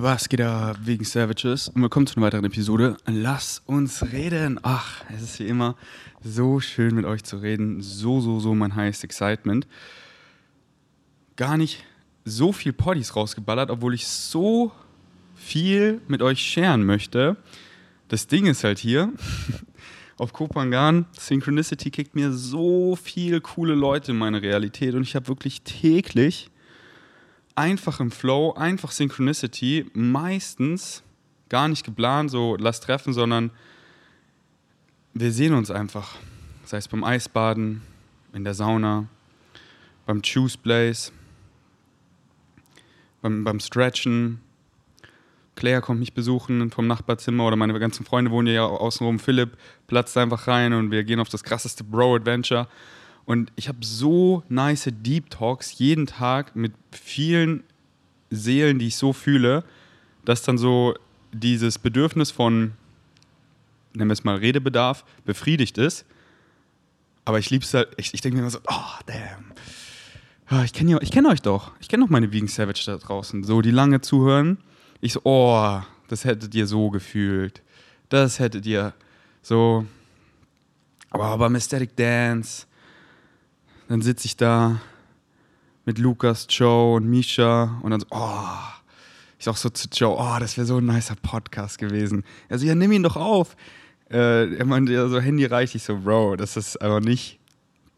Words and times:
Was 0.00 0.28
geht 0.28 0.38
da 0.38 0.76
wegen 0.80 1.02
Savages? 1.04 1.70
Und 1.70 1.82
willkommen 1.82 2.06
zu 2.06 2.14
einer 2.16 2.26
weiteren 2.26 2.44
Episode. 2.44 2.96
Lass 3.06 3.62
uns 3.66 4.12
reden. 4.12 4.60
Ach, 4.62 5.02
es 5.12 5.22
ist 5.22 5.40
wie 5.40 5.48
immer 5.48 5.74
so 6.22 6.60
schön 6.60 6.94
mit 6.94 7.04
euch 7.04 7.24
zu 7.24 7.38
reden. 7.38 7.82
So, 7.82 8.20
so, 8.20 8.38
so 8.38 8.54
mein 8.54 8.76
highest 8.76 9.02
excitement. 9.02 9.66
Gar 11.34 11.56
nicht 11.56 11.84
so 12.24 12.52
viel 12.52 12.72
Poddies 12.72 13.16
rausgeballert, 13.16 13.70
obwohl 13.70 13.92
ich 13.92 14.06
so 14.06 14.70
viel 15.34 16.00
mit 16.06 16.22
euch 16.22 16.38
scheren 16.38 16.86
möchte. 16.86 17.36
Das 18.06 18.28
Ding 18.28 18.46
ist 18.46 18.62
halt 18.62 18.78
hier, 18.78 19.12
auf 20.16 20.32
Kopangan, 20.32 21.06
Synchronicity 21.18 21.90
kickt 21.90 22.14
mir 22.14 22.32
so 22.32 22.94
viel 22.94 23.40
coole 23.40 23.74
Leute 23.74 24.12
in 24.12 24.18
meine 24.18 24.42
Realität 24.42 24.94
und 24.94 25.02
ich 25.02 25.16
habe 25.16 25.26
wirklich 25.26 25.62
täglich 25.62 26.52
einfach 27.58 27.98
im 27.98 28.12
Flow, 28.12 28.52
einfach 28.52 28.92
Synchronicity, 28.92 29.90
meistens 29.92 31.02
gar 31.48 31.66
nicht 31.66 31.84
geplant, 31.84 32.30
so 32.30 32.56
lass 32.56 32.80
treffen, 32.80 33.12
sondern 33.12 33.50
wir 35.12 35.32
sehen 35.32 35.54
uns 35.54 35.70
einfach. 35.70 36.14
Sei 36.64 36.76
es 36.76 36.86
beim 36.86 37.02
Eisbaden, 37.02 37.82
in 38.32 38.44
der 38.44 38.54
Sauna, 38.54 39.06
beim 40.06 40.22
Choose 40.22 40.56
Place, 40.56 41.12
beim, 43.22 43.42
beim 43.42 43.58
Stretchen. 43.58 44.40
Claire 45.56 45.80
kommt 45.80 45.98
mich 45.98 46.12
besuchen 46.12 46.70
vom 46.70 46.86
Nachbarzimmer 46.86 47.44
oder 47.44 47.56
meine 47.56 47.76
ganzen 47.80 48.06
Freunde 48.06 48.30
wohnen 48.30 48.46
ja 48.54 48.64
außenrum. 48.64 49.18
Philipp 49.18 49.56
platzt 49.88 50.16
einfach 50.16 50.46
rein 50.46 50.72
und 50.72 50.92
wir 50.92 51.02
gehen 51.02 51.18
auf 51.18 51.28
das 51.28 51.42
krasseste 51.42 51.82
Bro-Adventure. 51.82 52.68
Und 53.28 53.52
ich 53.56 53.68
habe 53.68 53.84
so 53.84 54.42
nice 54.48 54.88
Deep 54.90 55.28
Talks 55.28 55.78
jeden 55.78 56.06
Tag 56.06 56.56
mit 56.56 56.72
vielen 56.90 57.62
Seelen, 58.30 58.78
die 58.78 58.86
ich 58.86 58.96
so 58.96 59.12
fühle, 59.12 59.64
dass 60.24 60.40
dann 60.40 60.56
so 60.56 60.94
dieses 61.30 61.78
Bedürfnis 61.78 62.30
von, 62.30 62.72
nennen 63.92 64.08
wir 64.08 64.14
es 64.14 64.24
mal 64.24 64.36
Redebedarf, 64.36 65.04
befriedigt 65.26 65.76
ist. 65.76 66.06
Aber 67.26 67.38
ich 67.38 67.50
liebe 67.50 67.66
es 67.66 67.74
halt, 67.74 67.90
ich, 67.98 68.14
ich 68.14 68.22
denke 68.22 68.36
mir 68.36 68.40
immer 68.44 68.50
so, 68.50 68.60
oh, 68.66 69.02
damn. 69.04 69.52
Ah, 70.46 70.64
ich 70.64 70.72
kenne 70.72 70.98
kenn 71.00 71.26
euch 71.26 71.42
doch. 71.42 71.72
Ich 71.80 71.88
kenne 71.90 72.04
doch 72.04 72.10
meine 72.10 72.32
Vegan 72.32 72.48
Savage 72.48 72.84
da 72.86 72.96
draußen. 72.96 73.44
So, 73.44 73.60
die 73.60 73.72
lange 73.72 74.00
zuhören. 74.00 74.56
Ich 75.02 75.12
so, 75.12 75.20
oh, 75.24 75.82
das 76.08 76.24
hättet 76.24 76.54
ihr 76.54 76.66
so 76.66 76.88
gefühlt. 76.88 77.60
Das 78.08 78.38
hättet 78.38 78.64
ihr 78.64 78.94
so. 79.42 79.84
Aber 81.10 81.36
beim 81.36 81.56
Aesthetic 81.56 81.94
Dance, 81.94 82.67
dann 83.88 84.02
sitze 84.02 84.26
ich 84.26 84.36
da 84.36 84.80
mit 85.84 85.98
Lukas, 85.98 86.46
Joe 86.50 86.96
und 86.96 87.08
Misha 87.08 87.80
und 87.82 87.90
dann 87.90 88.00
so, 88.00 88.06
oh, 88.10 88.44
ich 89.38 89.44
sag 89.46 89.56
so 89.56 89.70
zu 89.70 89.88
Joe, 89.90 90.16
oh, 90.18 90.38
das 90.38 90.56
wäre 90.56 90.66
so 90.66 90.76
ein 90.76 90.86
nicer 90.86 91.16
Podcast 91.16 91.78
gewesen. 91.78 92.24
Also 92.50 92.66
ja, 92.66 92.74
nimm 92.74 92.92
ihn 92.92 93.02
doch 93.02 93.16
auf. 93.16 93.56
Äh, 94.10 94.54
er 94.56 94.64
meinte 94.66 94.92
ja 94.92 95.08
so, 95.08 95.20
Handy 95.20 95.46
reicht. 95.46 95.74
Ich 95.74 95.84
so, 95.84 95.98
Bro, 95.98 96.36
das 96.36 96.56
ist 96.56 96.76
aber 96.82 97.00
nicht 97.00 97.38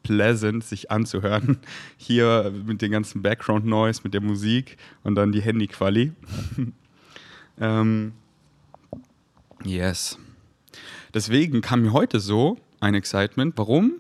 pleasant, 0.03 0.63
sich 0.63 0.91
anzuhören. 0.91 1.59
Hier 1.97 2.53
mit 2.65 2.83
dem 2.83 2.93
ganzen 2.93 3.23
Background-Noise, 3.23 4.03
mit 4.05 4.15
der 4.15 4.21
Musik 4.21 4.77
und 5.03 5.17
dann 5.17 5.33
die 5.33 5.43
Handy-Quali. 5.43 6.13
ähm, 7.61 8.13
yes. 9.65 10.19
Deswegen 11.15 11.61
kam 11.61 11.83
mir 11.83 11.93
heute 11.93 12.21
so 12.21 12.59
ein 12.79 12.95
Excitement. 12.95 13.55
Warum 13.57 13.95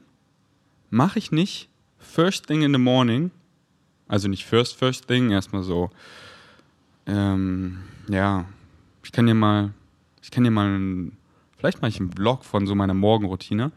mache 0.91 1.19
ich 1.19 1.33
nicht 1.33 1.70
First 2.11 2.47
Thing 2.49 2.63
in 2.63 2.73
the 2.73 2.79
Morning, 2.79 3.31
also 4.09 4.29
nicht 4.29 4.45
First 4.45 4.77
First 4.77 5.07
Thing, 5.07 5.31
erstmal 5.31 5.63
so, 5.63 5.91
ähm, 7.07 7.79
ja, 8.09 8.47
ich 9.05 9.13
kann 9.13 9.27
dir 9.27 9.35
mal, 9.35 9.71
ich 10.23 10.31
kann 10.31 10.45
dir 10.45 10.51
mal, 10.51 10.67
einen, 10.67 11.17
vielleicht 11.57 11.81
mache 11.81 11.91
ich 11.91 12.01
einen 12.01 12.13
Vlog 12.13 12.45
von 12.45 12.67
so 12.67 12.75
meiner 12.75 12.95
Morgenroutine. 12.95 13.71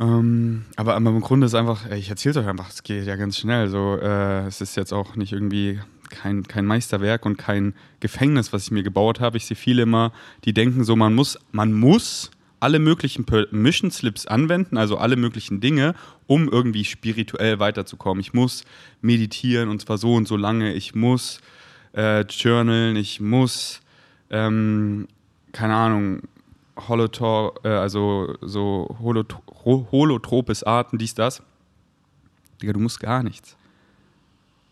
Ähm, 0.00 0.64
aber, 0.74 0.96
im 0.96 1.20
Grunde 1.20 1.46
ist 1.46 1.54
einfach, 1.54 1.88
ich 1.90 2.10
erzähle 2.10 2.40
euch 2.40 2.48
einfach, 2.48 2.68
es 2.68 2.82
geht 2.82 3.06
ja 3.06 3.14
ganz 3.14 3.38
schnell. 3.38 3.68
So, 3.68 3.96
äh, 3.96 4.46
es 4.46 4.60
ist 4.60 4.76
jetzt 4.76 4.92
auch 4.92 5.14
nicht 5.14 5.32
irgendwie 5.32 5.80
kein, 6.10 6.42
kein 6.42 6.66
Meisterwerk 6.66 7.26
und 7.26 7.38
kein 7.38 7.74
Gefängnis, 8.00 8.52
was 8.52 8.64
ich 8.64 8.70
mir 8.72 8.82
gebaut 8.82 9.20
habe. 9.20 9.36
Ich 9.36 9.46
sehe 9.46 9.56
viele 9.56 9.82
immer, 9.82 10.12
die 10.44 10.52
denken 10.52 10.82
so, 10.82 10.96
man 10.96 11.14
muss, 11.14 11.38
man 11.52 11.72
muss 11.72 12.32
alle 12.64 12.78
möglichen 12.78 13.26
Permission 13.26 13.90
Slips 13.90 14.26
anwenden, 14.26 14.78
also 14.78 14.96
alle 14.96 15.16
möglichen 15.16 15.60
Dinge, 15.60 15.94
um 16.26 16.48
irgendwie 16.48 16.86
spirituell 16.86 17.58
weiterzukommen. 17.58 18.22
Ich 18.22 18.32
muss 18.32 18.64
meditieren 19.02 19.68
und 19.68 19.82
zwar 19.82 19.98
so 19.98 20.14
und 20.14 20.26
so 20.26 20.38
lange. 20.38 20.72
Ich 20.72 20.94
muss 20.94 21.40
äh, 21.92 22.22
journalen, 22.22 22.96
ich 22.96 23.20
muss, 23.20 23.82
ähm, 24.30 25.08
keine 25.52 25.74
Ahnung, 25.74 26.22
Holotor, 26.88 27.54
äh, 27.64 27.68
also 27.68 28.34
so 28.40 28.96
Holot 28.98 29.36
holotropes 29.64 30.62
Arten, 30.62 30.96
dies, 30.96 31.12
das. 31.12 31.42
Digga, 32.62 32.72
du 32.72 32.80
musst 32.80 32.98
gar 32.98 33.22
nichts. 33.22 33.58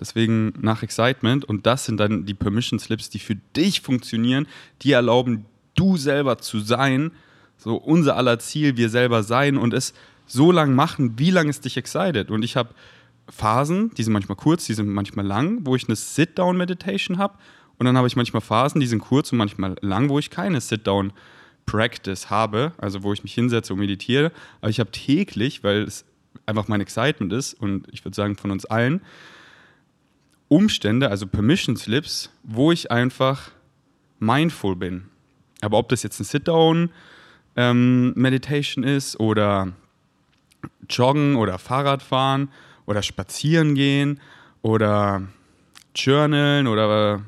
Deswegen 0.01 0.55
nach 0.63 0.83
Excitement 0.83 1.45
und 1.45 1.67
das 1.67 1.85
sind 1.85 1.99
dann 1.99 2.25
die 2.25 2.33
Permission 2.33 2.79
Slips, 2.79 3.11
die 3.11 3.19
für 3.19 3.37
dich 3.55 3.83
funktionieren, 3.83 4.49
die 4.81 4.93
erlauben, 4.93 5.45
du 5.75 5.99
selber 5.99 6.39
zu 6.39 6.59
sein, 6.61 7.13
so 7.63 7.77
unser 7.77 8.17
aller 8.17 8.39
Ziel, 8.39 8.77
wir 8.77 8.89
selber 8.89 9.23
sein 9.23 9.57
und 9.57 9.73
es 9.73 9.95
so 10.27 10.51
lang 10.51 10.75
machen, 10.75 11.19
wie 11.19 11.31
lange 11.31 11.51
es 11.51 11.61
dich 11.61 11.77
excited. 11.77 12.31
Und 12.31 12.43
ich 12.43 12.57
habe 12.57 12.71
Phasen, 13.29 13.93
die 13.95 14.03
sind 14.03 14.13
manchmal 14.13 14.37
kurz, 14.37 14.67
die 14.67 14.75
sind 14.75 14.89
manchmal 14.89 15.27
lang, 15.27 15.65
wo 15.65 15.77
ich 15.77 15.87
eine 15.87 15.97
Sit-Down-Meditation 15.97 17.19
habe. 17.19 17.35
Und 17.79 17.87
dann 17.87 17.97
habe 17.97 18.07
ich 18.07 18.17
manchmal 18.17 18.41
Phasen, 18.41 18.81
die 18.81 18.87
sind 18.87 19.01
kurz 19.01 19.33
und 19.33 19.39
manchmal 19.39 19.77
lang, 19.81 20.09
wo 20.09 20.19
ich 20.19 20.31
keine 20.31 20.61
Sit-Down-Practice 20.61 22.31
habe, 22.31 22.73
also 22.79 23.03
wo 23.03 23.13
ich 23.13 23.23
mich 23.23 23.35
hinsetze 23.35 23.73
und 23.73 23.79
meditiere. 23.79 24.33
Aber 24.61 24.71
ich 24.71 24.81
habe 24.81 24.91
täglich, 24.91 25.63
weil 25.63 25.83
es 25.83 26.05
einfach 26.47 26.67
mein 26.67 26.81
Excitement 26.81 27.33
ist 27.33 27.55
und 27.55 27.87
ich 27.93 28.05
würde 28.05 28.17
sagen 28.17 28.37
von 28.37 28.51
uns 28.51 28.65
allen, 28.65 29.01
Umstände, 30.49 31.09
also 31.09 31.27
Permission 31.27 31.77
Slips, 31.77 32.31
wo 32.43 32.73
ich 32.73 32.91
einfach 32.91 33.53
mindful 34.19 34.77
bin. 34.77 35.05
Aber 35.63 35.79
ob 35.79 35.89
das 35.89 36.03
jetzt 36.03 36.21
ein 36.21 36.25
Sit-Down 36.25 36.91
ähm, 37.57 38.13
Meditation 38.15 38.85
ist 38.85 39.19
oder 39.21 39.73
Joggen 40.89 41.37
oder 41.37 41.59
Fahrradfahren 41.59 42.49
oder 42.87 43.03
spazieren 43.03 43.75
gehen 43.75 44.21
oder 44.63 45.23
journalen 45.95 46.67
oder 46.67 47.23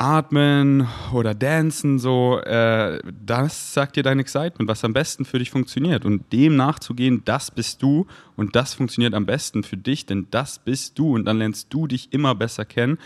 atmen 0.00 0.88
oder 1.12 1.34
dancen, 1.34 1.98
so, 1.98 2.40
äh, 2.40 3.00
das 3.22 3.74
sagt 3.74 3.96
dir 3.96 4.02
dein 4.02 4.18
Excitement, 4.18 4.66
was 4.66 4.82
am 4.82 4.94
besten 4.94 5.26
für 5.26 5.38
dich 5.38 5.50
funktioniert. 5.50 6.06
Und 6.06 6.32
dem 6.32 6.56
nachzugehen, 6.56 7.22
das 7.26 7.50
bist 7.50 7.82
du 7.82 8.06
und 8.34 8.56
das 8.56 8.72
funktioniert 8.72 9.12
am 9.12 9.26
besten 9.26 9.62
für 9.62 9.76
dich, 9.76 10.06
denn 10.06 10.26
das 10.30 10.58
bist 10.58 10.98
du 10.98 11.14
und 11.14 11.26
dann 11.26 11.36
lernst 11.36 11.66
du 11.70 11.86
dich 11.86 12.14
immer 12.14 12.34
besser 12.34 12.64
kennen. 12.64 12.98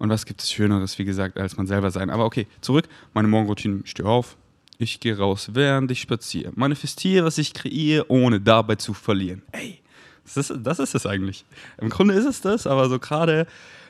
Und 0.00 0.08
was 0.08 0.26
gibt 0.26 0.42
es 0.42 0.50
Schöneres, 0.50 0.98
wie 0.98 1.04
gesagt, 1.04 1.38
als 1.38 1.56
man 1.56 1.68
selber 1.68 1.92
sein. 1.92 2.10
Aber 2.10 2.24
okay, 2.24 2.48
zurück, 2.60 2.88
meine 3.14 3.28
Morgenroutine, 3.28 3.82
ich 3.84 3.90
stehe 3.92 4.08
auf, 4.08 4.36
ich 4.78 5.00
gehe 5.00 5.16
raus, 5.16 5.50
während 5.52 5.90
ich 5.90 6.00
spaziere. 6.00 6.52
Manifestiere, 6.54 7.24
was 7.24 7.38
ich 7.38 7.54
kreiere, 7.54 8.10
ohne 8.10 8.40
dabei 8.40 8.76
zu 8.76 8.94
verlieren. 8.94 9.42
Ey, 9.52 9.80
das 10.24 10.36
ist, 10.36 10.60
das 10.62 10.78
ist 10.78 10.94
es 10.94 11.06
eigentlich. 11.06 11.44
Im 11.80 11.88
Grunde 11.88 12.14
ist 12.14 12.26
es 12.26 12.40
das, 12.40 12.66
aber 12.66 12.88
so 12.88 12.98
gerade 12.98 13.46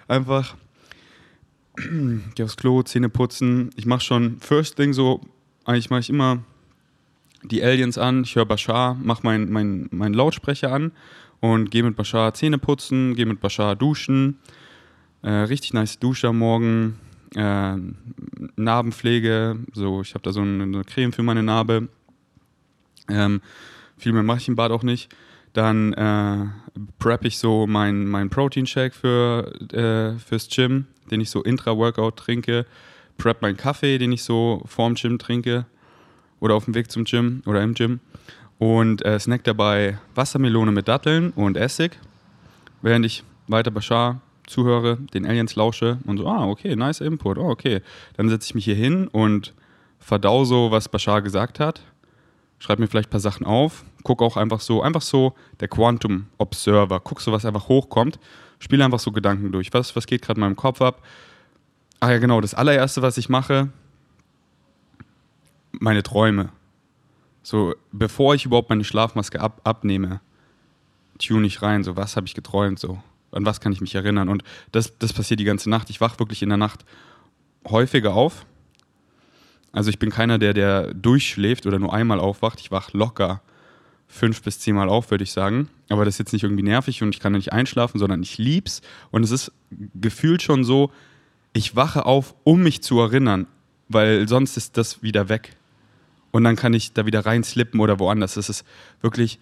einfach 0.09 0.57
geh 2.35 2.43
aufs 2.43 2.57
Klo, 2.57 2.83
Zähne 2.83 3.09
putzen. 3.09 3.71
Ich 3.77 3.87
mache 3.87 4.03
schon 4.03 4.39
First 4.41 4.77
Thing 4.77 4.93
so, 4.93 5.21
eigentlich 5.65 5.91
mache 5.91 6.01
ich 6.01 6.11
immer 6.11 6.43
die 7.43 7.63
Aliens 7.63 7.99
an, 7.99 8.23
ich 8.23 8.37
höre 8.37 8.47
Bashar, 8.47 8.95
mache 8.95 9.23
meinen 9.25 9.51
mein, 9.51 9.89
mein 9.91 10.15
Lautsprecher 10.15 10.73
an 10.73 10.93
und 11.41 11.71
gehe 11.71 11.83
mit 11.83 11.97
Bashar 11.97 12.35
Zähne 12.35 12.59
putzen, 12.59 13.15
gehe 13.15 13.27
mit 13.27 13.41
Bashar 13.41 13.75
duschen. 13.75 14.39
Äh, 15.23 15.31
richtig 15.31 15.73
nice 15.73 15.99
Dusche 15.99 16.29
am 16.29 16.39
Morgen, 16.39 16.99
äh, 17.35 17.77
Narbenpflege, 18.57 19.59
so 19.73 20.03
ich 20.03 20.15
habe 20.15 20.23
da 20.23 20.33
so 20.33 20.41
eine, 20.41 20.63
eine, 20.63 20.85
Creme 20.85 21.13
für 21.13 21.23
meine 21.23 21.43
Narbe. 21.43 21.89
Ähm, 23.09 23.41
viel 23.97 24.13
mehr 24.13 24.23
mache 24.23 24.39
ich 24.39 24.49
im 24.49 24.57
Bad 24.57 24.71
auch 24.71 24.83
nicht. 24.83 25.15
Dann 25.53 25.93
äh, 25.93 26.47
prep 26.99 27.25
ich 27.25 27.39
so 27.39 27.67
meinen 27.67 28.07
mein 28.07 28.31
Protein-Shake 28.31 28.95
für, 28.95 29.53
äh, 29.73 30.19
fürs 30.19 30.49
Gym, 30.49 30.87
den 31.11 31.21
ich 31.21 31.31
so 31.31 31.43
intra-Workout 31.43 32.17
trinke. 32.17 32.67
Prep 33.19 33.43
meinen 33.43 33.57
Kaffee, 33.57 33.99
den 33.99 34.13
ich 34.13 34.23
so 34.23 34.63
vorm 34.67 34.95
Gym 34.95 35.19
trinke 35.19 35.67
oder 36.41 36.55
auf 36.55 36.65
dem 36.65 36.75
Weg 36.75 36.91
zum 36.91 37.05
Gym 37.05 37.43
oder 37.47 37.63
im 37.63 37.75
Gym. 37.75 38.01
Und 38.59 39.05
äh, 39.05 39.19
snack 39.19 39.45
dabei 39.45 39.99
Wassermelone 40.15 40.73
mit 40.73 40.89
Datteln 40.89 41.33
und 41.33 41.57
Essig, 41.57 41.99
während 42.81 43.05
ich 43.05 43.25
weiter 43.49 43.71
Bashar 43.71 44.21
zuhöre, 44.47 44.97
den 45.15 45.27
Aliens 45.27 45.55
lausche 45.55 45.99
und 46.05 46.19
so, 46.19 46.27
ah, 46.27 46.47
okay, 46.47 46.77
nice 46.77 47.01
Input, 47.01 47.39
oh, 47.39 47.51
okay. 47.51 47.81
Dann 48.17 48.29
setze 48.29 48.47
ich 48.47 48.55
mich 48.55 48.65
hier 48.65 48.75
hin 48.75 49.09
und 49.09 49.55
verdau 49.99 50.45
so, 50.45 50.71
was 50.71 50.89
Bashar 50.89 51.23
gesagt 51.23 51.61
hat, 51.61 51.83
schreibe 52.59 52.83
mir 52.83 52.89
vielleicht 52.89 53.09
ein 53.09 53.13
paar 53.13 53.21
Sachen 53.21 53.47
auf, 53.47 53.85
gucke 54.03 54.25
auch 54.25 54.37
einfach 54.37 54.61
so, 54.61 54.83
einfach 54.83 55.03
so 55.03 55.35
der 55.61 55.69
Quantum 55.69 56.27
Observer, 56.39 57.01
guck 57.01 57.21
so, 57.21 57.33
was 57.33 57.45
einfach 57.45 57.69
hochkommt, 57.69 58.19
spiele 58.59 58.85
einfach 58.85 59.01
so 59.01 59.13
Gedanken 59.13 59.53
durch. 59.53 59.73
Was, 59.73 59.95
was 59.97 60.07
geht 60.07 60.23
gerade 60.23 60.39
in 60.39 60.43
meinem 60.43 60.57
Kopf 60.57 60.81
ab? 60.81 61.03
Ah 62.01 62.11
ja, 62.11 62.19
genau. 62.19 62.41
Das 62.41 62.55
allererste, 62.55 63.03
was 63.03 63.17
ich 63.17 63.29
mache, 63.29 63.69
meine 65.73 66.03
Träume. 66.03 66.51
So, 67.43 67.75
bevor 67.91 68.35
ich 68.35 68.45
überhaupt 68.45 68.71
meine 68.71 68.85
Schlafmaske 68.85 69.41
ab, 69.41 69.61
abnehme, 69.65 70.21
tune 71.19 71.47
ich 71.47 71.63
rein, 71.63 71.83
so 71.85 71.97
was 71.97 72.17
habe 72.17 72.27
ich 72.27 72.35
geträumt, 72.35 72.79
so 72.79 73.03
an 73.33 73.45
was 73.47 73.61
kann 73.61 73.73
ich 73.73 73.81
mich 73.81 73.95
erinnern. 73.95 74.29
Und 74.29 74.45
das, 74.71 74.99
das 74.99 75.13
passiert 75.13 75.41
die 75.41 75.45
ganze 75.45 75.71
Nacht. 75.71 75.91
Ich 75.91 76.01
wache 76.01 76.19
wirklich 76.19 76.43
in 76.43 76.49
der 76.49 76.59
Nacht 76.59 76.85
häufiger 77.69 78.15
auf. 78.15 78.47
Also 79.73 79.91
ich 79.91 79.99
bin 79.99 80.11
keiner, 80.11 80.39
der, 80.39 80.53
der 80.55 80.95
durchschläft 80.95 81.67
oder 81.67 81.79
nur 81.79 81.93
einmal 81.93 82.21
aufwacht. 82.21 82.61
Ich 82.61 82.71
wache 82.71 82.97
locker 82.97 83.41
fünf 84.07 84.43
bis 84.43 84.59
zehnmal 84.61 84.91
auf, 84.91 85.11
würde 85.11 85.25
ich 85.25 85.33
sagen. 85.33 85.69
Aber 85.89 86.05
das 86.05 86.15
ist 86.15 86.19
jetzt 86.19 86.33
nicht 86.35 86.43
irgendwie 86.43 86.63
nervig 86.63 87.03
und 87.03 87.15
ich 87.15 87.21
kann 87.21 87.33
nicht 87.33 87.53
einschlafen, 87.53 87.99
sondern 87.99 88.23
ich 88.23 88.37
lieb's. 88.37 88.83
Und 89.11 89.25
es 89.25 89.31
ist 89.31 89.53
gefühlt 89.95 90.43
schon 90.43 90.65
so, 90.65 90.93
ich 91.55 91.75
wache 91.77 92.05
auf, 92.05 92.35
um 92.45 92.63
mich 92.63 92.83
zu 92.83 93.01
erinnern, 93.01 93.47
weil 93.89 94.29
sonst 94.29 94.59
ist 94.59 94.77
das 94.77 95.03
wieder 95.03 95.31
weg. 95.31 95.57
Und 96.31 96.45
dann 96.45 96.57
kann 96.57 96.75
ich 96.75 96.93
da 96.93 97.07
wieder 97.07 97.25
reinslippen 97.25 97.81
oder 97.81 97.99
woanders. 97.99 98.35
Das 98.35 98.51
ist 98.51 98.65
wirklich, 99.01 99.39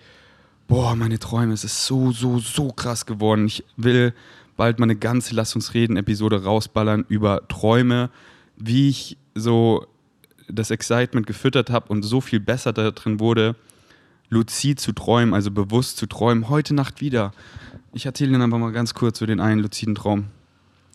boah, 0.70 0.94
meine 0.94 1.18
Träume, 1.18 1.52
es 1.52 1.64
ist 1.64 1.84
so, 1.84 2.12
so, 2.12 2.38
so 2.38 2.68
krass 2.70 3.04
geworden. 3.04 3.46
Ich 3.46 3.64
will 3.76 4.14
bald 4.56 4.78
mal 4.78 4.84
eine 4.84 4.94
ganze 4.94 5.34
Lass 5.34 5.56
uns 5.56 5.74
reden 5.74 5.96
Episode 5.96 6.44
rausballern 6.44 7.04
über 7.08 7.46
Träume, 7.48 8.08
wie 8.56 8.88
ich 8.88 9.18
so 9.34 9.84
das 10.48 10.70
Excitement 10.70 11.26
gefüttert 11.26 11.70
habe 11.70 11.88
und 11.88 12.04
so 12.04 12.20
viel 12.20 12.38
besser 12.38 12.72
da 12.72 12.92
drin 12.92 13.18
wurde, 13.18 13.56
luzid 14.28 14.78
zu 14.78 14.92
träumen, 14.92 15.34
also 15.34 15.50
bewusst 15.50 15.96
zu 15.96 16.06
träumen. 16.06 16.48
Heute 16.48 16.72
Nacht 16.72 17.00
wieder. 17.00 17.32
Ich 17.92 18.06
erzähle 18.06 18.30
Ihnen 18.30 18.42
einfach 18.42 18.58
mal 18.58 18.70
ganz 18.70 18.94
kurz 18.94 19.18
für 19.18 19.26
den 19.26 19.40
einen 19.40 19.60
luziden 19.60 19.96
Traum. 19.96 20.26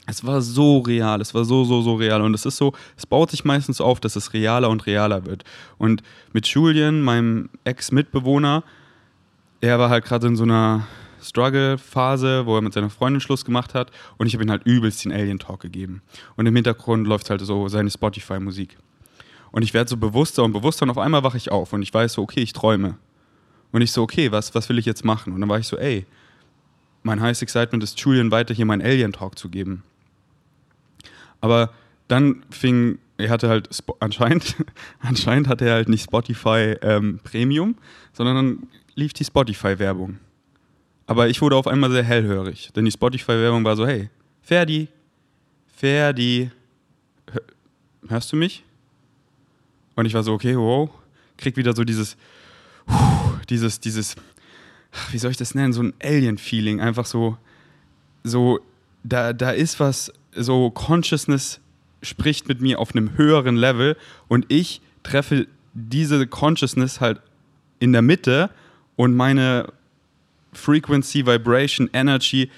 Es 0.07 0.25
war 0.25 0.41
so 0.41 0.79
real, 0.79 1.19
es 1.19 1.33
war 1.33 1.43
so, 1.43 1.65
so, 1.65 1.81
so 1.81 1.95
real. 1.95 2.21
Und 2.21 2.33
es 2.33 2.45
ist 2.45 2.55
so, 2.55 2.71
es 2.95 3.05
baut 3.05 3.29
sich 3.29 3.43
meistens 3.43 3.81
auf, 3.81 3.99
dass 3.99 4.15
es 4.15 4.31
realer 4.31 4.69
und 4.69 4.85
realer 4.85 5.25
wird. 5.25 5.43
Und 5.77 6.01
mit 6.31 6.47
Julian, 6.47 7.01
meinem 7.01 7.49
Ex-Mitbewohner, 7.65 8.63
er 9.61 9.79
war 9.79 9.89
halt 9.89 10.05
gerade 10.05 10.27
in 10.27 10.35
so 10.35 10.43
einer 10.43 10.87
Struggle-Phase, 11.21 12.45
wo 12.45 12.55
er 12.55 12.61
mit 12.61 12.73
seiner 12.73 12.89
Freundin 12.89 13.19
Schluss 13.19 13.45
gemacht 13.45 13.73
hat 13.73 13.91
und 14.17 14.27
ich 14.27 14.33
habe 14.33 14.43
ihm 14.43 14.51
halt 14.51 14.63
übelst 14.65 15.03
den 15.05 15.11
Alien-Talk 15.11 15.59
gegeben. 15.59 16.01
Und 16.35 16.45
im 16.45 16.55
Hintergrund 16.55 17.07
läuft 17.07 17.29
halt 17.29 17.41
so 17.41 17.67
seine 17.67 17.89
Spotify-Musik. 17.89 18.77
Und 19.51 19.63
ich 19.63 19.73
werde 19.73 19.89
so 19.89 19.97
bewusster 19.97 20.43
und 20.43 20.51
bewusster 20.51 20.83
und 20.83 20.91
auf 20.91 20.97
einmal 20.97 21.23
wache 21.23 21.37
ich 21.37 21.51
auf 21.51 21.73
und 21.73 21.81
ich 21.81 21.93
weiß 21.93 22.13
so, 22.13 22.21
okay, 22.21 22.41
ich 22.41 22.53
träume. 22.53 22.97
Und 23.71 23.81
ich 23.81 23.91
so, 23.91 24.03
okay, 24.03 24.31
was, 24.31 24.53
was 24.53 24.69
will 24.69 24.77
ich 24.77 24.85
jetzt 24.85 25.03
machen? 25.03 25.33
Und 25.33 25.41
dann 25.41 25.49
war 25.49 25.59
ich 25.59 25.67
so, 25.67 25.77
ey, 25.77 26.05
mein 27.03 27.21
heißes 27.21 27.41
Excitement 27.43 27.83
ist, 27.83 27.99
Julian 27.99 28.31
weiter 28.31 28.53
hier 28.53 28.65
meinen 28.65 28.81
Alien-Talk 28.81 29.37
zu 29.37 29.49
geben. 29.49 29.83
Aber 31.41 31.71
dann 32.07 32.43
fing, 32.49 32.99
er 33.17 33.29
hatte 33.29 33.49
halt, 33.49 33.69
anscheinend, 33.99 34.55
anscheinend 34.99 35.47
hatte 35.47 35.65
er 35.65 35.75
halt 35.75 35.89
nicht 35.89 36.03
Spotify 36.03 36.75
ähm, 36.81 37.19
Premium, 37.23 37.75
sondern 38.13 38.35
dann 38.35 38.67
lief 38.95 39.13
die 39.13 39.25
Spotify-Werbung. 39.25 40.19
Aber 41.07 41.27
ich 41.27 41.41
wurde 41.41 41.55
auf 41.55 41.67
einmal 41.67 41.91
sehr 41.91 42.03
hellhörig, 42.03 42.71
denn 42.75 42.85
die 42.85 42.91
Spotify-Werbung 42.91 43.63
war 43.63 43.75
so, 43.75 43.85
hey, 43.85 44.09
Ferdi, 44.41 44.87
Ferdi, 45.75 46.49
hörst 48.07 48.31
du 48.31 48.37
mich? 48.37 48.63
Und 49.95 50.05
ich 50.05 50.13
war 50.13 50.23
so, 50.23 50.33
okay, 50.33 50.57
wow, 50.57 50.89
krieg 51.37 51.57
wieder 51.57 51.75
so 51.75 51.83
dieses, 51.83 52.17
dieses, 53.49 53.79
dieses, 53.79 54.15
wie 55.11 55.17
soll 55.17 55.31
ich 55.31 55.37
das 55.37 55.53
nennen, 55.53 55.73
so 55.73 55.83
ein 55.83 55.93
Alien-Feeling, 56.01 56.81
einfach 56.81 57.05
so, 57.05 57.37
so, 58.23 58.59
da, 59.03 59.33
da 59.33 59.51
ist 59.51 59.79
was, 59.79 60.11
so 60.35 60.71
Consciousness 60.71 61.59
spricht 62.01 62.47
mit 62.47 62.61
mir 62.61 62.79
auf 62.79 62.95
einem 62.95 63.17
höheren 63.17 63.55
Level 63.55 63.95
und 64.27 64.45
ich 64.49 64.81
treffe 65.03 65.47
diese 65.73 66.25
Consciousness 66.27 67.01
halt 67.01 67.21
in 67.79 67.91
der 67.93 68.01
Mitte 68.01 68.49
und 68.95 69.15
meine 69.15 69.71
Frequency, 70.53 71.25
Vibration, 71.25 71.89
Energy 71.93 72.49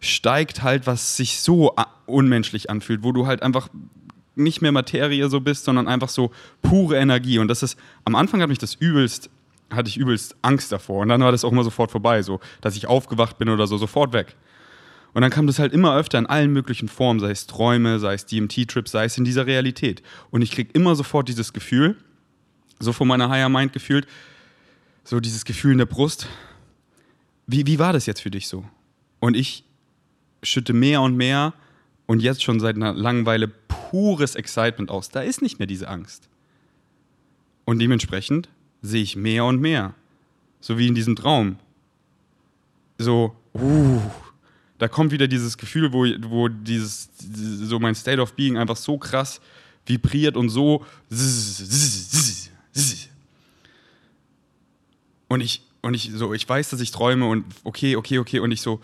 steigt 0.00 0.62
halt, 0.62 0.86
was 0.86 1.16
sich 1.16 1.40
so 1.40 1.74
unmenschlich 2.06 2.70
anfühlt, 2.70 3.02
wo 3.02 3.12
du 3.12 3.26
halt 3.26 3.42
einfach 3.42 3.68
nicht 4.36 4.62
mehr 4.62 4.72
Materie 4.72 5.28
so 5.28 5.40
bist, 5.40 5.64
sondern 5.64 5.88
einfach 5.88 6.08
so 6.08 6.30
pure 6.62 6.96
Energie. 6.96 7.38
Und 7.38 7.48
das 7.48 7.62
ist, 7.62 7.78
am 8.04 8.14
Anfang 8.14 8.40
hat 8.40 8.48
mich 8.48 8.58
das 8.58 8.74
übelst, 8.74 9.30
hatte 9.70 9.88
ich 9.88 9.96
übelst 9.96 10.36
Angst 10.42 10.70
davor. 10.70 11.02
Und 11.02 11.08
dann 11.08 11.20
war 11.20 11.32
das 11.32 11.44
auch 11.44 11.52
immer 11.52 11.64
sofort 11.64 11.90
vorbei, 11.90 12.22
so, 12.22 12.40
dass 12.60 12.76
ich 12.76 12.86
aufgewacht 12.86 13.38
bin 13.38 13.48
oder 13.48 13.66
so, 13.66 13.76
sofort 13.76 14.12
weg. 14.12 14.36
Und 15.14 15.22
dann 15.22 15.30
kam 15.30 15.46
das 15.46 15.58
halt 15.58 15.72
immer 15.72 15.96
öfter 15.96 16.18
in 16.18 16.26
allen 16.26 16.52
möglichen 16.52 16.88
Formen, 16.88 17.18
sei 17.18 17.30
es 17.30 17.46
Träume, 17.46 17.98
sei 17.98 18.14
es 18.14 18.26
DMT-Trips, 18.26 18.92
sei 18.92 19.06
es 19.06 19.18
in 19.18 19.24
dieser 19.24 19.46
Realität. 19.46 20.02
Und 20.30 20.42
ich 20.42 20.52
kriege 20.52 20.70
immer 20.74 20.94
sofort 20.94 21.28
dieses 21.28 21.52
Gefühl, 21.52 21.96
so 22.78 22.92
von 22.92 23.08
meiner 23.08 23.28
Higher 23.28 23.48
Mind 23.48 23.72
gefühlt, 23.72 24.06
so 25.08 25.20
dieses 25.20 25.46
Gefühl 25.46 25.72
in 25.72 25.78
der 25.78 25.86
Brust. 25.86 26.28
Wie, 27.46 27.66
wie 27.66 27.78
war 27.78 27.94
das 27.94 28.04
jetzt 28.04 28.20
für 28.20 28.30
dich 28.30 28.46
so? 28.46 28.66
Und 29.20 29.36
ich 29.36 29.64
schütte 30.42 30.74
mehr 30.74 31.00
und 31.00 31.16
mehr 31.16 31.54
und 32.06 32.20
jetzt 32.20 32.42
schon 32.42 32.60
seit 32.60 32.76
einer 32.76 32.92
langen 32.92 33.24
Weile 33.24 33.48
pures 33.48 34.34
Excitement 34.34 34.90
aus. 34.90 35.08
Da 35.08 35.22
ist 35.22 35.40
nicht 35.40 35.58
mehr 35.58 35.66
diese 35.66 35.88
Angst. 35.88 36.28
Und 37.64 37.78
dementsprechend 37.78 38.50
sehe 38.82 39.02
ich 39.02 39.16
mehr 39.16 39.46
und 39.46 39.62
mehr. 39.62 39.94
So 40.60 40.76
wie 40.76 40.88
in 40.88 40.94
diesem 40.94 41.16
Traum. 41.16 41.56
So, 42.98 43.34
uh, 43.54 44.02
da 44.76 44.88
kommt 44.88 45.10
wieder 45.10 45.26
dieses 45.26 45.56
Gefühl, 45.56 45.90
wo, 45.94 46.04
wo 46.28 46.48
dieses, 46.48 47.08
so 47.62 47.78
mein 47.78 47.94
State 47.94 48.20
of 48.20 48.34
Being 48.34 48.58
einfach 48.58 48.76
so 48.76 48.98
krass 48.98 49.40
vibriert 49.86 50.36
und 50.36 50.50
so 50.50 50.84
und 55.28 55.40
ich, 55.40 55.62
und 55.82 55.94
ich 55.94 56.10
so, 56.12 56.32
ich 56.34 56.48
weiß, 56.48 56.70
dass 56.70 56.80
ich 56.80 56.90
träume 56.90 57.26
und 57.26 57.44
okay, 57.64 57.96
okay, 57.96 58.18
okay. 58.18 58.40
Und 58.40 58.50
ich 58.50 58.62
so, 58.62 58.80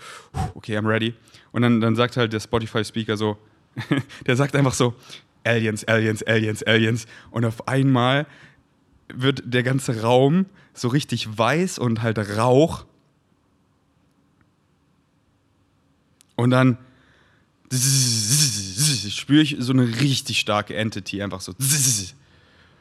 okay, 0.54 0.76
I'm 0.78 0.86
ready. 0.86 1.14
Und 1.52 1.62
dann, 1.62 1.80
dann 1.80 1.96
sagt 1.96 2.16
halt 2.16 2.32
der 2.32 2.40
Spotify-Speaker 2.40 3.16
so, 3.16 3.38
der 4.26 4.36
sagt 4.36 4.54
einfach 4.54 4.74
so, 4.74 4.94
Aliens, 5.42 5.84
Aliens, 5.84 6.22
Aliens, 6.22 6.62
Aliens. 6.62 7.06
Und 7.30 7.44
auf 7.44 7.66
einmal 7.66 8.26
wird 9.08 9.42
der 9.44 9.62
ganze 9.62 10.02
Raum 10.02 10.46
so 10.72 10.88
richtig 10.88 11.38
weiß 11.38 11.78
und 11.78 12.02
halt 12.02 12.18
Rauch. 12.36 12.84
Und 16.36 16.50
dann 16.50 16.78
spüre 19.10 19.42
ich 19.42 19.56
so 19.58 19.72
eine 19.72 20.00
richtig 20.00 20.40
starke 20.40 20.74
Entity, 20.74 21.22
einfach 21.22 21.40
so. 21.40 21.54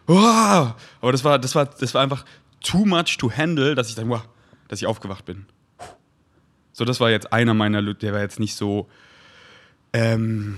Aber 0.07 1.11
das 1.11 1.23
war, 1.23 1.39
das 1.39 1.55
war, 1.55 1.65
das 1.65 1.93
war 1.93 2.01
einfach 2.01 2.25
too 2.63 2.85
much 2.85 3.17
to 3.17 3.31
handle, 3.31 3.75
dass 3.75 3.89
ich 3.89 3.95
dann, 3.95 4.09
wow, 4.09 4.27
dass 4.67 4.81
ich 4.81 4.87
aufgewacht 4.87 5.25
bin. 5.25 5.45
So, 6.71 6.85
das 6.85 6.99
war 6.99 7.11
jetzt 7.11 7.31
einer 7.31 7.53
meiner, 7.53 7.93
der 7.93 8.13
war 8.13 8.21
jetzt 8.21 8.39
nicht 8.39 8.55
so 8.55 8.89
ähm, 9.93 10.57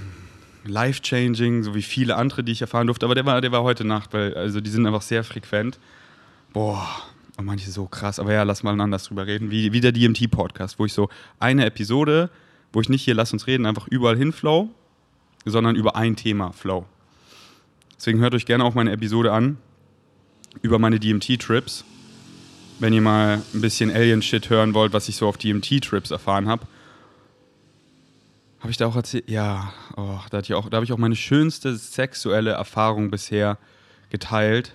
life-changing, 0.63 1.63
so 1.63 1.75
wie 1.75 1.81
viele 1.81 2.15
andere, 2.15 2.43
die 2.43 2.53
ich 2.53 2.61
erfahren 2.61 2.87
durfte, 2.87 3.05
aber 3.05 3.15
der 3.15 3.25
war, 3.25 3.41
der 3.41 3.51
war 3.51 3.63
heute 3.63 3.83
Nacht, 3.83 4.13
weil, 4.13 4.33
also 4.35 4.61
die 4.61 4.69
sind 4.69 4.87
einfach 4.87 5.01
sehr 5.01 5.23
frequent. 5.23 5.77
Boah, 6.53 6.87
und 7.35 7.45
manche 7.45 7.69
so 7.69 7.85
krass, 7.85 8.17
aber 8.17 8.33
ja, 8.33 8.43
lass 8.43 8.63
mal 8.63 8.79
anders 8.79 9.03
drüber 9.03 9.27
reden, 9.27 9.51
wie, 9.51 9.73
wie 9.73 9.81
der 9.81 9.91
DMT-Podcast, 9.91 10.79
wo 10.79 10.85
ich 10.85 10.93
so 10.93 11.09
eine 11.39 11.65
Episode, 11.65 12.29
wo 12.71 12.79
ich 12.79 12.87
nicht 12.87 13.03
hier 13.03 13.13
lass 13.13 13.33
uns 13.33 13.45
reden, 13.47 13.65
einfach 13.65 13.87
überall 13.87 14.17
hin 14.17 14.31
flow, 14.31 14.69
sondern 15.43 15.75
über 15.75 15.97
ein 15.97 16.15
Thema 16.15 16.53
flow. 16.53 16.85
Deswegen 17.97 18.19
hört 18.19 18.35
euch 18.35 18.45
gerne 18.45 18.63
auch 18.63 18.73
meine 18.73 18.91
Episode 18.91 19.33
an 19.33 19.57
über 20.61 20.79
meine 20.79 20.99
DMT-Trips 20.99 21.83
wenn 22.79 22.93
ihr 22.93 23.01
mal 23.01 23.41
ein 23.53 23.61
bisschen 23.61 23.91
Alien-Shit 23.91 24.49
hören 24.49 24.73
wollt, 24.73 24.93
was 24.93 25.09
ich 25.09 25.15
so 25.15 25.27
auf 25.27 25.37
DMT-Trips 25.37 26.11
erfahren 26.11 26.47
habe. 26.47 26.65
Habe 28.59 28.71
ich 28.71 28.77
da 28.77 28.87
auch 28.87 28.95
erzählt? 28.95 29.29
Ja, 29.29 29.73
oh, 29.95 30.19
da, 30.31 30.41
da 30.41 30.55
habe 30.55 30.83
ich 30.83 30.91
auch 30.91 30.97
meine 30.97 31.15
schönste 31.15 31.75
sexuelle 31.75 32.51
Erfahrung 32.51 33.11
bisher 33.11 33.57
geteilt. 34.09 34.73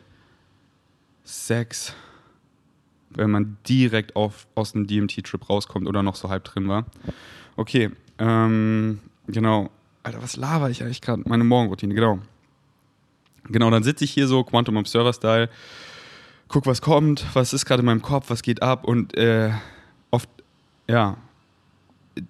Sex, 1.25 1.95
wenn 3.11 3.31
man 3.31 3.57
direkt 3.69 4.17
auf, 4.17 4.47
aus 4.55 4.75
einem 4.75 4.87
DMT-Trip 4.87 5.49
rauskommt 5.49 5.89
oder 5.89 6.03
noch 6.03 6.17
so 6.17 6.29
halb 6.29 6.45
drin 6.45 6.69
war. 6.69 6.87
Okay, 7.57 7.91
ähm, 8.19 9.01
genau. 9.27 9.71
Alter, 10.03 10.23
was 10.23 10.37
laber 10.37 10.71
ich 10.71 10.83
eigentlich 10.83 11.01
gerade? 11.01 11.23
Meine 11.27 11.45
Morgenroutine, 11.45 11.95
genau. 11.95 12.21
Genau, 13.49 13.71
dann 13.71 13.83
sitze 13.83 14.05
ich 14.05 14.13
hier 14.13 14.29
so, 14.29 14.45
Quantum 14.45 14.77
Observer-Style, 14.77 15.49
guck, 16.51 16.67
was 16.67 16.83
kommt, 16.83 17.25
was 17.33 17.55
ist 17.55 17.65
gerade 17.65 17.81
in 17.81 17.87
meinem 17.87 18.03
Kopf, 18.03 18.29
was 18.29 18.43
geht 18.43 18.61
ab 18.61 18.85
und 18.85 19.17
äh, 19.17 19.51
oft, 20.11 20.29
ja, 20.89 21.17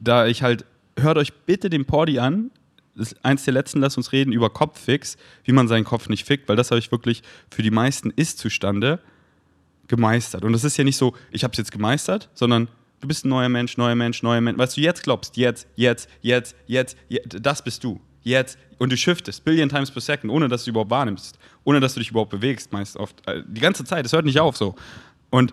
da 0.00 0.26
ich 0.26 0.42
halt, 0.42 0.64
hört 0.98 1.16
euch 1.18 1.32
bitte 1.32 1.70
den 1.70 1.86
Porti 1.86 2.18
an, 2.18 2.50
das 2.94 3.12
ist 3.12 3.24
eins 3.24 3.44
der 3.44 3.54
letzten, 3.54 3.80
lasst 3.80 3.96
uns 3.96 4.12
reden 4.12 4.32
über 4.32 4.50
Kopffix, 4.50 5.16
wie 5.44 5.52
man 5.52 5.68
seinen 5.68 5.84
Kopf 5.84 6.08
nicht 6.08 6.26
fickt, 6.26 6.48
weil 6.48 6.56
das 6.56 6.70
habe 6.70 6.78
ich 6.78 6.92
wirklich 6.92 7.22
für 7.50 7.62
die 7.62 7.70
meisten 7.70 8.10
Ist-Zustande 8.10 9.00
gemeistert. 9.88 10.44
Und 10.44 10.52
das 10.52 10.64
ist 10.64 10.76
ja 10.76 10.84
nicht 10.84 10.98
so, 10.98 11.14
ich 11.30 11.42
habe 11.42 11.52
es 11.52 11.58
jetzt 11.58 11.72
gemeistert, 11.72 12.28
sondern 12.34 12.68
du 13.00 13.08
bist 13.08 13.24
ein 13.24 13.30
neuer 13.30 13.48
Mensch, 13.48 13.78
neuer 13.78 13.94
Mensch, 13.94 14.22
neuer 14.22 14.42
Mensch. 14.42 14.58
Was 14.58 14.74
du 14.74 14.82
jetzt 14.82 15.02
glaubst, 15.02 15.38
jetzt, 15.38 15.66
jetzt, 15.76 16.10
jetzt, 16.20 16.54
jetzt, 16.66 16.96
jetzt 17.08 17.38
das 17.40 17.64
bist 17.64 17.82
du. 17.84 18.00
Jetzt. 18.22 18.58
Und 18.78 18.90
du 18.90 18.96
shiftest, 18.96 19.44
Billion 19.44 19.68
times 19.68 19.90
per 19.90 20.00
second, 20.00 20.32
ohne 20.32 20.48
dass 20.48 20.64
du 20.64 20.70
überhaupt 20.70 20.90
wahrnimmst. 20.90 21.38
Ohne 21.64 21.80
dass 21.80 21.94
du 21.94 22.00
dich 22.00 22.10
überhaupt 22.10 22.30
bewegst, 22.30 22.72
meist 22.72 22.96
oft. 22.96 23.26
Äh, 23.26 23.42
die 23.46 23.60
ganze 23.60 23.84
Zeit, 23.84 24.06
es 24.06 24.12
hört 24.12 24.24
nicht 24.24 24.40
auf 24.40 24.56
so. 24.56 24.74
Und 25.30 25.52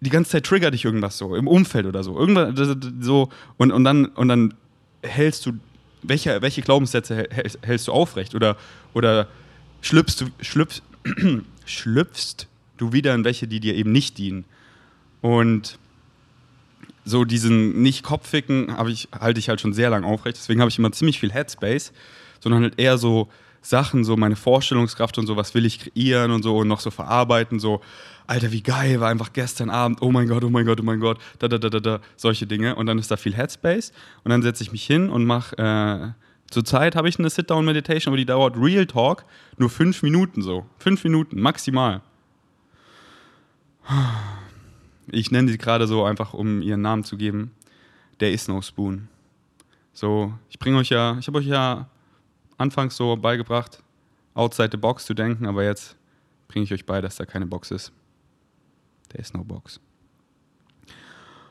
die 0.00 0.10
ganze 0.10 0.30
Zeit 0.30 0.44
triggert 0.44 0.74
dich 0.74 0.84
irgendwas 0.84 1.18
so, 1.18 1.34
im 1.34 1.48
Umfeld 1.48 1.86
oder 1.86 2.02
so. 2.04 2.16
Irgendwas 2.18 2.76
so, 3.00 3.28
und, 3.56 3.72
und, 3.72 3.84
dann, 3.84 4.06
und 4.06 4.28
dann 4.28 4.54
hältst 5.02 5.44
du, 5.46 5.52
welche, 6.02 6.40
welche 6.40 6.62
Glaubenssätze 6.62 7.26
hältst, 7.30 7.58
hältst 7.62 7.88
du 7.88 7.92
aufrecht? 7.92 8.34
Oder, 8.34 8.56
oder 8.94 9.26
schlüpfst 9.80 10.20
du, 10.20 10.26
schlüpfst, 10.40 10.82
schlüpfst 11.64 12.46
du 12.76 12.92
wieder 12.92 13.14
in 13.14 13.24
welche, 13.24 13.48
die 13.48 13.58
dir 13.58 13.74
eben 13.74 13.90
nicht 13.90 14.18
dienen? 14.18 14.44
Und 15.20 15.78
so 17.08 17.24
diesen 17.24 17.82
nicht 17.82 18.02
kopfigen 18.02 18.74
ich, 18.88 19.08
halte 19.18 19.40
ich 19.40 19.48
halt 19.48 19.60
schon 19.60 19.72
sehr 19.72 19.90
lange 19.90 20.06
aufrecht. 20.06 20.36
Deswegen 20.36 20.60
habe 20.60 20.70
ich 20.70 20.78
immer 20.78 20.92
ziemlich 20.92 21.18
viel 21.18 21.32
Headspace, 21.32 21.92
sondern 22.40 22.62
halt 22.62 22.78
eher 22.78 22.98
so 22.98 23.28
Sachen, 23.60 24.04
so 24.04 24.16
meine 24.16 24.36
Vorstellungskraft 24.36 25.18
und 25.18 25.26
so, 25.26 25.36
was 25.36 25.54
will 25.54 25.64
ich 25.64 25.80
kreieren 25.80 26.30
und 26.30 26.42
so 26.42 26.56
und 26.58 26.68
noch 26.68 26.80
so 26.80 26.90
verarbeiten, 26.90 27.58
so, 27.58 27.80
Alter, 28.26 28.52
wie 28.52 28.62
geil 28.62 29.00
war 29.00 29.08
einfach 29.08 29.32
gestern 29.32 29.70
Abend, 29.70 30.02
oh 30.02 30.12
mein 30.12 30.28
Gott, 30.28 30.44
oh 30.44 30.50
mein 30.50 30.66
Gott, 30.66 30.80
oh 30.80 30.84
mein 30.84 31.00
Gott, 31.00 31.18
da, 31.38 31.48
da, 31.48 31.58
da, 31.58 31.70
da, 31.70 31.80
da, 31.80 32.00
solche 32.16 32.46
Dinge. 32.46 32.76
Und 32.76 32.86
dann 32.86 32.98
ist 32.98 33.10
da 33.10 33.16
viel 33.16 33.34
Headspace 33.34 33.92
und 34.22 34.30
dann 34.30 34.42
setze 34.42 34.62
ich 34.62 34.70
mich 34.70 34.84
hin 34.86 35.10
und 35.10 35.24
mache, 35.24 35.56
äh, 35.58 36.12
zurzeit 36.50 36.94
habe 36.94 37.08
ich 37.08 37.18
eine 37.18 37.30
Sit-Down-Meditation, 37.30 38.12
aber 38.12 38.18
die 38.18 38.26
dauert 38.26 38.56
Real 38.56 38.86
Talk 38.86 39.24
nur 39.56 39.70
fünf 39.70 40.02
Minuten 40.02 40.42
so. 40.42 40.66
Fünf 40.78 41.04
Minuten, 41.04 41.40
maximal. 41.40 42.02
Ich 45.10 45.30
nenne 45.30 45.50
sie 45.50 45.58
gerade 45.58 45.86
so 45.86 46.04
einfach, 46.04 46.34
um 46.34 46.62
ihren 46.62 46.82
Namen 46.82 47.04
zu 47.04 47.16
geben. 47.16 47.52
Der 48.20 48.32
ist 48.32 48.48
no 48.48 48.60
Spoon. 48.60 49.08
So, 49.92 50.32
ich 50.50 50.58
bringe 50.58 50.78
euch 50.78 50.90
ja, 50.90 51.16
ich 51.18 51.26
habe 51.26 51.38
euch 51.38 51.46
ja 51.46 51.88
anfangs 52.56 52.96
so 52.96 53.16
beigebracht, 53.16 53.82
outside 54.34 54.70
the 54.72 54.76
box 54.76 55.06
zu 55.06 55.14
denken, 55.14 55.46
aber 55.46 55.64
jetzt 55.64 55.96
bringe 56.48 56.64
ich 56.64 56.72
euch 56.72 56.86
bei, 56.86 57.00
dass 57.00 57.16
da 57.16 57.24
keine 57.24 57.46
Box 57.46 57.70
ist. 57.70 57.92
Der 59.12 59.20
ist 59.20 59.34
no 59.34 59.44
box. 59.44 59.80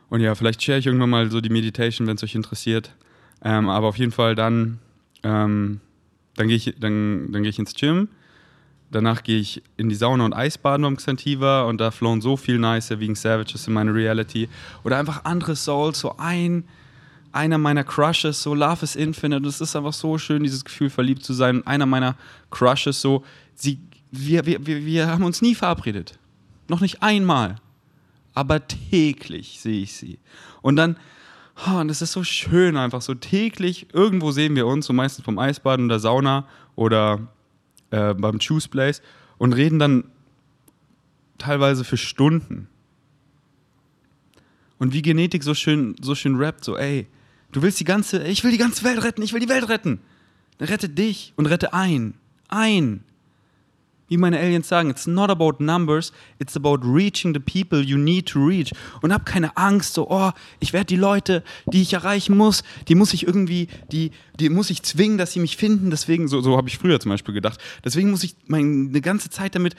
Und 0.09 0.21
ja, 0.21 0.35
vielleicht 0.35 0.63
share 0.63 0.79
ich 0.79 0.85
irgendwann 0.85 1.09
mal 1.09 1.29
so 1.31 1.41
die 1.41 1.49
Meditation, 1.49 2.07
wenn 2.07 2.15
es 2.15 2.23
euch 2.23 2.35
interessiert. 2.35 2.95
Ähm, 3.43 3.69
aber 3.69 3.87
auf 3.87 3.97
jeden 3.97 4.11
Fall 4.11 4.35
dann, 4.35 4.79
ähm, 5.23 5.81
dann 6.35 6.47
gehe 6.47 6.57
ich, 6.57 6.75
dann, 6.79 7.31
dann 7.31 7.43
geh 7.43 7.49
ich 7.49 7.59
ins 7.59 7.73
Gym 7.73 8.09
Danach 8.89 9.24
gehe 9.24 9.39
ich 9.39 9.62
in 9.75 9.89
die 9.89 9.96
Sauna 9.96 10.24
und 10.24 10.34
Eisbaden 10.34 10.86
um 10.86 10.96
Xantiva 10.96 11.63
und 11.63 11.79
da 11.79 11.91
flown 11.91 12.22
so 12.22 12.38
viel 12.38 12.58
nice 12.58 12.89
wegen 12.91 13.15
Savages 13.15 13.67
in 13.67 13.74
meine 13.74 13.94
Reality. 13.94 14.48
Oder 14.84 14.98
einfach 14.98 15.25
andere 15.25 15.58
Souls, 15.58 16.00
so 16.00 16.15
ein, 16.17 16.63
einer 17.34 17.58
meiner 17.58 17.84
Crushes, 17.84 18.41
so 18.41 18.56
Love 18.56 18.84
is 18.84 18.96
Infinite. 18.96 19.38
Und 19.38 19.46
es 19.46 19.60
ist 19.60 19.75
einfach 19.75 19.94
so 19.94 20.17
schön, 20.17 20.44
dieses 20.44 20.63
Gefühl, 20.63 20.89
verliebt 20.89 21.24
zu 21.24 21.34
sein. 21.34 21.67
Einer 21.67 21.86
meiner 21.86 22.15
Crushes, 22.50 23.01
so, 23.01 23.25
sie, 23.56 23.79
wir, 24.12 24.46
wir, 24.46 24.65
wir, 24.65 24.86
wir 24.86 25.08
haben 25.08 25.25
uns 25.25 25.41
nie 25.41 25.56
verabredet. 25.56 26.17
Noch 26.70 26.79
nicht 26.79 27.03
einmal. 27.03 27.58
Aber 28.34 28.65
täglich 28.67 29.60
sehe 29.60 29.82
ich 29.82 29.96
sie. 29.96 30.20
Und 30.62 30.77
dann, 30.77 30.96
oh, 31.67 31.79
und 31.79 31.89
es 31.89 32.01
ist 32.01 32.13
so 32.13 32.24
schön, 32.24 32.77
einfach 32.77 33.01
so 33.01 33.15
täglich, 33.15 33.88
irgendwo 33.91 34.32
sehen 34.32 34.56
wir 34.56 34.65
uns, 34.67 34.86
so 34.86 34.94
meistens 34.94 35.25
vom 35.25 35.39
Eisbaden 35.39 35.88
oder 35.88 36.00
Sauna 36.00 36.48
oder 36.75 37.27
äh, 37.91 38.13
beim 38.13 38.39
Choose 38.39 38.70
Place 38.70 39.01
und 39.38 39.53
reden 39.53 39.79
dann 39.79 40.06
teilweise 41.38 41.84
für 41.84 41.98
Stunden. 41.98 42.67
Und 44.79 44.94
wie 44.94 45.01
Genetik 45.01 45.44
so 45.44 45.53
schön, 45.53 45.96
so 46.01 46.15
schön 46.15 46.36
rappt, 46.36 46.63
so, 46.63 46.77
ey, 46.77 47.08
du 47.51 47.62
willst 47.62 47.79
die 47.79 47.84
ganze, 47.84 48.27
ich 48.27 48.44
will 48.44 48.51
die 48.51 48.58
ganze 48.58 48.84
Welt 48.84 49.03
retten, 49.03 49.22
ich 49.22 49.34
will 49.34 49.39
die 49.39 49.50
Welt 49.50 49.70
retten. 49.70 50.00
Rette 50.60 50.89
dich 50.89 51.34
und 51.36 51.46
rette 51.46 51.74
ein. 51.74 52.15
Ein 52.48 53.03
wie 54.07 54.17
meine 54.17 54.39
Aliens 54.39 54.67
sagen, 54.67 54.89
it's 54.89 55.07
not 55.07 55.29
about 55.29 55.55
numbers, 55.59 56.11
it's 56.39 56.55
about 56.55 56.79
reaching 56.83 57.33
the 57.33 57.39
people 57.39 57.81
you 57.81 57.97
need 57.97 58.27
to 58.29 58.43
reach. 58.43 58.71
Und 59.01 59.13
hab 59.13 59.25
keine 59.25 59.55
Angst, 59.57 59.93
so, 59.93 60.09
oh, 60.09 60.31
ich 60.59 60.73
werde 60.73 60.85
die 60.85 60.95
Leute, 60.95 61.43
die 61.65 61.81
ich 61.81 61.93
erreichen 61.93 62.37
muss, 62.37 62.63
die 62.87 62.95
muss 62.95 63.13
ich 63.13 63.27
irgendwie, 63.27 63.67
die, 63.91 64.11
die 64.39 64.49
muss 64.49 64.69
ich 64.69 64.83
zwingen, 64.83 65.17
dass 65.17 65.33
sie 65.33 65.39
mich 65.39 65.57
finden. 65.57 65.89
Deswegen, 65.89 66.27
so, 66.27 66.41
so 66.41 66.57
habe 66.57 66.69
ich 66.69 66.77
früher 66.77 66.99
zum 66.99 67.09
Beispiel 67.09 67.33
gedacht, 67.33 67.59
deswegen 67.83 68.11
muss 68.11 68.23
ich 68.23 68.35
meine 68.47 69.01
ganze 69.01 69.29
Zeit 69.29 69.55
damit 69.55 69.75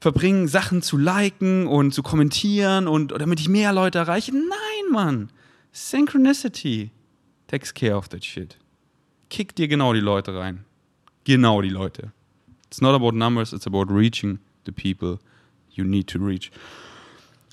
verbringen, 0.00 0.48
Sachen 0.48 0.82
zu 0.82 0.96
liken 0.96 1.66
und 1.66 1.92
zu 1.92 2.02
kommentieren 2.02 2.88
und 2.88 3.12
damit 3.12 3.40
ich 3.40 3.48
mehr 3.48 3.72
Leute 3.72 3.98
erreiche. 3.98 4.32
Nein, 4.32 4.92
Mann. 4.92 5.30
Synchronicity 5.72 6.90
takes 7.46 7.72
care 7.72 7.96
of 7.96 8.08
that 8.08 8.24
shit. 8.24 8.58
Kick 9.28 9.54
dir 9.54 9.68
genau 9.68 9.92
die 9.92 10.00
Leute 10.00 10.34
rein. 10.34 10.64
Genau 11.24 11.62
die 11.62 11.68
Leute. 11.68 12.12
It's 12.70 12.80
not 12.80 12.94
about 12.94 13.12
numbers, 13.12 13.52
it's 13.52 13.66
about 13.66 13.86
reaching 13.90 14.38
the 14.64 14.72
people 14.72 15.18
you 15.72 15.84
need 15.84 16.06
to 16.08 16.18
reach. 16.18 16.52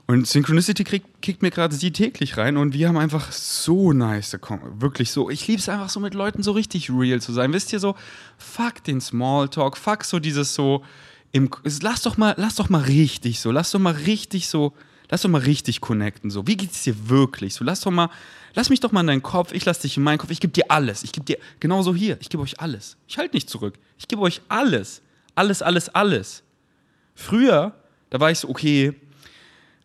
Und 0.05 0.25
Synchronicity 0.25 0.85
kriegt, 0.85 1.21
kickt 1.21 1.41
mir 1.41 1.51
gerade 1.51 1.75
sie 1.75 1.91
täglich 1.91 2.37
rein 2.37 2.55
und 2.55 2.73
wir 2.73 2.87
haben 2.87 2.97
einfach 2.97 3.31
so 3.31 3.91
nice, 3.91 4.37
wirklich 4.79 5.11
so. 5.11 5.29
Ich 5.29 5.47
liebe 5.47 5.59
es 5.59 5.67
einfach 5.67 5.89
so 5.89 5.99
mit 5.99 6.13
Leuten 6.13 6.43
so 6.43 6.53
richtig 6.53 6.89
real 6.89 7.19
zu 7.19 7.33
sein. 7.33 7.51
Wisst 7.51 7.73
ihr 7.73 7.79
so, 7.79 7.95
fuck 8.37 8.83
den 8.85 9.01
Smalltalk, 9.01 9.75
fuck 9.75 10.05
so 10.05 10.19
dieses 10.19 10.55
so, 10.55 10.85
im, 11.33 11.49
lass 11.81 12.03
doch 12.03 12.15
mal, 12.15 12.35
lass 12.37 12.55
doch 12.55 12.69
mal 12.69 12.83
richtig 12.83 13.41
so, 13.41 13.51
lass 13.51 13.71
doch 13.71 13.79
mal 13.79 13.93
richtig 13.93 14.47
so, 14.47 14.71
lass 15.09 15.23
doch 15.23 15.29
mal 15.29 15.41
richtig 15.41 15.81
connecten 15.81 16.29
so. 16.29 16.47
Wie 16.47 16.55
geht's 16.55 16.83
dir 16.83 17.09
wirklich? 17.09 17.55
So, 17.55 17.65
lass 17.65 17.81
doch 17.81 17.91
mal, 17.91 18.09
lass 18.53 18.69
mich 18.69 18.79
doch 18.79 18.93
mal 18.93 19.01
in 19.01 19.07
deinen 19.07 19.23
Kopf, 19.23 19.51
ich 19.51 19.65
lass 19.65 19.79
dich 19.79 19.97
in 19.97 20.03
meinen 20.03 20.19
Kopf, 20.19 20.31
ich 20.31 20.39
gebe 20.39 20.53
dir 20.53 20.69
alles. 20.69 21.03
Ich 21.03 21.11
gebe 21.11 21.25
dir, 21.25 21.37
genauso 21.59 21.93
hier, 21.93 22.17
ich 22.21 22.29
gebe 22.29 22.43
euch 22.43 22.61
alles. 22.61 22.95
Ich 23.09 23.17
halte 23.17 23.35
nicht 23.35 23.49
zurück. 23.49 23.73
Ich 23.97 24.07
gebe 24.07 24.21
euch 24.21 24.41
alles. 24.47 25.01
Alles, 25.37 25.61
alles, 25.61 25.89
alles. 25.89 26.41
Früher, 27.13 27.75
da 28.09 28.19
war 28.19 28.31
ich 28.31 28.39
so, 28.39 28.49
okay, 28.49 28.95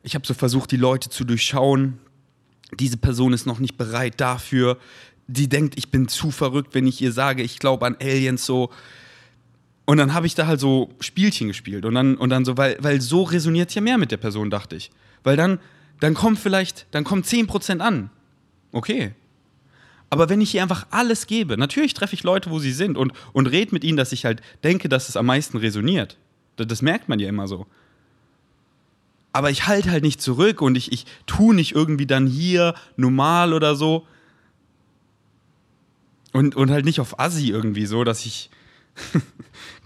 ich 0.02 0.14
habe 0.14 0.26
so 0.26 0.32
versucht, 0.32 0.70
die 0.70 0.78
Leute 0.78 1.10
zu 1.10 1.24
durchschauen. 1.24 1.98
Diese 2.80 2.96
Person 2.96 3.34
ist 3.34 3.44
noch 3.44 3.58
nicht 3.58 3.76
bereit 3.76 4.14
dafür. 4.16 4.78
Die 5.26 5.50
denkt, 5.50 5.76
ich 5.76 5.90
bin 5.90 6.08
zu 6.08 6.30
verrückt, 6.30 6.74
wenn 6.74 6.86
ich 6.86 7.02
ihr 7.02 7.12
sage, 7.12 7.42
ich 7.42 7.58
glaube 7.58 7.84
an 7.84 7.96
Aliens 8.00 8.46
so. 8.46 8.70
Und 9.84 9.98
dann 9.98 10.14
habe 10.14 10.26
ich 10.26 10.34
da 10.34 10.46
halt 10.46 10.58
so 10.58 10.88
Spielchen 11.00 11.48
gespielt. 11.48 11.84
Und 11.84 11.96
dann, 11.96 12.16
und 12.16 12.30
dann 12.30 12.46
so, 12.46 12.56
weil, 12.56 12.78
weil 12.80 13.02
so 13.02 13.22
resoniert 13.22 13.68
es 13.68 13.74
ja 13.74 13.82
mehr 13.82 13.98
mit 13.98 14.10
der 14.10 14.16
Person, 14.16 14.48
dachte 14.48 14.76
ich. 14.76 14.90
Weil 15.22 15.36
dann, 15.36 15.60
dann 16.00 16.14
kommt 16.14 16.38
vielleicht, 16.38 16.86
dann 16.92 17.04
kommt 17.04 17.26
10% 17.26 17.80
an. 17.80 18.08
Okay, 18.72 19.12
aber 20.12 20.28
wenn 20.28 20.42
ich 20.42 20.54
ihr 20.54 20.60
einfach 20.60 20.86
alles 20.90 21.26
gebe, 21.26 21.56
natürlich 21.56 21.94
treffe 21.94 22.12
ich 22.12 22.22
Leute, 22.22 22.50
wo 22.50 22.58
sie 22.58 22.72
sind 22.72 22.98
und, 22.98 23.14
und 23.32 23.46
rede 23.46 23.72
mit 23.72 23.82
ihnen, 23.82 23.96
dass 23.96 24.12
ich 24.12 24.26
halt 24.26 24.42
denke, 24.62 24.90
dass 24.90 25.08
es 25.08 25.16
am 25.16 25.24
meisten 25.24 25.56
resoniert. 25.56 26.18
Das, 26.56 26.66
das 26.66 26.82
merkt 26.82 27.08
man 27.08 27.18
ja 27.18 27.30
immer 27.30 27.48
so. 27.48 27.66
Aber 29.32 29.48
ich 29.48 29.66
halte 29.66 29.90
halt 29.90 30.02
nicht 30.02 30.20
zurück 30.20 30.60
und 30.60 30.76
ich, 30.76 30.92
ich 30.92 31.06
tue 31.24 31.54
nicht 31.54 31.74
irgendwie 31.74 32.04
dann 32.04 32.26
hier 32.26 32.74
normal 32.94 33.54
oder 33.54 33.74
so. 33.74 34.06
Und, 36.34 36.56
und 36.56 36.70
halt 36.70 36.84
nicht 36.84 37.00
auf 37.00 37.18
Assi 37.18 37.48
irgendwie 37.48 37.86
so, 37.86 38.04
dass 38.04 38.26
ich, 38.26 38.50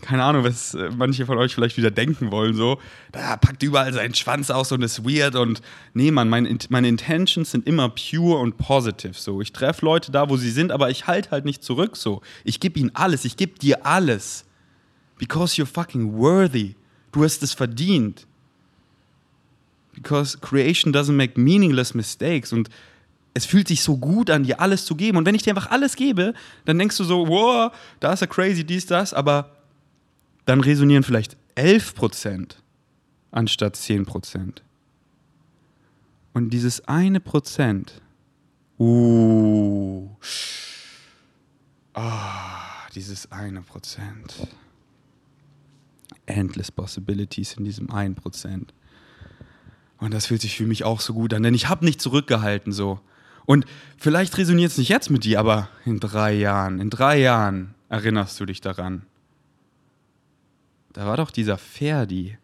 keine 0.03 0.25
Ahnung, 0.25 0.45
was 0.45 0.75
äh, 0.75 0.91
manche 0.95 1.27
von 1.27 1.39
euch 1.39 1.55
vielleicht 1.55 1.77
wieder 1.77 1.91
denken 1.91 2.31
wollen, 2.31 2.55
so, 2.55 2.79
da 3.13 3.37
packt 3.37 3.63
überall 3.63 3.93
seinen 3.93 4.15
Schwanz 4.15 4.51
aus 4.51 4.71
und 4.73 4.83
ist 4.83 5.05
weird 5.05 5.35
und 5.35 5.63
nee, 5.95 6.11
Mann, 6.11 6.29
meine, 6.29 6.57
meine 6.69 6.89
Intentions 6.89 7.51
sind 7.51 7.67
immer 7.67 7.89
pure 7.89 8.39
und 8.39 8.59
positive, 8.59 9.15
so. 9.15 9.41
Ich 9.41 9.53
treffe 9.53 9.85
Leute 9.85 10.13
da, 10.13 10.29
wo 10.29 10.37
sie 10.37 10.51
sind, 10.51 10.71
aber 10.71 10.91
ich 10.91 11.07
halte 11.07 11.31
halt 11.31 11.45
nicht 11.45 11.63
zurück, 11.63 11.97
so. 11.97 12.21
Ich 12.45 12.61
gebe 12.61 12.79
ihnen 12.79 12.91
alles, 12.95 13.25
ich 13.25 13.37
gebe 13.37 13.59
dir 13.59 13.87
alles. 13.87 14.45
Because 15.19 15.61
you're 15.61 15.67
fucking 15.67 16.13
worthy. 16.13 16.75
Du 17.13 17.25
hast 17.25 17.43
es 17.43 17.55
verdient. 17.55 18.27
Because 19.95 20.37
creation 20.39 20.93
doesn't 20.93 21.15
make 21.15 21.41
meaningless 21.41 21.95
mistakes 21.95 22.53
und 22.53 22.69
es 23.33 23.47
fühlt 23.47 23.69
sich 23.69 23.83
so 23.83 23.97
gut 23.97 24.31
an, 24.31 24.45
dir 24.45 24.61
alles 24.61 24.85
zu 24.85 24.95
geben. 24.95 25.19
Und 25.19 25.27
wenn 25.27 25.35
ich 25.35 25.43
dir 25.43 25.51
einfach 25.51 25.71
alles 25.71 25.97
gebe, 25.97 26.33
dann 26.65 26.79
denkst 26.79 26.97
du 26.97 27.05
so, 27.05 27.29
wow, 27.29 27.71
da 28.01 28.13
ist 28.13 28.23
er 28.23 28.29
crazy, 28.29 28.65
dies, 28.65 28.87
das, 28.87 29.13
aber 29.13 29.56
dann 30.47 30.61
resonieren 30.61 31.03
vielleicht 31.03 31.37
11% 31.57 32.57
anstatt 33.31 33.77
10%. 33.77 34.63
Und 36.33 36.51
dieses 36.51 36.87
eine 36.87 37.21
Prozent, 37.21 38.01
uh, 38.79 40.09
ah, 41.95 42.89
dieses 42.95 43.31
eine 43.33 43.63
Prozent. 43.63 44.35
Endless 46.27 46.71
Possibilities 46.73 47.55
in 47.55 47.65
diesem 47.65 47.91
einen 47.91 48.15
Prozent. 48.15 48.75
Und 49.99 50.13
das 50.13 50.27
fühlt 50.27 50.43
sich 50.43 50.57
für 50.57 50.67
mich 50.67 50.85
auch 50.85 51.01
so 51.01 51.15
gut 51.15 51.33
an, 51.33 51.43
denn 51.43 51.55
ich 51.55 51.69
habe 51.69 51.85
nicht 51.85 52.01
zurückgehalten 52.01 52.73
so. 52.73 53.01
Und 53.47 53.65
vielleicht 53.97 54.37
resoniert 54.37 54.73
es 54.73 54.79
nicht 54.79 54.89
jetzt 54.89 55.09
mit 55.09 55.25
dir, 55.25 55.39
aber 55.39 55.69
in 55.85 56.01
drei 56.01 56.33
Jahren, 56.35 56.81
in 56.81 56.91
drei 56.91 57.19
Jahren 57.19 57.75
erinnerst 57.89 58.39
du 58.41 58.47
dich 58.47 58.61
daran. 58.61 59.07
Da 60.97 61.05
war 61.05 61.19
doch 61.19 61.31
dieser 61.31 61.59
Ferdi, 61.59 62.39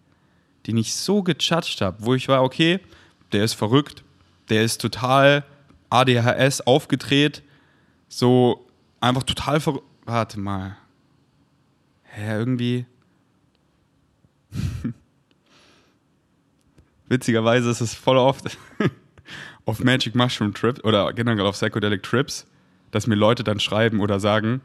den 0.66 0.76
ich 0.76 0.94
so 0.94 1.22
gechatscht 1.22 1.80
habe, 1.80 2.04
wo 2.04 2.14
ich 2.14 2.28
war, 2.28 2.42
okay, 2.42 2.80
der 3.32 3.44
ist 3.44 3.54
verrückt, 3.54 4.04
der 4.50 4.62
ist 4.62 4.78
total 4.78 5.42
ADHS 5.88 6.60
aufgedreht, 6.60 7.42
so 8.10 8.68
einfach 9.00 9.22
total 9.22 9.58
ver 9.58 9.80
warte 10.04 10.38
mal. 10.38 10.76
Hä, 12.02 12.40
irgendwie. 12.40 12.84
Witzigerweise 17.08 17.70
ist 17.70 17.80
es 17.80 17.94
voll 17.94 18.18
oft 18.18 18.58
auf 19.64 19.82
Magic 19.82 20.14
Mushroom 20.14 20.52
Trips 20.52 20.84
oder 20.84 21.10
generell 21.14 21.46
auf 21.46 21.54
Psychedelic 21.54 22.02
Trips, 22.02 22.46
dass 22.90 23.06
mir 23.06 23.14
Leute 23.14 23.44
dann 23.44 23.60
schreiben 23.60 24.00
oder 24.00 24.20
sagen, 24.20 24.60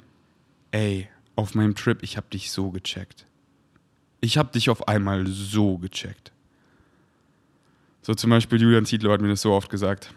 ey, 0.71 1.07
auf 1.37 1.55
meinem 1.55 1.73
Trip, 1.73 2.03
ich 2.03 2.17
hab 2.17 2.29
dich 2.31 2.51
so 2.51 2.71
gecheckt. 2.71 3.27
Ich 4.21 4.37
hab 4.37 4.51
dich 4.51 4.69
auf 4.69 4.87
einmal 4.87 5.27
so 5.27 5.77
gecheckt. 5.77 6.31
So 8.01 8.13
zum 8.13 8.29
Beispiel 8.29 8.61
Julian 8.61 8.85
Ziedler 8.85 9.11
hat 9.11 9.21
mir 9.21 9.27
das 9.27 9.41
so 9.41 9.51
oft 9.51 9.69
gesagt. 9.69 10.13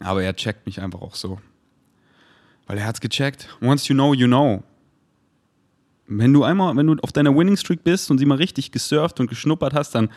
Aber 0.00 0.22
er 0.22 0.34
checkt 0.34 0.66
mich 0.66 0.80
einfach 0.80 1.02
auch 1.02 1.14
so. 1.14 1.38
Weil 2.66 2.78
er 2.78 2.86
hat's 2.86 3.00
gecheckt. 3.00 3.48
Once 3.60 3.86
you 3.88 3.94
know, 3.94 4.14
you 4.14 4.26
know. 4.26 4.62
Wenn 6.06 6.32
du 6.32 6.42
einmal, 6.42 6.76
wenn 6.76 6.86
du 6.86 6.96
auf 7.02 7.12
deiner 7.12 7.36
Winning 7.36 7.56
Streak 7.56 7.84
bist 7.84 8.10
und 8.10 8.18
sie 8.18 8.26
mal 8.26 8.38
richtig 8.38 8.72
gesurft 8.72 9.20
und 9.20 9.28
geschnuppert 9.28 9.74
hast, 9.74 9.94
dann, 9.94 10.10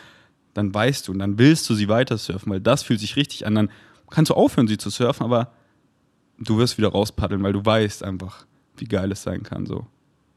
dann 0.53 0.73
weißt 0.73 1.07
du 1.07 1.11
und 1.11 1.19
dann 1.19 1.37
willst 1.37 1.69
du 1.69 1.75
sie 1.75 1.87
weiter 1.87 2.17
surfen, 2.17 2.51
weil 2.51 2.61
das 2.61 2.81
fühlt 2.81 2.99
sich 2.99 3.15
richtig 3.15 3.45
an. 3.45 3.53
Dann 3.55 3.69
kannst 4.09 4.29
du 4.31 4.35
aufhören, 4.35 4.67
sie 4.67 4.77
zu 4.77 4.89
surfen, 4.89 5.23
aber 5.23 5.51
du 6.39 6.57
wirst 6.57 6.77
wieder 6.77 6.89
rauspaddeln, 6.89 7.43
weil 7.43 7.53
du 7.53 7.63
weißt 7.63 8.03
einfach, 8.03 8.45
wie 8.77 8.85
geil 8.85 9.11
es 9.11 9.23
sein 9.23 9.43
kann. 9.43 9.65
So. 9.65 9.85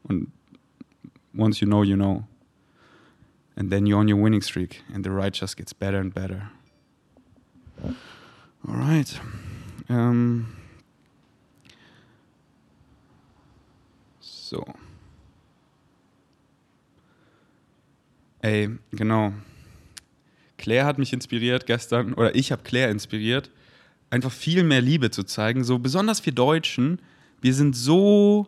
Und 0.02 0.32
once 1.36 1.60
you 1.60 1.68
know, 1.68 1.82
you 1.82 1.96
know. 1.96 2.24
And 3.56 3.70
then 3.70 3.86
you're 3.86 3.98
on 3.98 4.08
your 4.08 4.18
winning 4.18 4.42
streak 4.42 4.82
and 4.92 5.04
the 5.04 5.10
ride 5.10 5.34
just 5.34 5.56
gets 5.56 5.72
better 5.72 5.98
and 5.98 6.12
better. 6.12 6.50
Alright. 8.68 9.20
Ähm. 9.88 10.46
So. 14.20 14.64
Ey, 18.42 18.70
genau. 18.92 19.32
Claire 20.58 20.84
hat 20.84 20.98
mich 20.98 21.12
inspiriert 21.12 21.66
gestern, 21.66 22.14
oder 22.14 22.34
ich 22.34 22.52
habe 22.52 22.62
Claire 22.62 22.90
inspiriert, 22.90 23.50
einfach 24.10 24.32
viel 24.32 24.62
mehr 24.62 24.80
Liebe 24.80 25.10
zu 25.10 25.24
zeigen. 25.24 25.64
So 25.64 25.78
besonders 25.78 26.20
wir 26.20 26.32
Deutschen, 26.32 27.00
wir 27.40 27.54
sind 27.54 27.74
so 27.74 28.46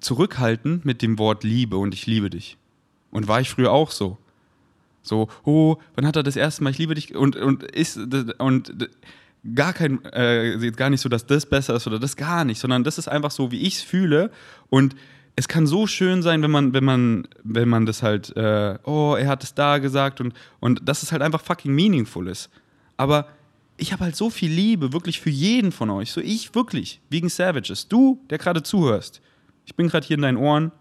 zurückhaltend 0.00 0.84
mit 0.84 1.02
dem 1.02 1.18
Wort 1.18 1.44
Liebe 1.44 1.76
und 1.76 1.94
ich 1.94 2.06
liebe 2.06 2.30
dich. 2.30 2.56
Und 3.10 3.28
war 3.28 3.40
ich 3.40 3.50
früher 3.50 3.72
auch 3.72 3.90
so. 3.90 4.18
So, 5.02 5.28
oh, 5.44 5.76
wann 5.94 6.06
hat 6.06 6.16
er 6.16 6.22
das 6.22 6.36
erste 6.36 6.62
Mal, 6.62 6.70
ich 6.70 6.78
liebe 6.78 6.94
dich 6.94 7.14
und, 7.14 7.36
und 7.36 7.62
ist 7.62 7.98
und 8.38 8.88
gar 9.54 9.72
kein, 9.72 10.04
äh, 10.04 10.70
gar 10.72 10.90
nicht 10.90 11.00
so, 11.00 11.08
dass 11.08 11.26
das 11.26 11.46
besser 11.46 11.74
ist 11.74 11.86
oder 11.86 11.98
das 11.98 12.16
gar 12.16 12.44
nicht, 12.44 12.60
sondern 12.60 12.84
das 12.84 12.98
ist 12.98 13.08
einfach 13.08 13.30
so, 13.30 13.50
wie 13.50 13.60
ich 13.60 13.76
es 13.76 13.82
fühle 13.82 14.30
und 14.68 14.94
es 15.36 15.48
kann 15.48 15.66
so 15.66 15.86
schön 15.86 16.22
sein, 16.22 16.42
wenn 16.42 16.50
man, 16.50 16.74
wenn 16.74 16.84
man, 16.84 17.28
wenn 17.44 17.68
man 17.68 17.86
das 17.86 18.02
halt, 18.02 18.36
äh, 18.36 18.78
oh, 18.84 19.16
er 19.18 19.28
hat 19.28 19.42
es 19.42 19.54
da 19.54 19.78
gesagt 19.78 20.20
und, 20.20 20.34
und 20.60 20.86
dass 20.86 21.02
es 21.02 21.12
halt 21.12 21.22
einfach 21.22 21.40
fucking 21.40 21.74
meaningful 21.74 22.28
ist. 22.28 22.50
Aber 22.98 23.26
ich 23.78 23.92
habe 23.92 24.04
halt 24.04 24.16
so 24.16 24.28
viel 24.28 24.50
Liebe, 24.50 24.92
wirklich 24.92 25.18
für 25.20 25.30
jeden 25.30 25.72
von 25.72 25.88
euch. 25.88 26.12
So 26.12 26.20
ich 26.20 26.54
wirklich, 26.54 27.00
wegen 27.08 27.30
Savages. 27.30 27.88
Du, 27.88 28.20
der 28.28 28.36
gerade 28.36 28.62
zuhörst. 28.62 29.22
Ich 29.70 29.76
bin 29.76 29.86
gerade 29.86 30.04
hier 30.04 30.16
in 30.16 30.22
deinen 30.22 30.36
Ohren. 30.36 30.72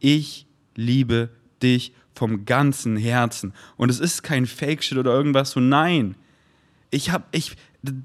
Ich 0.00 0.46
liebe 0.74 1.30
dich 1.62 1.92
vom 2.16 2.44
ganzen 2.44 2.96
Herzen. 2.96 3.52
Und 3.76 3.90
es 3.90 4.00
ist 4.00 4.24
kein 4.24 4.46
Fake-Shit 4.46 4.98
oder 4.98 5.12
irgendwas 5.12 5.52
so. 5.52 5.60
Nein. 5.60 6.16
Ich 6.90 7.10
habe, 7.10 7.22
ich, 7.30 7.56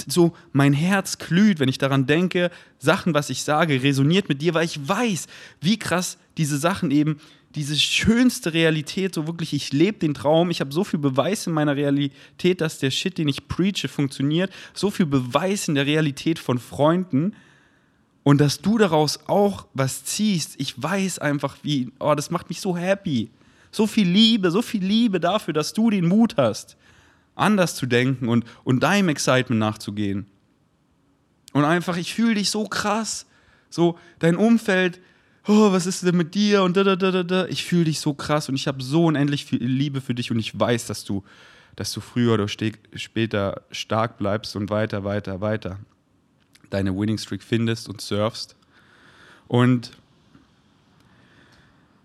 so 0.08 0.36
mein 0.52 0.74
Herz 0.74 1.18
glüht, 1.18 1.60
wenn 1.60 1.68
ich 1.68 1.80
daran 1.80 2.06
denke, 2.06 2.52
Sachen, 2.78 3.16
was 3.16 3.32
ich 3.32 3.42
sage, 3.42 3.82
resoniert 3.82 4.30
mit 4.30 4.44
dir, 4.44 4.54
weil 4.54 4.66
ich 4.66 4.88
weiß, 4.88 5.26
wie 5.62 5.80
krass 5.80 6.20
diese 6.38 6.60
Sachen 6.60 6.92
eben, 6.92 7.20
diese 7.56 7.76
schönste 7.76 8.54
Realität, 8.54 9.16
so 9.16 9.26
wirklich, 9.26 9.54
ich 9.54 9.74
lebe 9.74 9.98
den 9.98 10.14
Traum, 10.14 10.52
ich 10.52 10.62
habe 10.62 10.72
so 10.72 10.84
viel 10.84 11.00
Beweis 11.00 11.48
in 11.48 11.54
meiner 11.54 11.76
Realität, 11.76 12.62
dass 12.62 12.78
der 12.78 12.92
Shit, 12.92 13.18
den 13.18 13.28
ich 13.28 13.48
preache, 13.48 13.88
funktioniert, 13.88 14.54
so 14.76 14.92
viel 14.92 15.08
Beweis 15.08 15.68
in 15.68 15.74
der 15.74 15.88
Realität 15.88 16.38
von 16.38 16.60
Freunden 16.60 17.34
und 18.30 18.40
dass 18.40 18.62
du 18.62 18.78
daraus 18.78 19.22
auch 19.26 19.66
was 19.74 20.06
ziehst, 20.06 20.54
ich 20.60 20.80
weiß 20.80 21.18
einfach, 21.18 21.58
wie, 21.64 21.92
oh, 22.00 22.14
das 22.14 22.30
macht 22.30 22.48
mich 22.50 22.62
so 22.62 22.78
happy. 22.78 23.32
So 23.72 23.88
viel 23.88 24.08
Liebe, 24.08 24.52
so 24.52 24.62
viel 24.62 24.86
Liebe 24.86 25.20
dafür, 25.20 25.52
dass 25.52 25.74
du 25.74 25.90
den 25.90 26.08
Mut 26.08 26.38
hast 26.38 26.78
anders 27.34 27.76
zu 27.76 27.88
denken 27.88 28.30
und, 28.30 28.46
und 28.64 28.84
deinem 28.84 29.10
Excitement 29.10 29.60
nachzugehen. 29.60 30.28
Und 31.54 31.66
einfach, 31.66 31.98
ich 31.98 32.14
fühle 32.14 32.36
dich 32.36 32.52
so 32.52 32.66
krass. 32.66 33.26
So, 33.72 33.98
dein 34.20 34.36
Umfeld, 34.36 35.02
oh, 35.48 35.72
was 35.72 35.88
ist 35.88 36.06
denn 36.06 36.16
mit 36.16 36.36
dir? 36.36 36.62
Und 36.62 36.78
da, 36.78 36.84
da, 36.84 36.96
da, 36.96 37.24
da. 37.24 37.48
Ich 37.48 37.64
fühle 37.64 37.86
dich 37.86 38.00
so 38.00 38.14
krass 38.14 38.48
und 38.48 38.54
ich 38.54 38.68
habe 38.68 38.84
so 38.84 39.06
unendlich 39.06 39.44
viel 39.44 39.64
Liebe 39.64 40.02
für 40.02 40.14
dich 40.14 40.30
und 40.30 40.38
ich 40.38 40.60
weiß, 40.60 40.86
dass 40.86 41.04
du, 41.04 41.24
dass 41.76 41.92
du 41.94 42.00
früher 42.00 42.36
oder 42.36 42.48
später 42.48 43.64
stark 43.72 44.20
bleibst 44.20 44.56
und 44.56 44.70
weiter, 44.70 45.04
weiter, 45.04 45.42
weiter 45.42 45.80
deine 46.70 46.98
Winning 46.98 47.18
Streak 47.18 47.44
findest 47.44 47.90
und 47.90 48.02
surfst. 48.02 48.56
Und 49.48 49.92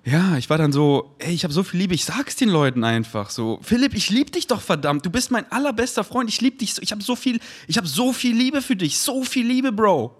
ja, 0.04 0.36
ich 0.36 0.50
war 0.50 0.58
dann 0.58 0.70
so, 0.70 1.14
ey, 1.18 1.32
ich 1.32 1.44
habe 1.44 1.54
so 1.54 1.62
viel 1.62 1.80
Liebe, 1.80 1.94
ich 1.94 2.04
sag's 2.04 2.36
den 2.36 2.50
Leuten 2.50 2.84
einfach 2.84 3.30
so. 3.30 3.58
Philipp, 3.62 3.94
ich 3.94 4.10
liebe 4.10 4.30
dich 4.30 4.46
doch 4.46 4.60
verdammt, 4.60 5.06
du 5.06 5.10
bist 5.10 5.30
mein 5.30 5.50
allerbester 5.50 6.04
Freund, 6.04 6.28
ich 6.28 6.42
liebe 6.42 6.58
dich, 6.58 6.74
so, 6.74 6.82
ich 6.82 6.92
habe 6.92 7.02
so 7.02 7.16
viel, 7.16 7.40
ich 7.66 7.78
habe 7.78 7.86
so 7.86 8.12
viel 8.12 8.36
Liebe 8.36 8.60
für 8.60 8.76
dich, 8.76 8.98
so 8.98 9.24
viel 9.24 9.46
Liebe, 9.46 9.72
Bro. 9.72 10.14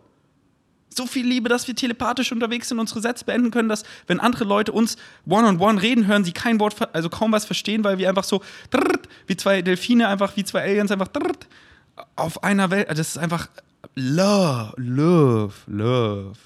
So 0.97 1.07
viel 1.07 1.27
Liebe, 1.27 1.49
dass 1.49 1.67
wir 1.67 1.75
telepathisch 1.75 2.33
unterwegs 2.33 2.69
sind, 2.69 2.79
unsere 2.79 3.01
Sätze 3.01 3.25
beenden 3.25 3.51
können, 3.51 3.69
dass 3.69 3.83
wenn 4.07 4.21
andere 4.21 4.45
Leute 4.45 4.73
uns 4.73 4.97
one-on-one 5.27 5.59
-on 5.59 5.77
-one 5.77 5.83
reden 5.83 6.07
hören, 6.07 6.25
sie 6.25 6.33
kein 6.33 6.61
Wort, 6.61 6.77
also 6.95 7.11
kaum 7.11 7.33
was 7.33 7.45
verstehen, 7.45 7.85
weil 7.85 7.99
wir 7.99 8.09
einfach 8.09 8.25
so 8.25 8.43
wie 9.27 9.37
zwei 9.37 9.61
Delfine, 9.61 10.09
einfach 10.09 10.37
wie 10.37 10.45
zwei 10.45 10.63
Aliens, 10.63 10.93
einfach 10.93 11.09
auf 12.17 12.43
einer 12.43 12.71
Welt, 12.71 12.89
das 12.91 13.01
ist 13.01 13.19
einfach 13.19 13.49
Love, 13.95 14.75
Love, 14.77 15.55
Love. 15.67 16.39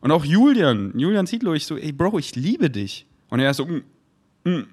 Und 0.00 0.10
auch 0.10 0.24
Julian, 0.24 0.92
Julian 0.98 1.26
Zietlow, 1.26 1.54
ich 1.54 1.66
so, 1.66 1.76
ey 1.76 1.92
Bro, 1.92 2.18
ich 2.18 2.36
liebe 2.36 2.70
dich. 2.70 3.06
Und 3.30 3.40
er 3.40 3.50
ist 3.50 3.56
so, 3.56 3.66
mm, 3.66 3.82
mm. 4.44 4.66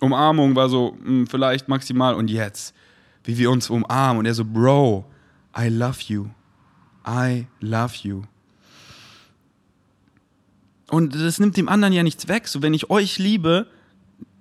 Umarmung 0.00 0.56
war 0.56 0.68
so, 0.68 0.96
mm, 1.02 1.26
vielleicht 1.26 1.68
maximal. 1.68 2.14
Und 2.14 2.30
jetzt, 2.30 2.74
wie 3.24 3.38
wir 3.38 3.50
uns 3.50 3.70
umarmen. 3.70 4.18
Und 4.18 4.26
er 4.26 4.34
so, 4.34 4.44
Bro, 4.44 5.04
I 5.56 5.68
love 5.68 5.98
you. 6.08 6.26
I 7.06 7.46
love 7.60 7.94
you. 8.02 8.22
Und 10.90 11.14
das 11.14 11.38
nimmt 11.38 11.56
dem 11.56 11.68
anderen 11.68 11.94
ja 11.94 12.02
nichts 12.02 12.26
weg. 12.26 12.48
So, 12.48 12.62
wenn 12.62 12.74
ich 12.74 12.90
euch 12.90 13.18
liebe, 13.18 13.68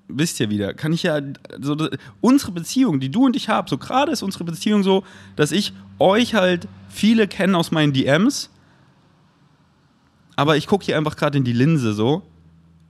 wisst 0.10 0.40
ihr 0.40 0.50
wieder, 0.50 0.74
kann 0.74 0.92
ich 0.92 1.04
ja, 1.04 1.22
so, 1.60 1.78
unsere 2.20 2.52
Beziehung, 2.52 3.00
die 3.00 3.10
du 3.10 3.26
und 3.26 3.36
ich 3.36 3.48
haben, 3.48 3.68
so 3.68 3.78
gerade 3.78 4.12
ist 4.12 4.24
unsere 4.24 4.44
Beziehung 4.44 4.84
so, 4.84 5.04
dass 5.36 5.52
ich 5.52 5.74
euch 6.00 6.34
halt 6.34 6.68
viele 6.90 7.28
kennen 7.28 7.56
aus 7.56 7.72
meinen 7.72 7.94
DMs 7.94 8.50
aber 10.40 10.56
ich 10.56 10.68
gucke 10.68 10.86
hier 10.86 10.96
einfach 10.96 11.18
gerade 11.18 11.38
in 11.38 11.44
die 11.44 11.52
Linse 11.52 11.92
so 11.92 12.24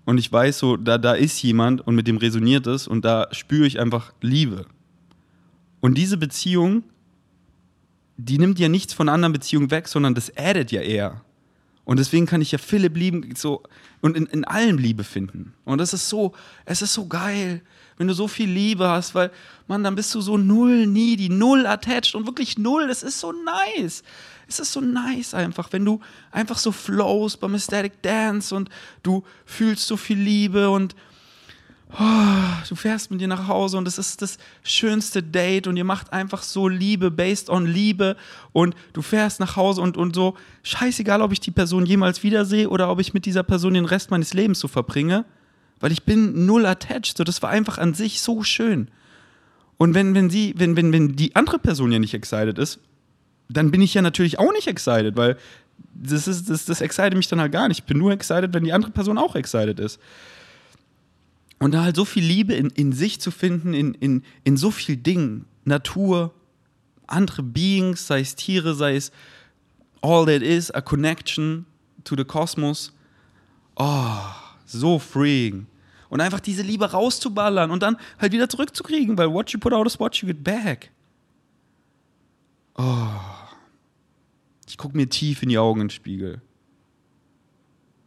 und 0.06 0.20
ich 0.20 0.32
weiß 0.32 0.60
so, 0.60 0.78
da, 0.78 1.00
da 1.00 1.14
ist 1.14 1.42
jemand 1.42 1.82
und 1.82 1.96
mit 1.96 2.06
dem 2.06 2.18
resoniert 2.18 2.68
es 2.68 2.88
und 2.88 3.04
da 3.04 3.28
spüre 3.32 3.66
ich 3.66 3.80
einfach 3.80 4.14
Liebe. 4.22 4.68
Und 5.80 5.98
diese 5.98 6.18
Beziehung, 6.18 6.84
die 8.18 8.38
nimmt 8.38 8.60
ja 8.60 8.70
nichts 8.70 8.94
von 8.94 9.10
anderen 9.10 9.34
Beziehungen 9.34 9.72
weg, 9.72 9.88
sondern 9.88 10.14
das 10.14 10.32
addet 10.38 10.72
ja 10.72 10.82
eher. 10.82 11.22
Und 11.90 11.98
deswegen 11.98 12.28
kann 12.28 12.40
ich 12.40 12.52
ja 12.52 12.60
Philipp 12.60 12.96
lieben 12.96 13.34
so, 13.36 13.64
und 14.02 14.16
in, 14.16 14.28
in 14.28 14.46
allem 14.46 14.78
Liebe 14.78 15.04
finden. 15.04 15.56
Und 15.66 15.80
das 15.80 15.92
ist 15.92 16.08
so, 16.08 16.34
es 16.66 16.84
ist 16.84 16.94
so 16.94 17.08
geil, 17.08 17.64
wenn 17.98 18.08
du 18.08 18.14
so 18.14 18.28
viel 18.28 18.48
Liebe 18.48 18.88
hast, 18.88 19.16
weil, 19.16 19.32
man, 19.68 19.84
dann 19.84 19.96
bist 19.96 20.14
du 20.14 20.22
so 20.22 20.38
null 20.38 20.86
needy, 20.86 21.30
null 21.30 21.66
attached 21.66 22.14
und 22.14 22.28
wirklich 22.28 22.60
null. 22.60 22.88
Das 22.88 23.02
ist 23.02 23.20
so 23.20 23.32
nice 23.32 24.04
es 24.50 24.60
ist 24.60 24.74
so 24.74 24.82
nice 24.82 25.34
einfach, 25.36 25.72
wenn 25.72 25.86
du 25.86 26.02
einfach 26.32 26.58
so 26.58 26.72
flowst 26.72 27.40
beim 27.40 27.54
Aesthetic 27.54 28.02
Dance 28.02 28.54
und 28.54 28.70
du 29.04 29.24
fühlst 29.46 29.86
so 29.88 29.96
viel 29.96 30.18
Liebe 30.18 30.70
und 30.72 30.96
oh, 31.98 32.64
du 32.68 32.76
fährst 32.76 33.10
mit 33.10 33.22
dir 33.22 33.28
nach 33.28 33.48
Hause 33.48 33.78
und 33.78 33.88
es 33.88 33.98
ist 33.98 34.22
das 34.22 34.38
schönste 34.64 35.24
Date 35.24 35.68
und 35.68 35.76
ihr 35.78 35.84
macht 35.84 36.14
einfach 36.14 36.44
so 36.44 36.68
Liebe 36.68 37.10
based 37.10 37.50
on 37.50 37.66
Liebe 37.66 38.16
und 38.52 38.76
du 38.94 39.02
fährst 39.02 39.40
nach 39.40 39.56
Hause 39.56 39.82
und, 39.82 39.98
und 39.98 40.16
so, 40.16 40.38
scheißegal, 40.64 41.22
ob 41.22 41.32
ich 41.32 41.40
die 41.40 41.52
Person 41.52 41.86
jemals 41.86 42.24
wiedersehe 42.24 42.70
oder 42.70 42.90
ob 42.90 43.00
ich 43.00 43.14
mit 43.14 43.26
dieser 43.26 43.44
Person 43.44 43.74
den 43.74 43.86
Rest 43.86 44.12
meines 44.12 44.34
Lebens 44.34 44.60
so 44.60 44.68
verbringe, 44.68 45.26
weil 45.80 45.92
ich 45.92 46.04
bin 46.04 46.46
null 46.46 46.66
attached, 46.66 47.18
so 47.18 47.24
das 47.24 47.42
war 47.42 47.50
einfach 47.50 47.78
an 47.78 47.94
sich 47.94 48.22
so 48.22 48.44
schön. 48.44 48.90
Und 49.78 49.94
wenn, 49.94 50.14
wenn 50.14 50.30
sie, 50.30 50.54
wenn, 50.58 50.76
wenn, 50.76 50.92
wenn 50.92 51.16
die 51.16 51.36
andere 51.36 51.58
Person 51.58 51.92
ja 51.92 52.00
nicht 52.00 52.14
excited 52.14 52.60
ist, 52.60 52.80
dann 53.48 53.72
bin 53.72 53.82
ich 53.82 53.94
ja 53.94 54.02
natürlich 54.02 54.38
auch 54.38 54.52
nicht 54.52 54.68
excited, 54.68 55.16
weil 55.16 55.38
das, 55.96 56.28
ist, 56.28 56.50
das, 56.50 56.66
das 56.66 56.82
excited 56.82 57.16
mich 57.16 57.30
dann 57.30 57.40
halt 57.40 57.52
gar 57.52 57.68
nicht. 57.68 57.80
Ich 57.80 57.86
bin 57.86 57.98
nur 57.98 58.12
excited, 58.12 58.54
wenn 58.54 58.64
die 58.64 58.74
andere 58.74 58.92
Person 58.92 59.18
auch 59.18 59.36
excited 59.36 59.80
ist. 59.80 60.00
Und 61.60 61.74
da 61.74 61.84
halt 61.84 61.96
so 61.96 62.06
viel 62.06 62.24
Liebe 62.24 62.54
in, 62.54 62.70
in 62.70 62.94
sich 62.94 63.20
zu 63.20 63.32
finden, 63.32 63.74
in, 63.74 63.94
in, 63.96 64.24
in 64.44 64.56
so 64.56 64.72
viel 64.72 64.96
Dingen, 64.96 65.46
Natur, 65.66 66.34
andere 67.06 67.44
Beings, 67.44 68.08
sei 68.08 68.22
es 68.22 68.36
Tiere, 68.36 68.74
sei 68.74 68.96
es 68.96 69.12
all 70.02 70.26
that 70.26 70.42
is 70.42 70.72
a 70.72 70.82
connection 70.82 71.66
to 72.06 72.16
the 72.16 72.24
cosmos. 72.24 72.94
Oh, 73.76 74.22
so 74.66 75.00
freeing. 75.00 75.68
Und 76.10 76.22
einfach 76.22 76.40
diese 76.40 76.64
Liebe 76.64 76.92
rauszuballern 76.92 77.72
und 77.72 77.84
dann 77.84 77.98
halt 78.20 78.32
wieder 78.32 78.50
zurückzukriegen, 78.50 79.18
weil 79.18 79.32
what 79.32 79.52
you 79.52 79.60
put 79.60 79.74
out 79.74 79.86
is 79.86 80.00
what 80.00 80.16
you 80.18 80.28
get 80.28 80.44
back. 80.44 80.92
Oh. 82.76 83.08
Ich 84.68 84.78
gucke 84.78 84.96
mir 84.96 85.10
tief 85.10 85.44
in 85.44 85.50
die 85.50 85.58
Augen 85.58 85.82
ins 85.82 85.94
Spiegel. 85.94 86.42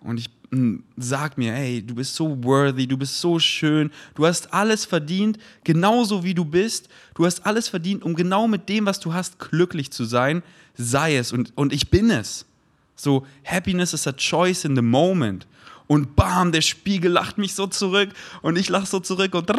Und 0.00 0.18
ich 0.18 0.30
sag 0.98 1.38
mir, 1.38 1.52
hey, 1.52 1.82
du 1.82 1.94
bist 1.94 2.14
so 2.14 2.44
worthy, 2.44 2.86
du 2.86 2.98
bist 2.98 3.20
so 3.20 3.38
schön, 3.38 3.90
du 4.14 4.26
hast 4.26 4.52
alles 4.52 4.84
verdient, 4.84 5.38
genauso 5.64 6.24
wie 6.24 6.34
du 6.34 6.44
bist. 6.44 6.88
Du 7.14 7.24
hast 7.24 7.46
alles 7.46 7.68
verdient, 7.68 8.02
um 8.02 8.14
genau 8.14 8.48
mit 8.48 8.68
dem, 8.68 8.84
was 8.84 9.00
du 9.00 9.14
hast, 9.14 9.38
glücklich 9.38 9.90
zu 9.90 10.04
sein. 10.04 10.42
Sei 10.74 11.16
es 11.16 11.32
und, 11.32 11.56
und 11.56 11.72
ich 11.72 11.90
bin 11.90 12.10
es. 12.10 12.44
So, 12.96 13.26
Happiness 13.44 13.94
is 13.94 14.06
a 14.06 14.12
choice 14.12 14.64
in 14.64 14.76
the 14.76 14.82
moment. 14.82 15.46
Und 15.86 16.16
bam, 16.16 16.52
der 16.52 16.60
Spiegel 16.60 17.10
lacht 17.10 17.38
mich 17.38 17.54
so 17.54 17.66
zurück 17.66 18.10
und 18.42 18.56
ich 18.56 18.68
lach 18.68 18.86
so 18.86 19.00
zurück 19.00 19.34
und 19.34 19.50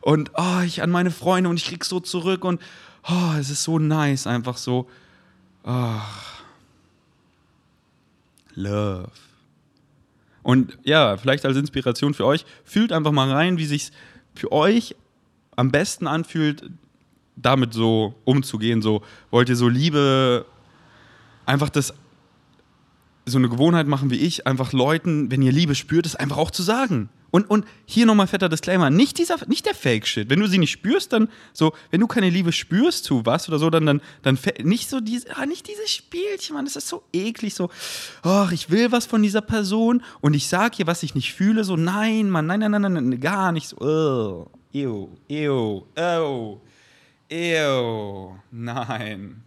und 0.00 0.30
oh, 0.34 0.60
ich 0.64 0.82
an 0.82 0.90
meine 0.90 1.10
Freunde 1.10 1.48
und 1.48 1.56
ich 1.56 1.66
krieg 1.66 1.84
so 1.84 2.00
zurück 2.00 2.44
und 2.44 2.60
oh, 3.08 3.32
es 3.38 3.50
ist 3.50 3.62
so 3.62 3.78
nice, 3.78 4.26
einfach 4.26 4.56
so. 4.56 4.88
Oh. 5.64 6.00
Love. 8.54 9.10
Und 10.44 10.78
ja, 10.84 11.16
vielleicht 11.16 11.44
als 11.44 11.56
Inspiration 11.56 12.14
für 12.14 12.26
euch, 12.26 12.44
fühlt 12.64 12.92
einfach 12.92 13.10
mal 13.10 13.32
rein, 13.32 13.58
wie 13.58 13.64
sich 13.64 13.90
für 14.34 14.52
euch 14.52 14.94
am 15.56 15.72
besten 15.72 16.06
anfühlt, 16.06 16.70
damit 17.34 17.72
so 17.72 18.14
umzugehen. 18.24 18.82
So 18.82 19.02
wollt 19.30 19.48
ihr 19.48 19.56
so 19.56 19.68
Liebe, 19.68 20.44
einfach 21.46 21.70
das 21.70 21.94
so 23.26 23.38
eine 23.38 23.48
Gewohnheit 23.48 23.88
machen 23.88 24.10
wie 24.10 24.18
ich, 24.18 24.46
einfach 24.46 24.72
Leuten, 24.72 25.30
wenn 25.30 25.40
ihr 25.40 25.50
Liebe 25.50 25.74
spürt, 25.74 26.04
es 26.04 26.14
einfach 26.14 26.36
auch 26.36 26.50
zu 26.50 26.62
sagen. 26.62 27.08
Und, 27.34 27.50
und 27.50 27.66
hier 27.84 28.06
nochmal 28.06 28.28
fetter 28.28 28.48
Disclaimer, 28.48 28.90
nicht, 28.90 29.18
dieser, 29.18 29.44
nicht 29.48 29.66
der 29.66 29.74
Fake-Shit. 29.74 30.30
Wenn 30.30 30.38
du 30.38 30.46
sie 30.46 30.58
nicht 30.58 30.70
spürst, 30.70 31.12
dann 31.12 31.28
so, 31.52 31.72
wenn 31.90 32.00
du 32.00 32.06
keine 32.06 32.30
Liebe 32.30 32.52
spürst 32.52 33.02
zu 33.02 33.26
was 33.26 33.48
oder 33.48 33.58
so, 33.58 33.70
dann, 33.70 33.86
dann, 33.86 34.00
dann 34.22 34.38
nicht 34.62 34.88
so 34.88 35.00
diese, 35.00 35.36
ah, 35.36 35.44
nicht 35.44 35.66
dieses 35.66 35.90
Spielchen, 35.90 36.54
Mann, 36.54 36.64
das 36.64 36.76
ist 36.76 36.86
so 36.86 37.02
eklig, 37.12 37.56
so, 37.56 37.70
ach, 38.22 38.52
ich 38.52 38.70
will 38.70 38.92
was 38.92 39.06
von 39.06 39.20
dieser 39.20 39.40
Person 39.40 40.04
und 40.20 40.34
ich 40.34 40.46
sag 40.46 40.78
ihr, 40.78 40.86
was 40.86 41.02
ich 41.02 41.16
nicht 41.16 41.34
fühle, 41.34 41.64
so, 41.64 41.74
nein, 41.74 42.30
Mann, 42.30 42.46
nein, 42.46 42.60
nein, 42.60 42.70
nein, 42.70 42.82
nein, 42.82 42.92
nein 42.92 43.20
gar 43.20 43.50
nicht 43.50 43.66
so, 43.66 43.78
oh, 43.80 44.50
ew, 44.72 45.08
ew, 45.28 45.86
oh, 45.96 46.60
ew, 47.28 48.36
nein. 48.52 49.42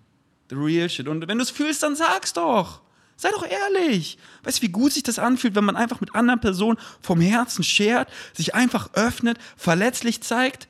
The 0.50 0.56
real 0.58 0.89
shit. 0.89 1.08
Und 1.08 1.26
wenn 1.26 1.38
du 1.38 1.43
es 1.43 1.52
fühlst, 1.52 1.84
dann 1.84 1.95
sag's 1.95 2.34
doch. 2.34 2.82
Sei 3.19 3.30
doch 3.32 3.43
ehrlich. 3.43 4.19
Weißt 4.43 4.60
du, 4.60 4.62
wie 4.62 4.71
gut 4.71 4.93
sich 4.93 5.01
das 5.01 5.17
anfühlt, 5.17 5.56
wenn 5.56 5.65
man 5.65 5.75
einfach 5.75 5.99
mit 5.99 6.13
anderen 6.13 6.39
Personen 6.39 6.77
vom 7.01 7.19
Herzen 7.19 7.63
schert, 7.63 8.10
sich 8.34 8.53
einfach 8.53 8.93
öffnet, 8.93 9.39
verletzlich 9.58 10.21
zeigt? 10.21 10.67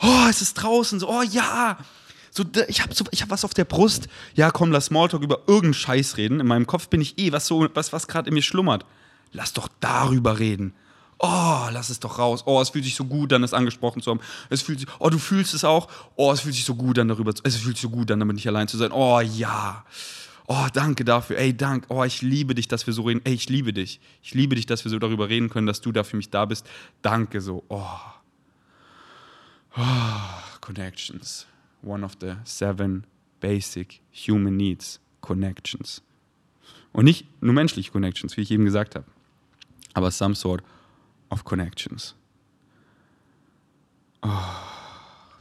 Oh, 0.00 0.26
es 0.30 0.40
ist 0.40 0.54
draußen 0.54 1.00
so, 1.00 1.10
oh 1.10 1.22
ja. 1.22 1.78
So, 2.30 2.44
ich 2.68 2.80
habe 2.80 2.94
so, 2.94 3.04
hab 3.04 3.30
was 3.30 3.44
auf 3.44 3.54
der 3.54 3.64
Brust. 3.64 4.06
Ja, 4.34 4.52
komm, 4.52 4.70
lass 4.70 4.86
Smalltalk 4.86 5.24
über 5.24 5.40
irgendeinen 5.48 5.74
Scheiß 5.74 6.16
reden. 6.16 6.38
In 6.38 6.46
meinem 6.46 6.68
Kopf 6.68 6.88
bin 6.88 7.00
ich 7.00 7.18
eh, 7.18 7.32
was 7.32 7.48
so, 7.48 7.68
was, 7.74 7.92
was 7.92 8.06
gerade 8.06 8.28
in 8.28 8.34
mir 8.34 8.42
schlummert. 8.42 8.86
Lass 9.32 9.52
doch 9.52 9.68
darüber 9.80 10.38
reden. 10.38 10.74
Oh, 11.18 11.66
lass 11.72 11.90
es 11.90 11.98
doch 11.98 12.20
raus. 12.20 12.44
Oh, 12.46 12.62
es 12.62 12.70
fühlt 12.70 12.84
sich 12.84 12.94
so 12.94 13.04
gut 13.04 13.32
an, 13.32 13.42
es 13.42 13.52
angesprochen 13.52 14.00
zu 14.00 14.12
haben. 14.12 14.20
Es 14.48 14.62
fühlt 14.62 14.78
sich, 14.78 14.88
oh, 15.00 15.10
du 15.10 15.18
fühlst 15.18 15.54
es 15.54 15.64
auch. 15.64 15.88
Oh, 16.14 16.30
es 16.30 16.40
fühlt 16.40 16.54
sich 16.54 16.64
so 16.64 16.76
gut 16.76 17.00
an, 17.00 17.08
darüber 17.08 17.34
zu, 17.34 17.42
es 17.44 17.56
fühlt 17.56 17.76
sich 17.76 17.82
so 17.82 17.90
gut 17.90 18.12
an, 18.12 18.20
damit 18.20 18.36
nicht 18.36 18.46
allein 18.46 18.68
zu 18.68 18.78
sein. 18.78 18.92
Oh, 18.92 19.18
ja 19.20 19.84
oh, 20.50 20.66
danke 20.72 21.04
dafür, 21.04 21.38
ey, 21.38 21.56
danke, 21.56 21.86
oh, 21.90 22.02
ich 22.02 22.22
liebe 22.22 22.56
dich, 22.56 22.66
dass 22.66 22.84
wir 22.86 22.92
so 22.92 23.02
reden, 23.02 23.20
ey, 23.24 23.34
ich 23.34 23.48
liebe 23.48 23.72
dich. 23.72 24.00
Ich 24.20 24.34
liebe 24.34 24.56
dich, 24.56 24.66
dass 24.66 24.84
wir 24.84 24.90
so 24.90 24.98
darüber 24.98 25.28
reden 25.28 25.48
können, 25.48 25.68
dass 25.68 25.80
du 25.80 25.92
da 25.92 26.02
für 26.02 26.16
mich 26.16 26.28
da 26.30 26.44
bist. 26.44 26.68
Danke 27.02 27.40
so, 27.40 27.62
oh. 27.68 27.86
oh. 29.76 30.40
Connections. 30.60 31.46
One 31.82 32.04
of 32.04 32.16
the 32.20 32.34
seven 32.44 33.06
basic 33.40 34.00
human 34.12 34.56
needs. 34.56 34.98
Connections. 35.20 36.02
Und 36.92 37.04
nicht 37.04 37.26
nur 37.40 37.54
menschliche 37.54 37.92
Connections, 37.92 38.36
wie 38.36 38.40
ich 38.40 38.50
eben 38.50 38.64
gesagt 38.64 38.96
habe, 38.96 39.06
aber 39.94 40.10
some 40.10 40.34
sort 40.34 40.64
of 41.28 41.44
connections. 41.44 42.16
Oh, 44.22 44.28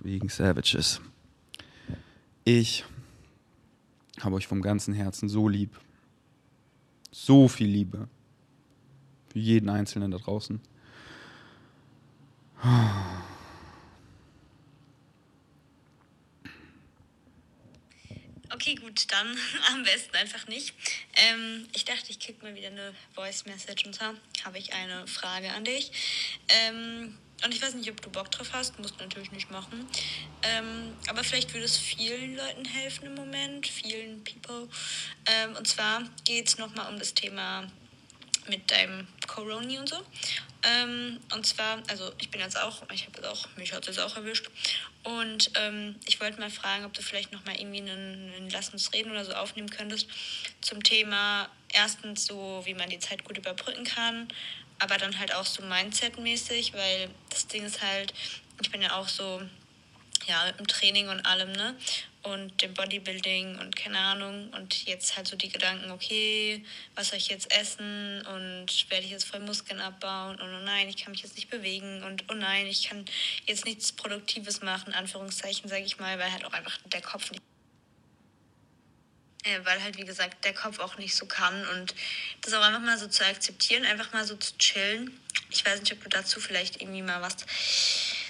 wegen 0.01 0.29
Savages. 0.29 1.01
Ich 2.45 2.85
habe 4.23 4.35
euch 4.35 4.47
vom 4.47 4.61
ganzen 4.61 4.93
Herzen 4.93 5.29
so 5.29 5.47
lieb. 5.47 5.79
So 7.11 7.47
viel 7.47 7.67
Liebe. 7.67 8.07
Für 9.31 9.39
jeden 9.39 9.69
Einzelnen 9.69 10.11
da 10.11 10.17
draußen. 10.17 10.59
Okay, 18.51 18.75
gut, 18.75 19.05
dann 19.11 19.37
am 19.71 19.83
besten 19.83 20.15
einfach 20.15 20.47
nicht. 20.47 20.73
Ähm, 21.15 21.67
ich 21.73 21.85
dachte, 21.85 22.09
ich 22.09 22.19
krieg 22.19 22.41
mal 22.43 22.55
wieder 22.55 22.67
eine 22.67 22.93
Voice 23.13 23.45
Message 23.45 23.85
und 23.85 23.93
zwar 23.93 24.15
habe 24.43 24.57
ich 24.57 24.73
eine 24.73 25.07
Frage 25.07 25.51
an 25.51 25.63
dich. 25.63 25.91
Ähm, 26.49 27.17
und 27.43 27.53
ich 27.53 27.61
weiß 27.61 27.73
nicht, 27.75 27.89
ob 27.89 28.01
du 28.01 28.09
Bock 28.09 28.31
drauf 28.31 28.49
hast, 28.51 28.77
musst 28.79 28.99
du 28.99 29.03
natürlich 29.03 29.31
nicht 29.31 29.49
machen. 29.51 29.87
Ähm, 30.43 30.93
aber 31.07 31.23
vielleicht 31.23 31.53
würde 31.53 31.65
es 31.65 31.77
vielen 31.77 32.35
Leuten 32.35 32.65
helfen 32.65 33.05
im 33.07 33.15
Moment, 33.15 33.67
vielen 33.67 34.23
People. 34.23 34.67
Ähm, 35.25 35.55
und 35.55 35.67
zwar 35.67 36.03
geht 36.25 36.47
es 36.47 36.57
nochmal 36.57 36.91
um 36.91 36.99
das 36.99 37.13
Thema 37.13 37.67
mit 38.49 38.69
deinem 38.71 39.07
Coroni 39.27 39.77
und 39.77 39.87
so. 39.87 39.97
Ähm, 40.63 41.19
und 41.33 41.45
zwar, 41.45 41.81
also 41.87 42.11
ich 42.19 42.29
bin 42.29 42.41
jetzt 42.41 42.59
auch, 42.59 42.83
ich 42.91 43.05
habe 43.05 43.17
jetzt 43.17 43.27
auch, 43.27 43.47
mich 43.55 43.71
hat 43.71 43.87
es 43.87 43.95
jetzt 43.95 43.99
auch 43.99 44.17
erwischt. 44.17 44.49
Und 45.03 45.51
ähm, 45.55 45.95
ich 46.05 46.19
wollte 46.19 46.39
mal 46.39 46.49
fragen, 46.49 46.83
ob 46.83 46.93
du 46.93 47.01
vielleicht 47.01 47.31
nochmal 47.31 47.57
irgendwie 47.57 47.79
einen, 47.79 48.33
einen 48.35 48.49
Lass 48.49 48.69
uns 48.69 48.91
reden 48.91 49.11
oder 49.11 49.23
so 49.23 49.33
aufnehmen 49.33 49.69
könntest 49.69 50.07
zum 50.59 50.83
Thema 50.83 51.49
erstens 51.71 52.25
so, 52.25 52.61
wie 52.65 52.73
man 52.73 52.89
die 52.89 52.99
Zeit 52.99 53.23
gut 53.23 53.37
überbrücken 53.37 53.85
kann 53.85 54.27
aber 54.79 54.97
dann 54.97 55.17
halt 55.19 55.33
auch 55.35 55.45
so 55.45 55.61
Mindset-mäßig, 55.63 56.73
weil 56.73 57.09
das 57.29 57.47
Ding 57.47 57.65
ist 57.65 57.81
halt, 57.81 58.13
ich 58.61 58.71
bin 58.71 58.81
ja 58.81 58.95
auch 58.95 59.07
so, 59.07 59.41
ja, 60.27 60.47
im 60.57 60.67
Training 60.67 61.09
und 61.09 61.25
allem, 61.25 61.51
ne? 61.51 61.75
Und 62.21 62.61
dem 62.61 62.73
Bodybuilding 62.73 63.57
und 63.59 63.75
keine 63.77 63.97
Ahnung. 63.97 64.49
Und 64.53 64.85
jetzt 64.85 65.15
halt 65.15 65.27
so 65.27 65.37
die 65.37 65.49
Gedanken, 65.49 65.89
okay, 65.91 66.63
was 66.95 67.09
soll 67.09 67.17
ich 67.17 67.29
jetzt 67.29 67.51
essen? 67.51 68.25
Und 68.27 68.67
werde 68.89 69.05
ich 69.05 69.11
jetzt 69.11 69.23
voll 69.23 69.39
Muskeln 69.39 69.79
abbauen? 69.79 70.39
Und 70.39 70.53
oh 70.53 70.59
nein, 70.65 70.89
ich 70.89 70.97
kann 70.97 71.11
mich 71.11 71.23
jetzt 71.23 71.35
nicht 71.35 71.49
bewegen. 71.49 72.03
Und 72.03 72.25
oh 72.29 72.33
nein, 72.33 72.67
ich 72.67 72.89
kann 72.89 73.05
jetzt 73.47 73.65
nichts 73.65 73.93
Produktives 73.93 74.61
machen, 74.61 74.93
Anführungszeichen, 74.93 75.69
sage 75.69 75.83
ich 75.83 75.97
mal, 75.97 76.19
weil 76.19 76.31
halt 76.31 76.43
auch 76.43 76.53
einfach 76.53 76.77
der 76.91 77.01
Kopf 77.01 77.31
nicht 77.31 77.43
äh, 79.43 79.59
weil 79.63 79.81
halt, 79.81 79.97
wie 79.97 80.05
gesagt, 80.05 80.43
der 80.43 80.53
Kopf 80.53 80.79
auch 80.79 80.97
nicht 80.97 81.15
so 81.15 81.25
kann. 81.25 81.65
Und 81.69 81.95
das 82.41 82.53
auch 82.53 82.61
einfach 82.61 82.81
mal 82.81 82.97
so 82.97 83.07
zu 83.07 83.25
akzeptieren, 83.25 83.85
einfach 83.85 84.11
mal 84.13 84.25
so 84.25 84.35
zu 84.35 84.57
chillen. 84.57 85.17
Ich 85.49 85.65
weiß 85.65 85.79
nicht, 85.79 85.93
ob 85.93 86.03
du 86.03 86.09
dazu 86.09 86.39
vielleicht 86.39 86.81
irgendwie 86.81 87.01
mal 87.01 87.21
was 87.21 87.37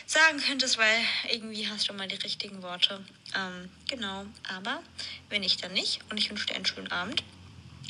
sagen 0.05 0.39
könntest, 0.39 0.77
weil 0.77 0.99
irgendwie 1.31 1.67
hast 1.67 1.89
du 1.89 1.93
mal 1.93 2.07
die 2.07 2.15
richtigen 2.15 2.61
Worte. 2.61 3.03
Ähm, 3.35 3.69
genau, 3.87 4.25
aber 4.47 4.81
wenn 5.29 5.41
nicht, 5.41 5.63
dann 5.63 5.73
nicht. 5.73 5.99
Und 6.09 6.17
ich 6.17 6.29
wünsche 6.29 6.47
dir 6.47 6.55
einen 6.55 6.65
schönen 6.65 6.91
Abend. 6.91 7.23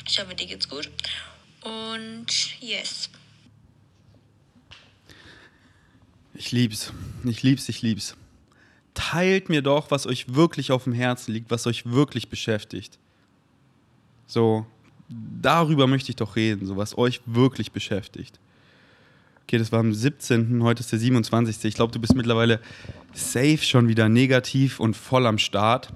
Ich 0.06 0.18
hoffe, 0.20 0.34
dir 0.34 0.46
geht's 0.46 0.68
gut. 0.68 0.90
Und 1.62 2.60
yes. 2.60 3.10
Ich 6.34 6.52
lieb's. 6.52 6.92
Ich 7.24 7.42
lieb's, 7.42 7.68
ich 7.68 7.82
lieb's. 7.82 8.16
Teilt 8.94 9.48
mir 9.48 9.62
doch, 9.62 9.90
was 9.90 10.06
euch 10.06 10.34
wirklich 10.34 10.72
auf 10.72 10.84
dem 10.84 10.92
Herzen 10.92 11.32
liegt, 11.32 11.50
was 11.50 11.66
euch 11.66 11.86
wirklich 11.86 12.28
beschäftigt. 12.28 12.98
So, 14.30 14.64
darüber 15.08 15.88
möchte 15.88 16.10
ich 16.10 16.16
doch 16.16 16.36
reden, 16.36 16.64
so 16.64 16.76
was 16.76 16.96
euch 16.96 17.20
wirklich 17.26 17.72
beschäftigt. 17.72 18.38
Okay, 19.42 19.58
das 19.58 19.72
war 19.72 19.80
am 19.80 19.92
17., 19.92 20.62
heute 20.62 20.82
ist 20.82 20.92
der 20.92 21.00
27. 21.00 21.64
Ich 21.64 21.74
glaube, 21.74 21.92
du 21.92 21.98
bist 21.98 22.14
mittlerweile 22.14 22.60
safe 23.12 23.58
schon 23.58 23.88
wieder 23.88 24.08
negativ 24.08 24.78
und 24.78 24.96
voll 24.96 25.26
am 25.26 25.38
Start. 25.38 25.92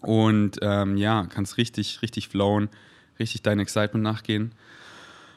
Und 0.00 0.60
ähm, 0.62 0.96
ja, 0.96 1.26
kannst 1.26 1.56
richtig, 1.56 2.02
richtig 2.02 2.28
flowen, 2.28 2.68
richtig 3.18 3.42
dein 3.42 3.58
Excitement 3.58 4.04
nachgehen. 4.04 4.52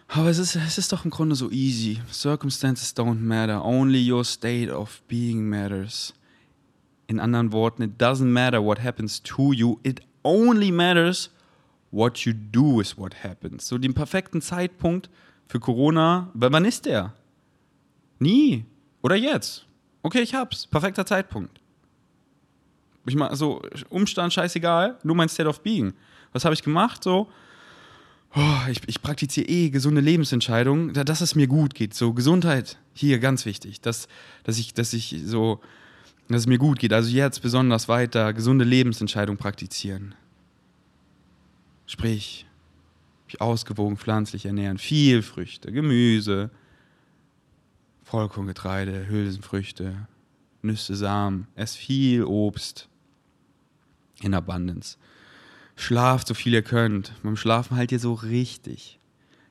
Aber 0.07 0.29
es 0.29 0.37
ist, 0.37 0.55
es 0.55 0.77
ist 0.77 0.93
doch 0.93 1.03
im 1.03 1.09
Grunde 1.09 1.33
so 1.33 1.49
easy. 1.49 1.99
Circumstances 2.11 2.95
don't 2.95 3.21
matter. 3.21 3.65
Only 3.65 4.11
your 4.11 4.23
state 4.23 4.71
of 4.71 5.01
being 5.07 5.49
matters. 5.49 6.13
In 7.07 7.19
anderen 7.19 7.51
Worten, 7.51 7.81
it 7.81 7.99
doesn't 7.99 8.29
matter 8.29 8.63
what 8.63 8.83
happens 8.83 9.23
to 9.23 9.51
you. 9.51 9.79
It 9.81 10.01
only 10.23 10.71
matters 10.71 11.31
what 11.95 12.19
you 12.19 12.33
do 12.33 12.81
is 12.81 12.97
what 12.97 13.23
happens. 13.23 13.67
So 13.67 13.77
den 13.77 13.93
perfekten 13.93 14.41
Zeitpunkt 14.41 15.09
für 15.47 15.59
Corona, 15.59 16.29
weil 16.33 16.51
wann 16.51 16.65
ist 16.65 16.85
der? 16.85 17.13
Nie. 18.19 18.65
Oder 19.01 19.15
jetzt. 19.15 19.65
Okay, 20.01 20.19
ich 20.19 20.35
hab's. 20.35 20.67
Perfekter 20.67 21.05
Zeitpunkt. 21.05 21.61
Ich 23.07 23.15
meine, 23.15 23.35
so, 23.35 23.61
Umstand 23.89 24.33
scheißegal, 24.33 24.97
nur 25.03 25.15
mein 25.15 25.29
State 25.29 25.47
of 25.47 25.61
Being. 25.61 25.93
Was 26.33 26.43
habe 26.43 26.53
ich 26.53 26.63
gemacht? 26.63 27.03
So, 27.03 27.29
oh, 28.35 28.69
ich, 28.69 28.81
ich 28.87 29.01
praktiziere 29.01 29.47
eh 29.47 29.69
gesunde 29.69 30.01
Lebensentscheidungen, 30.01 30.93
dass 30.93 31.21
es 31.21 31.35
mir 31.35 31.47
gut 31.47 31.75
geht. 31.75 31.93
So, 31.93 32.13
Gesundheit, 32.13 32.77
hier 32.93 33.19
ganz 33.19 33.45
wichtig, 33.45 33.79
dass, 33.81 34.07
dass, 34.43 34.57
ich, 34.57 34.73
dass 34.73 34.91
ich 34.93 35.21
so, 35.23 35.61
dass 36.27 36.41
es 36.41 36.47
mir 36.47 36.57
gut 36.57 36.79
geht. 36.79 36.93
Also 36.93 37.09
jetzt 37.09 37.41
besonders 37.41 37.87
weiter 37.87 38.33
gesunde 38.33 38.65
Lebensentscheidungen 38.65 39.37
praktizieren. 39.37 40.15
Sprich, 41.85 42.45
mich 43.27 43.41
ausgewogen 43.41 43.97
pflanzlich 43.97 44.45
ernähren, 44.45 44.77
viel 44.77 45.21
Früchte, 45.21 45.71
Gemüse, 45.71 46.49
Vollkorngetreide, 48.03 49.07
Hülsenfrüchte, 49.07 50.07
Nüsse, 50.61 50.95
Samen, 50.95 51.47
ess 51.55 51.75
viel 51.75 52.23
Obst 52.23 52.89
in 54.21 54.33
Abundance. 54.33 54.97
Schlaft 55.75 56.27
so 56.27 56.33
viel 56.33 56.53
ihr 56.53 56.61
könnt. 56.61 57.13
Beim 57.21 57.35
Schlafen 57.35 57.75
halt 57.75 57.91
ihr 57.91 57.99
so 57.99 58.13
richtig. 58.13 58.99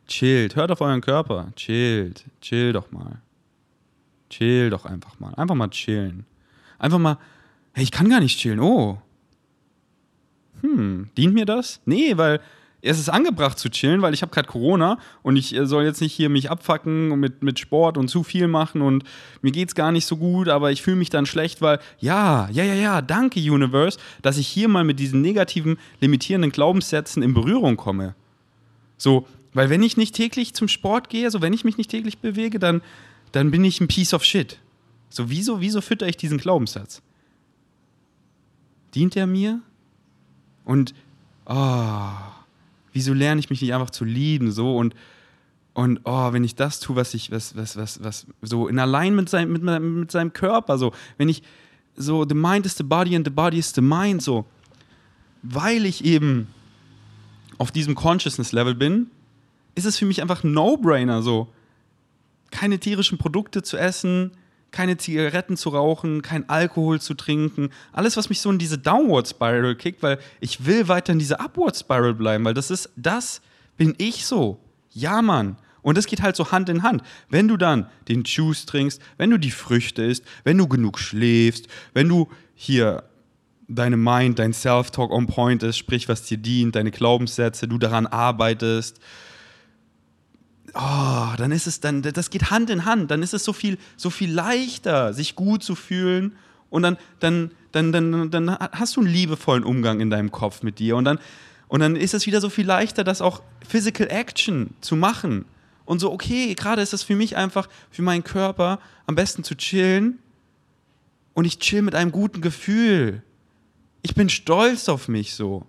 Chillt, 0.07 0.57
hört 0.57 0.71
auf 0.71 0.81
euren 0.81 1.01
Körper. 1.01 1.53
Chillt, 1.57 2.25
chill 2.41 2.73
doch 2.73 2.91
mal. 2.91 3.21
Chill 4.31 4.71
doch 4.71 4.85
einfach 4.85 5.19
mal. 5.21 5.35
Einfach 5.35 5.55
mal 5.55 5.69
chillen. 5.69 6.25
Einfach 6.79 6.99
mal, 6.99 7.19
hey, 7.73 7.85
ich 7.85 7.91
kann 7.91 8.09
gar 8.09 8.21
nicht 8.21 8.39
chillen. 8.39 8.61
Oh. 8.61 9.01
Hm, 10.63 11.11
dient 11.17 11.35
mir 11.35 11.45
das? 11.45 11.81
Nee, 11.85 12.17
weil 12.17 12.41
es 12.85 12.99
ist 12.99 13.09
angebracht 13.09 13.59
zu 13.59 13.71
chillen, 13.71 14.03
weil 14.03 14.13
ich 14.13 14.23
habe 14.23 14.33
gerade 14.33 14.47
Corona 14.47 14.99
und 15.23 15.37
ich 15.37 15.55
äh, 15.55 15.67
soll 15.67 15.85
jetzt 15.85 16.01
nicht 16.01 16.13
hier 16.13 16.29
mich 16.29 16.51
abfacken 16.51 17.19
mit, 17.19 17.43
mit 17.43 17.59
Sport 17.59 17.97
und 17.97 18.09
zu 18.09 18.23
viel 18.23 18.47
machen 18.47 18.83
und 18.83 19.05
mir 19.41 19.53
geht 19.53 19.69
es 19.69 19.75
gar 19.75 19.91
nicht 19.91 20.05
so 20.05 20.19
gut, 20.19 20.49
aber 20.49 20.71
ich 20.71 20.83
fühle 20.83 20.97
mich 20.97 21.11
dann 21.11 21.25
schlecht, 21.25 21.63
weil 21.63 21.81
ja, 21.99 22.49
ja, 22.51 22.63
ja, 22.63 22.75
ja, 22.75 23.03
danke 23.03 23.41
Universe, 23.41 23.99
dass 24.21 24.37
ich 24.37 24.47
hier 24.47 24.69
mal 24.69 24.85
mit 24.85 25.01
diesen 25.01 25.23
negativen, 25.23 25.79
limitierenden 26.01 26.53
Glaubenssätzen 26.53 27.23
in 27.23 27.33
Berührung 27.33 27.77
komme. 27.77 28.15
So, 28.99 29.27
weil 29.55 29.71
wenn 29.71 29.83
ich 29.83 29.97
nicht 29.97 30.15
täglich 30.15 30.53
zum 30.53 30.69
Sport 30.69 31.09
gehe, 31.09 31.31
so 31.31 31.41
wenn 31.41 31.55
ich 31.55 31.65
mich 31.65 31.79
nicht 31.79 31.91
täglich 31.91 32.19
bewege, 32.19 32.59
dann, 32.59 32.83
dann 33.33 33.51
bin 33.51 33.65
ich 33.65 33.81
ein 33.81 33.89
Piece 33.89 34.13
of 34.13 34.25
Shit. 34.25 34.59
So, 35.09 35.31
wieso, 35.31 35.61
wieso 35.61 35.81
fütter 35.81 36.07
ich 36.07 36.17
diesen 36.17 36.39
Glaubenssatz? 36.39 37.01
Dient 38.95 39.17
er 39.17 39.27
mir? 39.27 39.63
Und, 40.65 40.95
oh, 41.47 42.11
wieso 42.93 43.13
lerne 43.13 43.41
ich 43.41 43.51
mich 43.51 43.61
nicht 43.61 43.75
einfach 43.75 43.91
zu 43.91 44.05
lieben 44.05 44.51
so? 44.53 44.77
Und 44.77 44.95
und 45.75 46.01
oh, 46.05 46.33
wenn 46.33 46.45
ich 46.45 46.55
das 46.55 46.79
tue, 46.79 46.95
was 46.95 47.15
ich, 47.15 47.33
was, 47.33 47.57
was, 47.57 47.77
was, 47.77 48.03
was, 48.03 48.27
so 48.43 48.69
in 48.69 48.79
allein 48.79 49.17
mit, 49.17 49.29
sein, 49.29 49.51
mit, 49.51 49.63
mit 49.63 50.11
seinem 50.11 50.33
Körper, 50.33 50.79
so, 50.79 50.93
wenn 51.19 51.29
ich 51.29 51.43
so, 51.97 52.25
the 52.27 52.35
mind 52.35 52.65
is 52.65 52.77
the 52.77 52.85
body 52.85 53.17
and 53.17 53.27
the 53.27 53.33
body 53.33 53.59
is 53.59 53.73
the 53.75 53.81
mind, 53.81 54.23
so, 54.23 54.45
weil 55.43 55.85
ich 55.85 56.05
eben 56.05 56.47
auf 57.59 57.73
diesem 57.73 57.97
Consciousness-Level 57.97 58.77
bin, 58.77 59.11
ist 59.75 59.85
es 59.85 59.99
für 59.99 60.07
mich 60.07 60.23
einfach 60.23 60.45
ein 60.45 60.53
No-Brainer, 60.53 61.23
so, 61.23 61.49
keine 62.53 62.79
tierischen 62.79 63.19
Produkte 63.19 63.63
zu 63.63 63.77
essen, 63.77 64.31
keine 64.75 64.97
Zigaretten 64.97 65.57
zu 65.57 65.69
rauchen, 65.71 66.21
kein 66.21 66.49
Alkohol 66.49 67.01
zu 67.01 67.15
trinken. 67.15 67.71
Alles, 67.93 68.17
was 68.17 68.29
mich 68.29 68.41
so 68.41 68.51
in 68.51 68.59
diese 68.59 68.77
Downward 68.77 69.27
Spiral 69.29 69.77
kickt, 69.77 70.03
weil 70.03 70.19
ich 70.41 70.67
will 70.67 70.89
weiter 70.89 71.13
in 71.13 71.21
dieser 71.21 71.41
Upward 71.41 71.77
Spiral 71.77 72.13
bleiben, 72.13 72.45
weil 72.45 72.55
das 72.55 72.73
ist, 72.73 72.91
das 72.97 73.41
bin 73.77 73.95
ich 73.99 74.27
so. 74.27 74.59
Ja, 74.91 75.23
Mann. 75.23 75.57
Und 75.81 75.97
das 75.97 76.07
geht 76.07 76.23
halt 76.23 76.35
so 76.35 76.51
Hand 76.51 76.69
in 76.69 76.83
Hand. 76.83 77.03
Wenn 77.29 77.47
du 77.47 77.57
dann 77.57 77.89
den 78.09 78.25
Juice 78.25 78.67
trinkst, 78.67 79.01
wenn 79.17 79.31
du 79.31 79.39
die 79.39 79.53
Früchte 79.53 80.03
isst, 80.03 80.25
wenn 80.43 80.59
du 80.59 80.67
genug 80.67 80.99
schläfst, 80.99 81.69
wenn 81.93 82.09
du 82.09 82.29
hier 82.55 83.05
deine 83.69 83.97
Mind, 83.97 84.41
dein 84.41 84.53
Self-Talk 84.53 85.13
on 85.13 85.27
point 85.27 85.63
ist, 85.63 85.79
sprich, 85.79 86.09
was 86.09 86.23
dir 86.23 86.39
dient, 86.39 86.75
deine 86.75 86.91
Glaubenssätze, 86.91 87.69
du 87.69 87.79
daran 87.79 88.07
arbeitest, 88.07 88.99
oh, 90.75 91.35
dann 91.37 91.53
ist 91.53 91.67
es 91.67 91.81
dann, 91.81 92.03
das 92.03 92.31
geht 92.31 92.51
Hand 92.51 92.71
in 92.71 92.85
Hand, 92.85 93.11
dann 93.11 93.23
ist 93.23 93.35
es 93.35 93.45
so 93.45 93.53
viel, 93.53 93.79
so 93.97 94.11
viel 94.11 94.33
leichter, 94.33 95.15
sich 95.15 95.37
gut 95.37 95.63
zu 95.63 95.75
fühlen 95.75 96.37
und 96.71 96.83
dann, 96.83 96.97
dann, 97.21 97.51
dann, 97.73 97.93
dann, 97.93 98.31
dann 98.31 98.59
hast 98.73 98.97
du 98.97 99.01
einen 99.01 99.11
liebevollen 99.11 99.65
Umgang 99.65 100.01
in 100.01 100.11
deinem 100.11 100.33
Kopf 100.33 100.63
mit 100.63 100.79
dir 100.79 100.97
und 100.97 101.05
dann, 101.05 101.19
und 101.69 101.81
dann 101.81 101.97
ist 101.97 102.15
es 102.15 102.27
wieder 102.27 102.41
so 102.41 102.51
viel 102.51 102.67
leichter, 102.67 103.05
das 103.05 103.21
auch 103.21 103.43
Physical 103.67 104.09
Action 104.11 104.75
zu 104.81 104.97
machen. 104.97 105.45
Und 105.85 105.99
so, 105.99 106.13
okay, 106.13 106.55
gerade 106.55 106.83
ist 106.83 106.95
es 106.95 107.03
für 107.03 107.17
mich 107.17 107.37
einfach, 107.37 107.69
für 107.91 108.03
meinen 108.03 108.25
Körper 108.25 108.79
am 109.07 109.15
besten 109.15 109.45
zu 109.45 109.55
chillen 109.55 110.19
und 111.35 111.45
ich 111.45 111.59
chill 111.59 111.83
mit 111.83 111.95
einem 111.95 112.13
guten 112.13 112.41
Gefühl. 112.41 113.23
Ich 114.03 114.15
bin 114.15 114.29
stolz 114.29 114.89
auf 114.89 115.09
mich 115.09 115.35
so. 115.35 115.67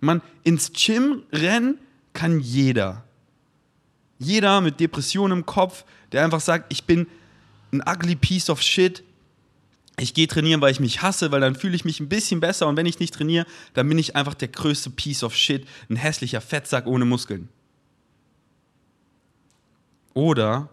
Man, 0.00 0.22
ins 0.44 0.72
Gym 0.72 1.22
rennen 1.32 1.78
kann 2.12 2.40
jeder. 2.40 3.04
Jeder 4.18 4.60
mit 4.60 4.80
Depressionen 4.80 5.38
im 5.38 5.46
Kopf, 5.46 5.84
der 6.12 6.24
einfach 6.24 6.40
sagt, 6.40 6.72
ich 6.72 6.84
bin 6.84 7.06
ein 7.72 7.82
ugly 7.86 8.16
piece 8.16 8.50
of 8.50 8.62
shit. 8.62 9.02
Ich 9.98 10.14
gehe 10.14 10.28
trainieren, 10.28 10.60
weil 10.60 10.72
ich 10.72 10.80
mich 10.80 11.02
hasse, 11.02 11.32
weil 11.32 11.40
dann 11.40 11.54
fühle 11.54 11.74
ich 11.74 11.84
mich 11.84 12.00
ein 12.00 12.08
bisschen 12.08 12.40
besser 12.40 12.68
und 12.68 12.76
wenn 12.76 12.86
ich 12.86 13.00
nicht 13.00 13.14
trainiere, 13.14 13.46
dann 13.74 13.88
bin 13.88 13.98
ich 13.98 14.14
einfach 14.14 14.34
der 14.34 14.48
größte 14.48 14.90
piece 14.90 15.24
of 15.24 15.34
shit, 15.34 15.66
ein 15.90 15.96
hässlicher 15.96 16.40
Fettsack 16.40 16.86
ohne 16.86 17.04
Muskeln. 17.04 17.48
Oder 20.14 20.68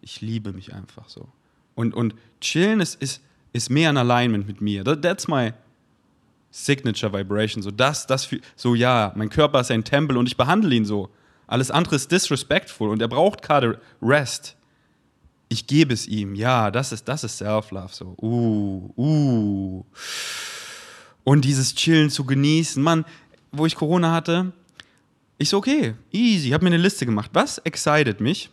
ich 0.00 0.20
liebe 0.20 0.52
mich 0.52 0.72
einfach 0.72 1.08
so. 1.08 1.28
Und, 1.74 1.94
und 1.94 2.14
chillen 2.40 2.80
ist, 2.80 3.00
ist, 3.00 3.20
ist 3.52 3.70
mehr 3.70 3.90
in 3.90 3.96
Alignment 3.96 4.46
mit 4.46 4.60
mir. 4.60 4.84
That's 4.84 5.28
my 5.28 5.52
signature 6.50 7.12
vibration. 7.12 7.62
So, 7.62 7.70
das, 7.70 8.06
das, 8.06 8.28
so 8.54 8.74
ja, 8.74 9.12
mein 9.16 9.28
Körper 9.28 9.60
ist 9.60 9.70
ein 9.70 9.84
Tempel 9.84 10.16
und 10.16 10.26
ich 10.26 10.36
behandle 10.36 10.74
ihn 10.74 10.84
so. 10.84 11.10
Alles 11.46 11.70
andere 11.70 11.96
ist 11.96 12.10
disrespectful 12.10 12.88
und 12.88 13.00
er 13.02 13.08
braucht 13.08 13.42
gerade 13.42 13.80
Rest. 14.00 14.56
Ich 15.48 15.66
gebe 15.66 15.92
es 15.92 16.06
ihm. 16.06 16.34
Ja, 16.34 16.70
das 16.70 16.92
ist, 16.92 17.06
das 17.06 17.24
ist 17.24 17.38
Self-Love. 17.38 17.92
So, 17.92 18.16
uh, 18.20 18.90
uh. 18.96 19.84
Und 21.22 21.44
dieses 21.44 21.74
Chillen 21.74 22.10
zu 22.10 22.24
genießen. 22.24 22.82
Mann, 22.82 23.04
wo 23.52 23.66
ich 23.66 23.76
Corona 23.76 24.12
hatte, 24.12 24.52
ich 25.38 25.48
so, 25.48 25.58
okay, 25.58 25.94
easy. 26.12 26.48
Ich 26.48 26.52
habe 26.54 26.64
mir 26.64 26.70
eine 26.70 26.82
Liste 26.82 27.06
gemacht. 27.06 27.30
Was 27.32 27.58
excited 27.58 28.20
mich? 28.20 28.50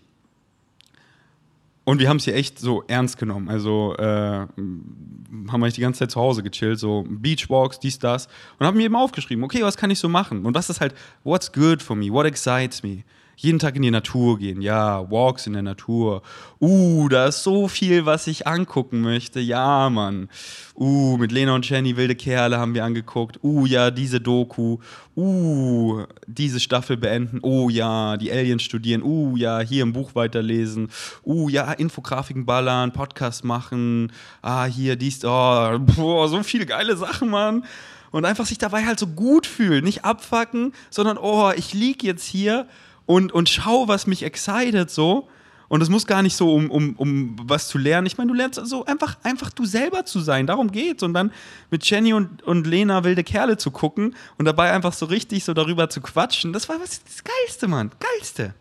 Und 1.84 2.00
wir 2.00 2.10
haben 2.10 2.18
es 2.18 2.26
hier 2.26 2.36
echt 2.36 2.60
so 2.60 2.84
ernst 2.88 3.18
genommen. 3.18 3.50
Also 3.50 3.96
äh, 3.98 4.04
haben 4.04 5.60
wir 5.60 5.70
die 5.70 5.82
ganze 5.82 6.00
Zeit 6.00 6.12
zu 6.12 6.20
Hause 6.20 6.44
gechillt, 6.44 6.80
so 6.80 7.06
Beachwalks, 7.10 7.80
dies, 7.80 7.98
das. 7.98 8.28
Und 8.60 8.68
haben 8.68 8.78
mir 8.78 8.84
eben 8.84 8.96
aufgeschrieben, 8.96 9.44
okay, 9.44 9.64
was 9.64 9.78
kann 9.78 9.90
ich 9.90 10.00
so 10.00 10.08
machen? 10.08 10.46
Und 10.46 10.54
was 10.54 10.70
ist 10.70 10.80
halt, 10.80 10.94
what's 11.24 11.52
good 11.52 11.82
for 11.82 11.96
me? 11.96 12.12
What 12.12 12.26
excites 12.26 12.84
me? 12.84 13.04
Jeden 13.42 13.58
Tag 13.58 13.76
in 13.76 13.82
die 13.82 13.90
Natur 13.90 14.38
gehen, 14.38 14.62
ja, 14.62 15.10
Walks 15.10 15.48
in 15.48 15.54
der 15.54 15.64
Natur. 15.64 16.22
Uh, 16.60 17.10
da 17.10 17.26
ist 17.26 17.42
so 17.42 17.68
viel, 17.68 18.06
was 18.06 18.28
ich 18.28 18.46
angucken 18.46 19.02
möchte. 19.02 19.40
Ja, 19.40 19.90
Mann. 19.90 20.30
Uh, 20.76 21.18
mit 21.18 21.32
Lena 21.32 21.56
und 21.56 21.68
Jenny 21.68 21.98
wilde 21.98 22.14
Kerle 22.16 22.60
haben 22.60 22.76
wir 22.76 22.86
angeguckt. 22.86 23.40
Uh, 23.44 23.66
ja, 23.66 23.90
diese 23.90 24.22
Doku. 24.22 24.78
Uh, 25.18 26.04
diese 26.28 26.60
Staffel 26.60 26.98
beenden. 26.98 27.40
Oh 27.42 27.70
ja, 27.70 28.16
die 28.18 28.32
Aliens 28.32 28.62
studieren. 28.62 29.02
Uh, 29.02 29.36
ja, 29.36 29.60
hier 29.60 29.82
im 29.82 29.94
Buch 29.94 30.14
weiterlesen. 30.14 30.90
Uh, 31.26 31.50
ja, 31.50 31.72
Infografiken 31.74 32.46
ballern, 32.46 32.94
Podcast 32.94 33.44
machen. 33.44 34.12
Ah, 34.44 34.66
hier 34.66 34.96
dies, 34.98 35.26
oh, 35.26 35.80
boah, 35.80 36.28
so 36.30 36.44
viele 36.44 36.68
geile 36.68 36.96
Sachen, 36.96 37.32
Mann 37.32 37.64
und 38.12 38.26
einfach 38.26 38.46
sich 38.46 38.58
dabei 38.58 38.86
halt 38.86 39.00
so 39.00 39.08
gut 39.08 39.48
fühlen, 39.48 39.86
nicht 39.86 40.04
abfacken, 40.04 40.74
sondern 40.90 41.18
oh, 41.18 41.52
ich 41.56 41.74
lieg 41.74 42.04
jetzt 42.04 42.26
hier 42.26 42.68
und, 43.06 43.32
und 43.32 43.50
schau, 43.50 43.88
was 43.88 44.08
mich 44.08 44.24
excited 44.24 44.90
so. 44.90 45.28
Und 45.68 45.82
es 45.82 45.88
muss 45.88 46.06
gar 46.06 46.22
nicht 46.22 46.36
so, 46.36 46.54
um, 46.54 46.70
um, 46.70 46.96
um 46.98 47.36
was 47.44 47.70
zu 47.70 47.78
lernen. 47.78 48.06
Ich 48.06 48.18
meine, 48.18 48.30
du 48.30 48.34
lernst 48.34 48.60
so 48.66 48.84
einfach, 48.84 49.16
einfach 49.24 49.52
du 49.52 49.64
selber 49.64 50.04
zu 50.06 50.20
sein. 50.20 50.46
Darum 50.46 50.70
geht's. 50.70 51.02
Und 51.02 51.14
dann 51.14 51.32
mit 51.70 51.90
Jenny 51.90 52.14
und, 52.14 52.44
und 52.44 52.68
Lena 52.68 53.06
wilde 53.06 53.24
Kerle 53.24 53.56
zu 53.56 53.72
gucken 53.72 54.14
und 54.38 54.44
dabei 54.44 54.74
einfach 54.74 54.92
so 54.92 55.06
richtig 55.06 55.46
so 55.46 55.54
darüber 55.54 55.90
zu 55.90 56.02
quatschen. 56.02 56.52
Das 56.52 56.68
war 56.68 56.78
was, 56.82 57.02
das 57.02 57.24
Geilste, 57.24 57.70
Mann. 57.70 57.92
Geilste. 58.00 58.54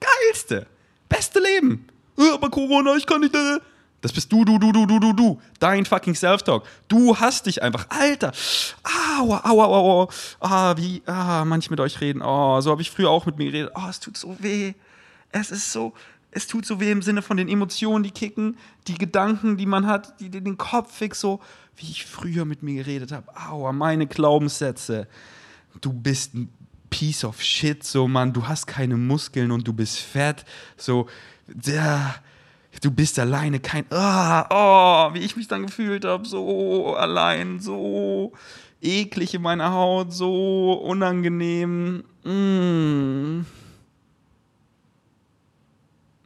Geilste. 0.00 0.66
Beste 1.10 1.38
Leben. 1.38 1.86
Äh, 2.18 2.32
aber 2.32 2.48
Corona, 2.48 2.96
ich 2.96 3.04
kann 3.04 3.20
nicht. 3.20 3.34
Äh. 3.34 3.58
Das 4.04 4.12
bist 4.12 4.30
du, 4.30 4.44
du, 4.44 4.58
du, 4.58 4.70
du, 4.70 4.84
du, 4.84 5.00
du, 5.00 5.12
du. 5.14 5.40
Dein 5.60 5.86
fucking 5.86 6.14
Self-Talk. 6.14 6.66
Du 6.88 7.16
hast 7.18 7.46
dich 7.46 7.62
einfach. 7.62 7.86
Alter. 7.88 8.32
Aua, 9.18 9.40
aua, 9.44 9.64
aua, 9.64 9.78
aua. 9.78 10.08
Ah, 10.40 10.76
wie, 10.76 11.00
ah, 11.06 11.42
manche 11.46 11.70
mit 11.70 11.80
euch 11.80 12.02
reden. 12.02 12.20
Oh, 12.20 12.60
so 12.60 12.70
habe 12.70 12.82
ich 12.82 12.90
früher 12.90 13.08
auch 13.08 13.24
mit 13.24 13.38
mir 13.38 13.46
geredet. 13.46 13.72
Oh, 13.74 13.88
es 13.88 14.00
tut 14.00 14.18
so 14.18 14.36
weh. 14.40 14.74
Es 15.32 15.50
ist 15.50 15.72
so, 15.72 15.94
es 16.32 16.46
tut 16.46 16.66
so 16.66 16.80
weh 16.80 16.92
im 16.92 17.00
Sinne 17.00 17.22
von 17.22 17.38
den 17.38 17.48
Emotionen, 17.48 18.04
die 18.04 18.10
kicken, 18.10 18.58
die 18.88 18.98
Gedanken, 18.98 19.56
die 19.56 19.64
man 19.64 19.86
hat, 19.86 20.20
die, 20.20 20.28
den 20.28 20.58
Kopf 20.58 20.94
fix 20.94 21.20
so, 21.20 21.40
wie 21.76 21.90
ich 21.90 22.04
früher 22.04 22.44
mit 22.44 22.62
mir 22.62 22.84
geredet 22.84 23.10
habe. 23.10 23.34
Aua, 23.34 23.72
meine 23.72 24.06
Glaubenssätze. 24.06 25.08
Du 25.80 25.94
bist 25.94 26.34
ein 26.34 26.52
Piece 26.90 27.24
of 27.24 27.40
Shit, 27.40 27.82
so, 27.84 28.06
Mann. 28.06 28.34
Du 28.34 28.46
hast 28.46 28.66
keine 28.66 28.98
Muskeln 28.98 29.50
und 29.50 29.66
du 29.66 29.72
bist 29.72 29.98
fett. 29.98 30.44
So, 30.76 31.08
der 31.46 32.16
du 32.80 32.90
bist 32.90 33.18
alleine, 33.18 33.60
kein, 33.60 33.84
oh, 33.90 34.42
oh, 34.50 35.14
wie 35.14 35.20
ich 35.20 35.36
mich 35.36 35.48
dann 35.48 35.66
gefühlt 35.66 36.04
habe, 36.04 36.26
so 36.26 36.94
allein, 36.96 37.60
so 37.60 38.32
eklig 38.80 39.34
in 39.34 39.42
meiner 39.42 39.72
Haut, 39.72 40.12
so 40.12 40.74
unangenehm. 40.74 42.04
Mm. 42.24 43.44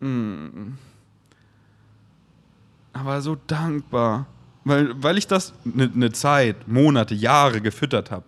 Mm. 0.00 0.78
Aber 2.92 3.22
so 3.22 3.37
dankbar. 3.46 4.26
Weil, 4.64 5.02
weil 5.02 5.16
ich 5.16 5.26
das 5.26 5.54
eine 5.64 5.90
ne 5.94 6.12
Zeit, 6.12 6.68
Monate, 6.68 7.14
Jahre 7.14 7.61
gefüttert 7.62 8.11
habe, 8.11 8.24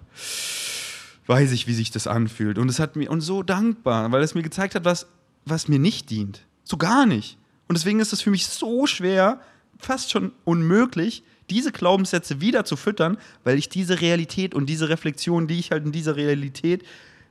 weiß 1.26 1.52
ich, 1.52 1.66
wie 1.66 1.74
sich 1.74 1.90
das 1.90 2.06
anfühlt. 2.06 2.56
Und 2.56 2.68
es 2.68 2.78
hat 2.78 2.96
mir, 2.96 3.10
und 3.10 3.20
so 3.20 3.42
dankbar, 3.42 4.10
weil 4.10 4.22
es 4.22 4.34
mir 4.34 4.42
gezeigt 4.42 4.74
hat, 4.74 4.84
was, 4.84 5.06
was 5.44 5.68
mir 5.68 5.78
nicht 5.78 6.08
dient. 6.08 6.46
So 6.64 6.78
gar 6.78 7.04
nicht. 7.04 7.36
Und 7.70 7.78
deswegen 7.78 8.00
ist 8.00 8.12
es 8.12 8.20
für 8.20 8.32
mich 8.32 8.48
so 8.48 8.88
schwer, 8.88 9.40
fast 9.78 10.10
schon 10.10 10.32
unmöglich, 10.44 11.22
diese 11.50 11.70
Glaubenssätze 11.70 12.40
wieder 12.40 12.64
zu 12.64 12.74
füttern, 12.74 13.16
weil 13.44 13.58
ich 13.58 13.68
diese 13.68 14.00
Realität 14.00 14.56
und 14.56 14.66
diese 14.66 14.88
Reflexion, 14.88 15.46
die 15.46 15.60
ich 15.60 15.70
halt 15.70 15.84
in 15.84 15.92
dieser 15.92 16.16
Realität, 16.16 16.84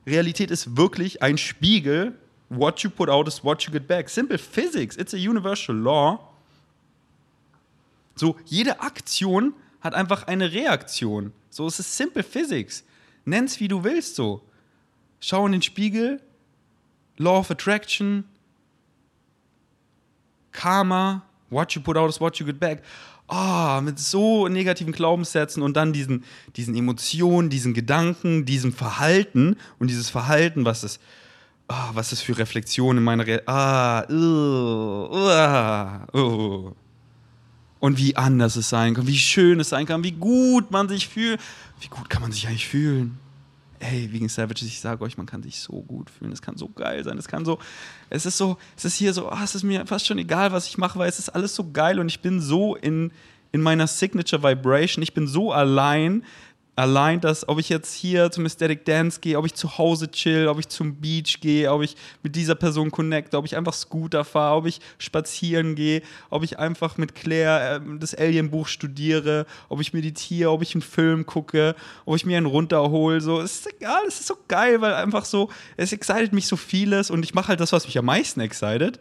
Realität 0.06 0.50
ist 0.50 0.78
wirklich 0.78 1.22
ein 1.22 1.36
Spiegel. 1.36 2.18
What 2.48 2.80
you 2.80 2.88
put 2.88 3.10
out 3.10 3.28
is 3.28 3.44
what 3.44 3.64
you 3.64 3.70
get 3.70 3.86
back. 3.86 4.08
Simple 4.08 4.38
physics. 4.38 4.96
It's 4.96 5.12
a 5.12 5.18
universal 5.18 5.76
law. 5.76 6.32
So, 8.14 8.34
jede 8.46 8.80
Aktion 8.80 9.52
hat 9.82 9.92
einfach 9.92 10.26
eine 10.26 10.52
Reaktion. 10.52 11.34
So, 11.50 11.66
es 11.66 11.78
ist 11.80 11.94
simple 11.98 12.22
physics. 12.22 12.82
Nenn's 13.26 13.60
wie 13.60 13.68
du 13.68 13.84
willst 13.84 14.16
so. 14.16 14.40
Schau 15.20 15.44
in 15.44 15.52
den 15.52 15.60
Spiegel. 15.60 16.18
Law 17.18 17.40
of 17.40 17.50
Attraction. 17.50 18.24
Karma. 20.52 21.22
What 21.48 21.74
you 21.74 21.82
put 21.82 21.96
out 21.96 22.08
is 22.08 22.20
what 22.20 22.38
you 22.38 22.46
get 22.46 22.60
back 22.60 22.82
oh, 23.30 23.80
mit 23.80 23.98
so 23.98 24.48
negativen 24.48 24.92
Glaubenssätzen 24.92 25.62
und 25.62 25.76
dann 25.76 25.92
diesen, 25.92 26.24
diesen 26.56 26.74
Emotionen, 26.74 27.48
diesen 27.48 27.74
Gedanken, 27.74 28.44
diesem 28.44 28.72
Verhalten 28.72 29.56
und 29.78 29.88
dieses 29.88 30.10
Verhalten, 30.10 30.64
was 30.64 30.82
es, 30.82 30.98
oh, 31.68 31.90
was 31.94 32.12
es 32.12 32.20
für 32.20 32.36
Reflexionen 32.36 32.98
in 32.98 33.04
meiner 33.04 33.26
Re 33.26 33.42
ah, 33.46 34.04
uh, 34.10 35.06
uh, 36.14 36.18
uh. 36.18 36.72
und 37.78 37.98
wie 37.98 38.16
anders 38.16 38.56
es 38.56 38.68
sein 38.68 38.94
kann, 38.94 39.06
wie 39.06 39.18
schön 39.18 39.60
es 39.60 39.70
sein 39.70 39.86
kann, 39.86 40.04
wie 40.04 40.12
gut 40.12 40.70
man 40.70 40.88
sich 40.88 41.08
fühlt. 41.08 41.40
Wie 41.80 41.88
gut 41.88 42.10
kann 42.10 42.20
man 42.20 42.32
sich 42.32 42.46
eigentlich 42.46 42.68
fühlen? 42.68 43.18
Ey, 43.80 44.12
wegen 44.12 44.28
Savages, 44.28 44.66
ich 44.66 44.80
sage 44.80 45.02
euch, 45.02 45.16
man 45.16 45.26
kann 45.26 45.42
sich 45.42 45.58
so 45.58 45.82
gut 45.82 46.10
fühlen. 46.10 46.32
Es 46.32 46.42
kann 46.42 46.56
so 46.56 46.68
geil 46.68 47.02
sein. 47.02 47.18
Es 47.18 47.28
kann 47.28 47.44
so, 47.44 47.58
es 48.10 48.26
ist 48.26 48.36
so, 48.36 48.58
es 48.76 48.84
ist 48.84 48.96
hier 48.96 49.12
so, 49.12 49.30
oh, 49.30 49.38
es 49.42 49.54
ist 49.54 49.62
mir 49.62 49.86
fast 49.86 50.06
schon 50.06 50.18
egal, 50.18 50.52
was 50.52 50.66
ich 50.66 50.78
mache, 50.78 50.98
weil 50.98 51.08
es 51.08 51.18
ist 51.18 51.30
alles 51.30 51.54
so 51.54 51.70
geil 51.72 51.98
und 51.98 52.08
ich 52.08 52.20
bin 52.20 52.40
so 52.40 52.76
in, 52.76 53.10
in 53.52 53.62
meiner 53.62 53.86
Signature 53.86 54.42
Vibration. 54.42 55.02
Ich 55.02 55.14
bin 55.14 55.26
so 55.26 55.52
allein, 55.52 56.24
allein, 56.80 57.20
dass 57.20 57.46
ob 57.48 57.58
ich 57.58 57.68
jetzt 57.68 57.94
hier 57.94 58.30
zum 58.30 58.46
Aesthetic 58.46 58.84
Dance 58.84 59.20
gehe, 59.20 59.38
ob 59.38 59.44
ich 59.44 59.54
zu 59.54 59.76
Hause 59.76 60.10
chill, 60.10 60.48
ob 60.48 60.58
ich 60.58 60.68
zum 60.68 60.96
Beach 60.96 61.40
gehe, 61.40 61.70
ob 61.70 61.82
ich 61.82 61.94
mit 62.22 62.34
dieser 62.34 62.54
Person 62.54 62.90
connecte, 62.90 63.36
ob 63.36 63.44
ich 63.44 63.56
einfach 63.56 63.74
Scooter 63.74 64.24
fahre, 64.24 64.56
ob 64.56 64.66
ich 64.66 64.80
spazieren 64.98 65.74
gehe, 65.74 66.02
ob 66.30 66.42
ich 66.42 66.58
einfach 66.58 66.96
mit 66.96 67.14
Claire 67.14 67.76
äh, 67.76 67.98
das 67.98 68.14
Alien-Buch 68.14 68.66
studiere, 68.66 69.46
ob 69.68 69.80
ich 69.80 69.92
meditiere, 69.92 70.50
ob 70.50 70.62
ich 70.62 70.74
einen 70.74 70.82
Film 70.82 71.26
gucke, 71.26 71.76
ob 72.06 72.16
ich 72.16 72.24
mir 72.24 72.38
einen 72.38 72.46
runterhole, 72.46 73.20
so, 73.20 73.40
es 73.40 73.60
ist 73.60 73.74
egal, 73.74 74.02
es 74.08 74.20
ist 74.20 74.26
so 74.26 74.36
geil, 74.48 74.80
weil 74.80 74.94
einfach 74.94 75.26
so, 75.26 75.50
es 75.76 75.92
excited 75.92 76.32
mich 76.32 76.46
so 76.46 76.56
vieles 76.56 77.10
und 77.10 77.22
ich 77.24 77.34
mache 77.34 77.48
halt 77.48 77.60
das, 77.60 77.72
was 77.72 77.84
mich 77.86 77.98
am 77.98 78.06
meisten 78.06 78.40
excited. 78.40 78.98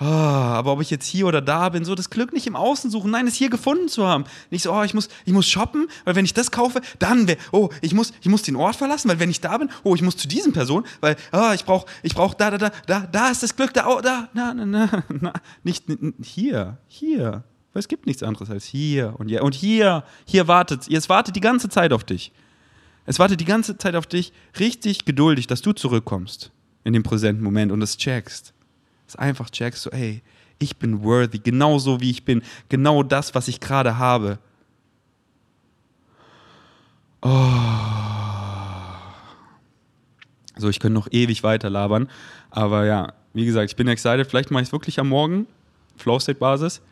Oh, 0.00 0.04
aber 0.04 0.72
ob 0.72 0.80
ich 0.80 0.90
jetzt 0.90 1.06
hier 1.06 1.26
oder 1.26 1.40
da 1.40 1.70
bin, 1.70 1.84
so 1.84 1.96
das 1.96 2.08
Glück 2.08 2.32
nicht 2.32 2.46
im 2.46 2.54
Außen 2.54 2.88
suchen, 2.88 3.10
nein, 3.10 3.26
es 3.26 3.34
hier 3.34 3.50
gefunden 3.50 3.88
zu 3.88 4.06
haben. 4.06 4.24
Nicht 4.50 4.62
so, 4.62 4.72
oh, 4.72 4.84
ich 4.84 4.94
muss, 4.94 5.08
ich 5.24 5.32
muss 5.32 5.48
shoppen, 5.48 5.88
weil 6.04 6.14
wenn 6.14 6.24
ich 6.24 6.34
das 6.34 6.52
kaufe, 6.52 6.80
dann 7.00 7.26
wäre, 7.26 7.38
oh, 7.50 7.68
ich 7.80 7.94
muss, 7.94 8.12
ich 8.20 8.28
muss 8.28 8.42
den 8.42 8.54
Ort 8.54 8.76
verlassen, 8.76 9.08
weil 9.08 9.18
wenn 9.18 9.30
ich 9.30 9.40
da 9.40 9.58
bin, 9.58 9.70
oh, 9.82 9.96
ich 9.96 10.02
muss 10.02 10.16
zu 10.16 10.28
diesen 10.28 10.52
Personen, 10.52 10.86
weil, 11.00 11.16
oh, 11.32 11.50
ich 11.52 11.64
brauche, 11.64 11.86
ich 12.04 12.14
brauche 12.14 12.36
da, 12.36 12.52
da, 12.52 12.58
da, 12.58 12.70
da, 12.86 13.00
da 13.10 13.30
ist 13.30 13.42
das 13.42 13.56
Glück, 13.56 13.74
da, 13.74 13.88
oh, 13.88 14.00
da, 14.00 14.28
na, 14.34 14.54
na, 14.54 14.64
na, 14.64 15.02
na, 15.20 15.32
nicht, 15.64 15.86
hier, 16.22 16.78
hier. 16.86 17.42
Weil 17.72 17.80
es 17.80 17.88
gibt 17.88 18.06
nichts 18.06 18.22
anderes 18.22 18.50
als 18.50 18.66
hier 18.66 19.14
und 19.18 19.28
hier 19.28 19.42
und 19.42 19.54
hier, 19.54 20.04
hier 20.24 20.46
wartet, 20.46 20.88
es 20.88 21.08
wartet 21.08 21.34
die 21.34 21.40
ganze 21.40 21.68
Zeit 21.68 21.92
auf 21.92 22.04
dich. 22.04 22.30
Es 23.04 23.18
wartet 23.18 23.40
die 23.40 23.44
ganze 23.44 23.76
Zeit 23.76 23.96
auf 23.96 24.06
dich, 24.06 24.32
richtig 24.60 25.06
geduldig, 25.06 25.48
dass 25.48 25.60
du 25.60 25.72
zurückkommst 25.72 26.52
in 26.84 26.92
dem 26.92 27.02
präsenten 27.02 27.42
Moment 27.42 27.72
und 27.72 27.82
es 27.82 27.96
checkst 27.96 28.54
dass 29.08 29.16
einfach 29.16 29.48
checkst, 29.48 29.82
so, 29.82 29.90
ey, 29.90 30.22
ich 30.58 30.76
bin 30.76 31.02
worthy, 31.02 31.38
genau 31.38 31.78
so 31.78 32.00
wie 32.00 32.10
ich 32.10 32.24
bin, 32.24 32.42
genau 32.68 33.02
das, 33.02 33.34
was 33.34 33.48
ich 33.48 33.58
gerade 33.58 33.96
habe. 33.96 34.38
Oh. 37.22 37.48
So, 40.56 40.68
ich 40.68 40.78
könnte 40.78 40.94
noch 40.94 41.08
ewig 41.10 41.42
weiter 41.42 41.70
labern, 41.70 42.08
aber 42.50 42.84
ja, 42.84 43.14
wie 43.32 43.46
gesagt, 43.46 43.70
ich 43.70 43.76
bin 43.76 43.88
excited. 43.88 44.26
Vielleicht 44.26 44.50
mache 44.50 44.62
ich 44.62 44.68
es 44.68 44.72
wirklich 44.72 45.00
am 45.00 45.08
Morgen, 45.08 45.46
Flow-State-Basis. 45.96 46.82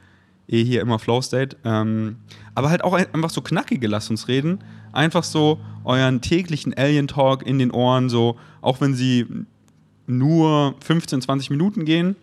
Eh 0.48 0.64
hier 0.64 0.80
immer 0.80 0.98
Flow-State. 0.98 1.56
Ähm, 1.64 2.16
aber 2.54 2.70
halt 2.70 2.84
auch 2.84 2.94
einfach 2.94 3.30
so 3.30 3.42
knackige, 3.42 3.88
lasst 3.88 4.10
uns 4.10 4.28
reden. 4.28 4.60
Einfach 4.92 5.24
so 5.24 5.60
euren 5.84 6.20
täglichen 6.20 6.72
Alien-Talk 6.72 7.44
in 7.44 7.58
den 7.58 7.72
Ohren, 7.72 8.08
so, 8.08 8.38
auch 8.62 8.80
wenn 8.80 8.94
sie 8.94 9.26
nur 10.06 10.74
15, 10.80 11.22
20 11.22 11.50
Minuten 11.50 11.84
gehen. 11.84 12.16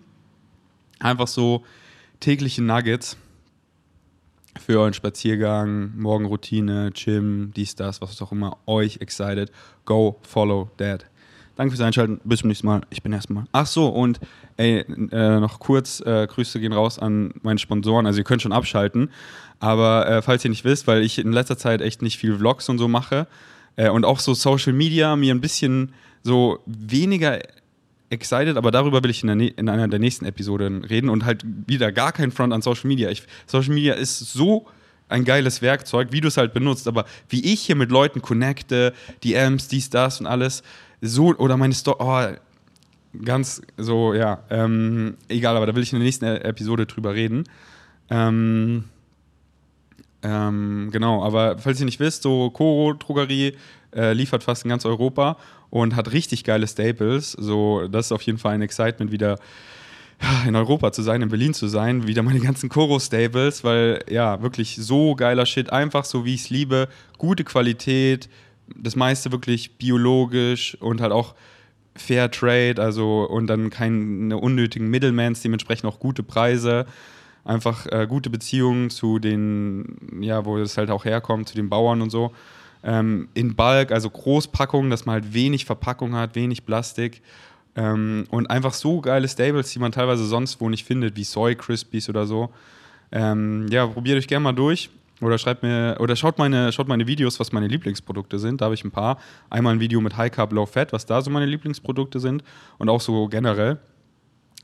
Einfach 1.00 1.28
so 1.28 1.64
tägliche 2.20 2.62
Nuggets 2.62 3.18
für 4.60 4.80
euren 4.80 4.94
Spaziergang, 4.94 5.98
Morgenroutine, 5.98 6.92
Gym, 6.94 7.52
dies, 7.56 7.76
das, 7.76 8.02
was 8.02 8.22
auch 8.22 8.32
immer 8.32 8.58
euch 8.66 8.98
excited. 9.02 9.52
Go 9.86 10.20
follow 10.22 10.70
that. 10.78 11.06
Danke 11.56 11.72
fürs 11.72 11.86
Einschalten. 11.86 12.20
Bis 12.24 12.40
zum 12.40 12.48
nächsten 12.48 12.66
Mal. 12.66 12.82
Ich 12.90 13.04
bin 13.04 13.14
erstmal. 13.14 13.46
Ach 13.52 13.68
so, 13.68 13.88
und 13.88 14.20
ey, 14.58 14.80
äh, 15.12 15.40
noch 15.40 15.60
kurz, 15.60 16.02
äh, 16.02 16.26
Grüße 16.28 16.60
gehen 16.60 16.74
raus 16.74 16.98
an 16.98 17.34
meine 17.44 17.60
Sponsoren. 17.60 18.08
Also 18.08 18.20
ihr 18.20 18.24
könnt 18.24 18.42
schon 18.42 18.52
abschalten. 18.52 19.10
Aber 19.60 20.08
äh, 20.08 20.22
falls 20.22 20.44
ihr 20.44 20.50
nicht 20.50 20.66
wisst, 20.66 20.88
weil 20.88 21.04
ich 21.04 21.20
in 21.20 21.32
letzter 21.32 21.58
Zeit 21.58 21.82
echt 21.82 22.02
nicht 22.02 22.18
viel 22.18 22.38
Vlogs 22.38 22.70
und 22.70 22.80
so 22.80 22.88
mache 22.88 23.28
äh, 23.76 23.90
und 23.90 24.04
auch 24.04 24.20
so 24.20 24.34
Social 24.34 24.74
Media 24.74 25.16
mir 25.16 25.34
ein 25.34 25.42
bisschen 25.42 25.94
so 26.24 26.60
weniger 26.66 27.40
excited, 28.14 28.58
aber 28.58 28.72
darüber 28.72 29.04
will 29.04 29.10
ich 29.10 29.24
in, 29.24 29.30
in, 29.30 29.70
einer 29.70 29.88
der 29.88 30.00
nächsten 30.00 30.26
Episoden 30.26 30.84
reden 30.84 31.10
und 31.10 31.26
halt 31.26 31.44
wieder 31.46 31.92
gar 31.92 32.12
kein 32.12 32.32
Front 32.32 32.54
an 32.54 32.62
Social 32.62 32.88
Media. 32.88 33.10
Ich, 33.10 33.24
Social 33.46 33.74
Media 33.74 33.94
ist 33.94 34.20
so 34.20 34.68
ein 35.10 35.26
geiles 35.26 35.62
Werkzeug, 35.62 36.10
wie 36.12 36.22
du 36.22 36.28
es 36.28 36.38
halt 36.38 36.54
benutzt, 36.54 36.88
aber 36.88 37.06
wie 37.30 37.44
ich 37.54 37.62
hier 37.62 37.76
mit 37.76 37.92
Leuten 37.92 38.22
connecte, 38.22 38.94
Amps, 39.36 39.68
dies, 39.68 39.90
das 39.90 40.20
und 40.20 40.28
alles, 40.28 40.64
so, 41.02 41.36
oder 41.36 41.58
meine 41.58 41.74
Story, 41.74 41.98
oh, 42.00 43.22
ganz 43.24 43.62
so, 43.78 44.14
ja, 44.14 44.44
ähm, 44.50 45.18
egal, 45.28 45.58
aber 45.58 45.66
da 45.66 45.76
will 45.76 45.84
ich 45.84 45.92
in 45.92 46.00
der 46.00 46.06
nächsten 46.06 46.26
Episode 46.26 46.86
drüber 46.86 47.14
reden. 47.14 47.44
Ähm, 48.10 48.86
ähm, 50.24 50.90
genau, 50.92 51.24
aber 51.24 51.58
falls 51.58 51.80
ihr 51.80 51.86
nicht 51.86 52.00
wisst, 52.00 52.24
so 52.24 52.50
Koro 52.50 52.94
Drogerie 52.94 53.58
äh, 53.96 54.14
liefert 54.14 54.44
fast 54.44 54.64
in 54.64 54.70
ganz 54.70 54.86
Europa 54.86 55.38
und 55.70 55.96
hat 55.96 56.12
richtig 56.12 56.44
geile 56.44 56.68
Staples. 56.68 57.32
So, 57.32 57.88
das 57.88 58.08
ist 58.08 58.12
auf 58.12 58.22
jeden 58.22 58.38
Fall 58.38 58.54
ein 58.54 58.62
Excitement, 58.62 59.12
wieder 59.12 59.38
in 60.48 60.56
Europa 60.56 60.92
zu 60.92 61.02
sein, 61.02 61.22
in 61.22 61.30
Berlin 61.30 61.54
zu 61.54 61.68
sein, 61.68 62.08
wieder 62.08 62.24
meine 62.24 62.40
ganzen 62.40 62.70
Koro-Staples, 62.70 63.64
weil 63.64 64.04
ja, 64.10 64.42
wirklich 64.42 64.76
so 64.76 65.16
geiler 65.16 65.46
Shit, 65.46 65.72
einfach 65.72 66.06
so 66.06 66.26
wie 66.26 66.36
ich 66.36 66.42
es 66.42 66.50
liebe, 66.50 66.88
gute 67.18 67.44
Qualität, 67.44 68.30
das 68.76 68.96
meiste 68.96 69.32
wirklich 69.32 69.78
biologisch 69.78 70.78
und 70.80 71.02
halt 71.02 71.12
auch 71.12 71.36
Fair 71.96 72.32
Trade, 72.32 72.76
also 72.78 73.24
und 73.30 73.48
dann 73.48 73.70
keine 73.70 74.38
unnötigen 74.38 74.90
Middlemans, 74.90 75.42
dementsprechend 75.42 75.90
auch 75.90 76.00
gute 76.00 76.24
Preise, 76.24 76.86
einfach 77.44 77.86
äh, 77.88 78.08
gute 78.08 78.30
Beziehungen 78.30 78.90
zu 78.90 79.20
den, 79.20 79.98
ja, 80.22 80.46
wo 80.46 80.58
es 80.58 80.78
halt 80.78 80.90
auch 80.90 81.06
herkommt, 81.06 81.50
zu 81.50 81.56
den 81.56 81.70
Bauern 81.70 82.02
und 82.02 82.10
so 82.10 82.32
ähm, 82.84 83.30
in 83.34 83.56
Bulk, 83.56 83.92
also 83.92 84.10
Großpackungen, 84.10 84.90
dass 84.90 85.06
man 85.06 85.14
halt 85.14 85.34
wenig 85.34 85.66
Verpackung 85.66 86.16
hat, 86.16 86.36
wenig 86.36 86.66
Plastik. 86.66 87.22
Ähm, 87.76 88.26
und 88.30 88.50
einfach 88.50 88.74
so 88.74 89.02
geile 89.02 89.28
Stables, 89.28 89.72
die 89.72 89.80
man 89.80 89.92
teilweise 89.92 90.26
sonst 90.26 90.62
wo 90.62 90.70
nicht 90.70 90.86
findet, 90.86 91.16
wie 91.16 91.24
Soy 91.24 91.56
Crispies 91.56 92.10
oder 92.10 92.26
so. 92.26 92.50
Ähm, 93.12 93.68
ja, 93.70 93.88
probiert 93.88 94.18
euch 94.18 94.28
gerne 94.28 94.44
mal 94.44 94.54
durch. 94.54 94.90
Oder 95.22 95.38
schreibt 95.38 95.64
mir, 95.64 95.96
oder 96.00 96.16
schaut 96.16 96.38
meine, 96.38 96.72
schaut 96.74 96.88
meine 96.88 97.08
Videos, 97.08 97.40
was 97.40 97.52
meine 97.54 97.68
Lieblingsprodukte 97.68 98.40
sind. 98.40 98.60
Da 98.60 98.66
habe 98.66 98.76
ich 98.76 98.84
ein 98.84 98.92
paar. 98.92 99.18
Einmal 99.50 99.74
ein 99.74 99.80
Video 99.80 100.02
mit 100.02 100.18
High 100.18 100.32
Carb, 100.32 100.52
Low 100.52 100.66
Fat, 100.66 100.92
was 100.92 101.06
da 101.06 101.22
so 101.22 101.30
meine 101.32 101.46
Lieblingsprodukte 101.46 102.20
sind. 102.20 102.44
Und 102.78 102.90
auch 102.90 103.00
so 103.00 103.28
generell. 103.28 103.80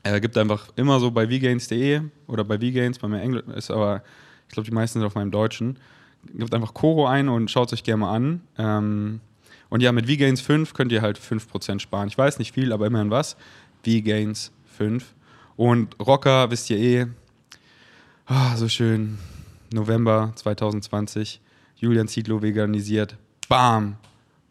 Äh, 0.02 0.20
gibt 0.20 0.36
einfach 0.36 0.68
immer 0.76 0.98
so 1.00 1.10
bei 1.10 1.28
vgains.de 1.28 2.02
oder 2.26 2.44
bei 2.44 2.60
vgains, 2.60 2.98
bei 2.98 3.08
mir 3.08 3.20
Englisch 3.20 3.44
ist 3.54 3.70
aber, 3.70 4.02
ich 4.48 4.54
glaube, 4.54 4.68
die 4.68 4.74
meisten 4.74 4.98
sind 4.98 5.06
auf 5.06 5.14
meinem 5.14 5.30
Deutschen 5.30 5.78
gebt 6.24 6.54
einfach 6.54 6.74
Koro 6.74 7.06
ein 7.06 7.28
und 7.28 7.50
schaut 7.50 7.68
es 7.68 7.74
euch 7.74 7.84
gerne 7.84 8.00
mal 8.00 8.14
an. 8.14 8.40
Ähm, 8.58 9.20
und 9.68 9.82
ja, 9.82 9.92
mit 9.92 10.06
VGains 10.06 10.40
5 10.40 10.74
könnt 10.74 10.92
ihr 10.92 11.02
halt 11.02 11.18
5% 11.18 11.78
sparen. 11.78 12.08
Ich 12.08 12.18
weiß 12.18 12.38
nicht 12.38 12.52
viel, 12.52 12.72
aber 12.72 12.86
immerhin 12.86 13.10
was. 13.10 13.36
VGains 13.84 14.52
5. 14.76 15.14
Und 15.56 15.96
Rocker, 16.00 16.50
wisst 16.50 16.70
ihr 16.70 16.78
eh, 16.78 17.06
oh, 18.28 18.56
so 18.56 18.68
schön, 18.68 19.18
November 19.72 20.32
2020, 20.36 21.40
Julian 21.76 22.08
Zietlow 22.08 22.42
veganisiert. 22.42 23.16
bam, 23.48 23.96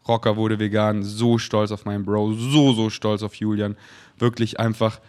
Rocker 0.06 0.36
wurde 0.36 0.58
vegan, 0.58 1.02
so 1.02 1.38
stolz 1.38 1.70
auf 1.72 1.84
meinen 1.84 2.04
Bro, 2.04 2.32
so, 2.34 2.72
so 2.72 2.90
stolz 2.90 3.22
auf 3.22 3.34
Julian. 3.34 3.76
Wirklich 4.18 4.58
einfach 4.58 5.00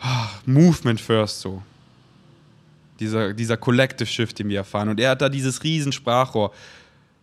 ah, 0.00 0.28
Movement 0.44 1.00
first 1.00 1.40
so. 1.40 1.62
Dieser, 3.00 3.34
dieser 3.34 3.56
Collective 3.56 4.06
Shift, 4.06 4.38
den 4.38 4.48
wir 4.48 4.58
erfahren. 4.58 4.88
Und 4.88 5.00
er 5.00 5.10
hat 5.10 5.22
da 5.22 5.28
dieses 5.28 5.62
riesen 5.62 5.92
Sprachrohr, 5.92 6.52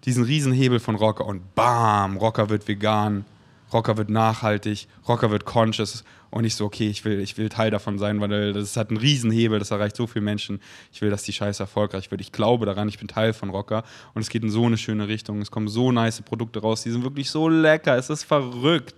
diesen 0.05 0.23
riesen 0.23 0.51
Hebel 0.51 0.79
von 0.79 0.95
Rocker 0.95 1.25
und 1.25 1.55
bam, 1.55 2.17
Rocker 2.17 2.49
wird 2.49 2.67
vegan, 2.67 3.25
Rocker 3.71 3.97
wird 3.97 4.09
nachhaltig, 4.09 4.87
Rocker 5.07 5.31
wird 5.31 5.45
conscious 5.45 6.03
und 6.33 6.45
ich 6.45 6.55
so, 6.55 6.65
okay, 6.65 6.89
ich 6.89 7.05
will, 7.05 7.19
ich 7.19 7.37
will 7.37 7.47
Teil 7.49 7.69
davon 7.69 7.99
sein, 7.99 8.19
weil 8.19 8.53
das 8.53 8.75
hat 8.75 8.89
einen 8.89 8.97
riesen 8.97 9.29
Hebel, 9.29 9.59
das 9.59 9.69
erreicht 9.69 9.95
so 9.95 10.07
viele 10.07 10.25
Menschen. 10.25 10.59
Ich 10.91 11.01
will, 11.01 11.11
dass 11.11 11.21
die 11.21 11.31
Scheiße 11.31 11.61
erfolgreich 11.61 12.09
wird. 12.09 12.21
Ich 12.21 12.31
glaube 12.31 12.65
daran, 12.65 12.87
ich 12.89 12.97
bin 12.97 13.07
Teil 13.07 13.33
von 13.33 13.51
Rocker 13.51 13.83
und 14.15 14.23
es 14.23 14.29
geht 14.29 14.43
in 14.43 14.49
so 14.49 14.65
eine 14.65 14.77
schöne 14.77 15.07
Richtung. 15.07 15.41
Es 15.41 15.51
kommen 15.51 15.67
so 15.67 15.91
nice 15.91 16.21
Produkte 16.21 16.59
raus, 16.59 16.81
die 16.81 16.89
sind 16.89 17.03
wirklich 17.03 17.29
so 17.29 17.49
lecker, 17.49 17.95
es 17.97 18.09
ist 18.09 18.23
verrückt. 18.23 18.95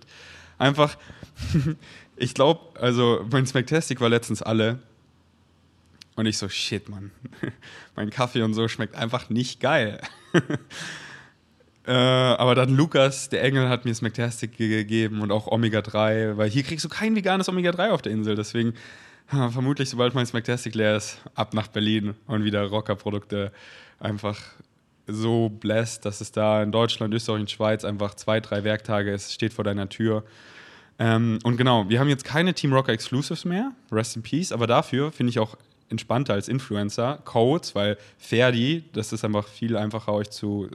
Einfach, 0.56 0.96
ich 2.16 2.32
glaube, 2.32 2.80
also 2.80 3.24
mein 3.30 3.46
Smacktastic 3.46 4.00
war 4.00 4.08
letztens 4.08 4.40
alle 4.42 4.78
und 6.16 6.26
ich 6.26 6.38
so, 6.38 6.48
shit, 6.48 6.88
Mann, 6.88 7.12
mein 7.96 8.10
Kaffee 8.10 8.42
und 8.42 8.54
so 8.54 8.68
schmeckt 8.68 8.96
einfach 8.96 9.30
nicht 9.30 9.60
geil. 9.60 10.00
Äh, 11.88 11.92
aber 11.92 12.56
dann 12.56 12.74
Lukas, 12.74 13.28
der 13.28 13.44
Engel, 13.44 13.68
hat 13.68 13.84
mir 13.84 13.94
Smacktastic 13.94 14.56
gegeben 14.56 15.20
und 15.20 15.30
auch 15.30 15.46
Omega-3, 15.46 16.36
weil 16.36 16.50
hier 16.50 16.64
kriegst 16.64 16.84
du 16.84 16.88
kein 16.88 17.14
veganes 17.14 17.48
Omega-3 17.48 17.90
auf 17.90 18.02
der 18.02 18.10
Insel. 18.10 18.34
Deswegen 18.34 18.74
vermutlich, 19.28 19.88
sobald 19.90 20.12
mein 20.12 20.26
Smacktastic 20.26 20.74
leer 20.74 20.96
ist, 20.96 21.20
ab 21.36 21.54
nach 21.54 21.68
Berlin 21.68 22.14
und 22.26 22.42
wieder 22.42 22.64
Rocker-Produkte 22.64 23.52
einfach 24.00 24.40
so 25.06 25.48
bläst, 25.48 26.04
dass 26.04 26.20
es 26.20 26.32
da 26.32 26.62
in 26.62 26.72
Deutschland, 26.72 27.14
Österreich 27.14 27.40
und 27.40 27.50
Schweiz 27.50 27.84
einfach 27.84 28.14
zwei, 28.14 28.40
drei 28.40 28.64
Werktage 28.64 29.12
ist, 29.12 29.32
steht 29.32 29.52
vor 29.52 29.64
deiner 29.64 29.88
Tür. 29.88 30.24
Ähm, 30.98 31.38
und 31.44 31.56
genau, 31.56 31.88
wir 31.88 32.00
haben 32.00 32.08
jetzt 32.08 32.24
keine 32.24 32.54
Team 32.54 32.72
Rocker 32.72 32.92
Exclusives 32.92 33.44
mehr, 33.44 33.72
rest 33.92 34.16
in 34.16 34.22
peace, 34.22 34.50
aber 34.50 34.66
dafür 34.66 35.12
finde 35.12 35.30
ich 35.30 35.38
auch 35.38 35.56
entspannter 35.88 36.34
als 36.34 36.48
Influencer 36.48 37.20
Codes, 37.24 37.74
weil 37.74 37.96
Ferdi, 38.18 38.84
das 38.92 39.12
ist 39.12 39.24
einfach 39.24 39.46
viel 39.46 39.76
einfacher 39.76 40.12
euch 40.12 40.30
zu 40.30 40.68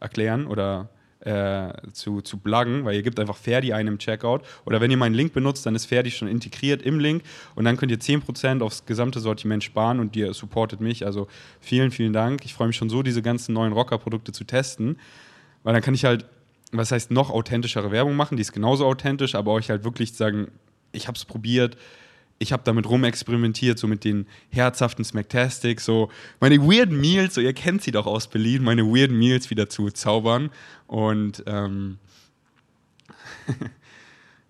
erklären 0.00 0.46
oder 0.46 0.88
äh, 1.20 1.72
zu, 1.92 2.20
zu 2.20 2.38
bloggen, 2.38 2.84
weil 2.84 2.94
ihr 2.94 3.02
gebt 3.02 3.18
einfach 3.18 3.36
Ferdi 3.36 3.72
ein 3.72 3.86
im 3.86 3.98
Checkout. 3.98 4.42
Oder 4.64 4.80
wenn 4.80 4.90
ihr 4.90 4.96
meinen 4.96 5.14
Link 5.14 5.32
benutzt, 5.32 5.66
dann 5.66 5.74
ist 5.74 5.86
Ferdi 5.86 6.10
schon 6.10 6.28
integriert 6.28 6.82
im 6.82 7.00
Link 7.00 7.22
und 7.54 7.64
dann 7.64 7.76
könnt 7.76 7.90
ihr 7.90 7.98
10% 7.98 8.62
aufs 8.62 8.86
gesamte 8.86 9.20
Sortiment 9.20 9.64
sparen 9.64 10.00
und 10.00 10.14
ihr 10.16 10.32
supportet 10.32 10.80
mich. 10.80 11.04
Also 11.04 11.26
vielen, 11.60 11.90
vielen 11.90 12.12
Dank. 12.12 12.44
Ich 12.44 12.54
freue 12.54 12.68
mich 12.68 12.76
schon 12.76 12.90
so, 12.90 13.02
diese 13.02 13.22
ganzen 13.22 13.52
neuen 13.52 13.72
Rocker-Produkte 13.72 14.32
zu 14.32 14.44
testen, 14.44 14.98
weil 15.64 15.72
dann 15.72 15.82
kann 15.82 15.94
ich 15.94 16.04
halt, 16.04 16.24
was 16.70 16.92
heißt, 16.92 17.10
noch 17.10 17.30
authentischere 17.30 17.90
Werbung 17.90 18.14
machen. 18.14 18.36
Die 18.36 18.42
ist 18.42 18.52
genauso 18.52 18.86
authentisch, 18.86 19.34
aber 19.34 19.52
euch 19.52 19.70
halt 19.70 19.84
wirklich 19.84 20.14
sagen, 20.14 20.48
ich 20.92 21.08
habe 21.08 21.16
es 21.16 21.24
probiert, 21.24 21.76
ich 22.38 22.52
habe 22.52 22.62
damit 22.64 22.88
rumexperimentiert, 22.88 23.78
so 23.78 23.86
mit 23.86 24.04
den 24.04 24.26
herzhaften 24.50 25.04
Smacktastics, 25.04 25.84
so 25.84 26.10
meine 26.40 26.58
weirden 26.60 27.00
Meals, 27.00 27.34
so 27.34 27.40
ihr 27.40 27.52
kennt 27.52 27.82
sie 27.82 27.90
doch 27.90 28.06
aus 28.06 28.28
Berlin, 28.28 28.62
meine 28.62 28.84
weirden 28.84 29.18
Meals 29.18 29.50
wieder 29.50 29.68
zu 29.68 29.90
zaubern. 29.90 30.50
Und 30.86 31.42
ähm, 31.46 31.98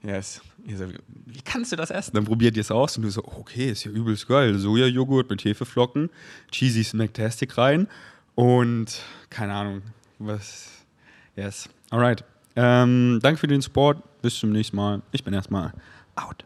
yes. 0.03 0.41
So, 0.77 0.87
wie 1.27 1.41
kannst 1.43 1.73
du 1.73 1.77
das 1.77 1.91
essen? 1.91 2.15
Dann 2.15 2.25
probiert 2.25 2.57
ihr 2.57 2.61
es 2.61 2.71
aus 2.71 2.97
und 2.99 3.05
du 3.05 3.11
so, 3.11 3.25
okay, 3.25 3.71
ist 3.71 3.85
ja 3.85 3.91
übelst 3.91 4.29
geil. 4.29 4.59
Sojajoghurt 4.59 5.31
mit 5.31 5.43
Hefeflocken, 5.45 6.11
cheesy 6.51 6.85
Smacktastic 6.85 7.57
rein 7.57 7.89
und 8.35 9.01
keine 9.31 9.55
Ahnung, 9.55 9.83
was. 10.19 10.71
Yes. 11.37 11.71
Alright. 11.91 12.23
Ähm, 12.55 13.21
danke 13.23 13.39
für 13.41 13.47
den 13.47 13.63
Support. 13.63 14.21
Bis 14.21 14.39
zum 14.39 14.51
nächsten 14.51 14.77
Mal. 14.77 15.01
Ich 15.13 15.25
bin 15.25 15.33
erstmal 15.33 15.73
out. 16.17 16.45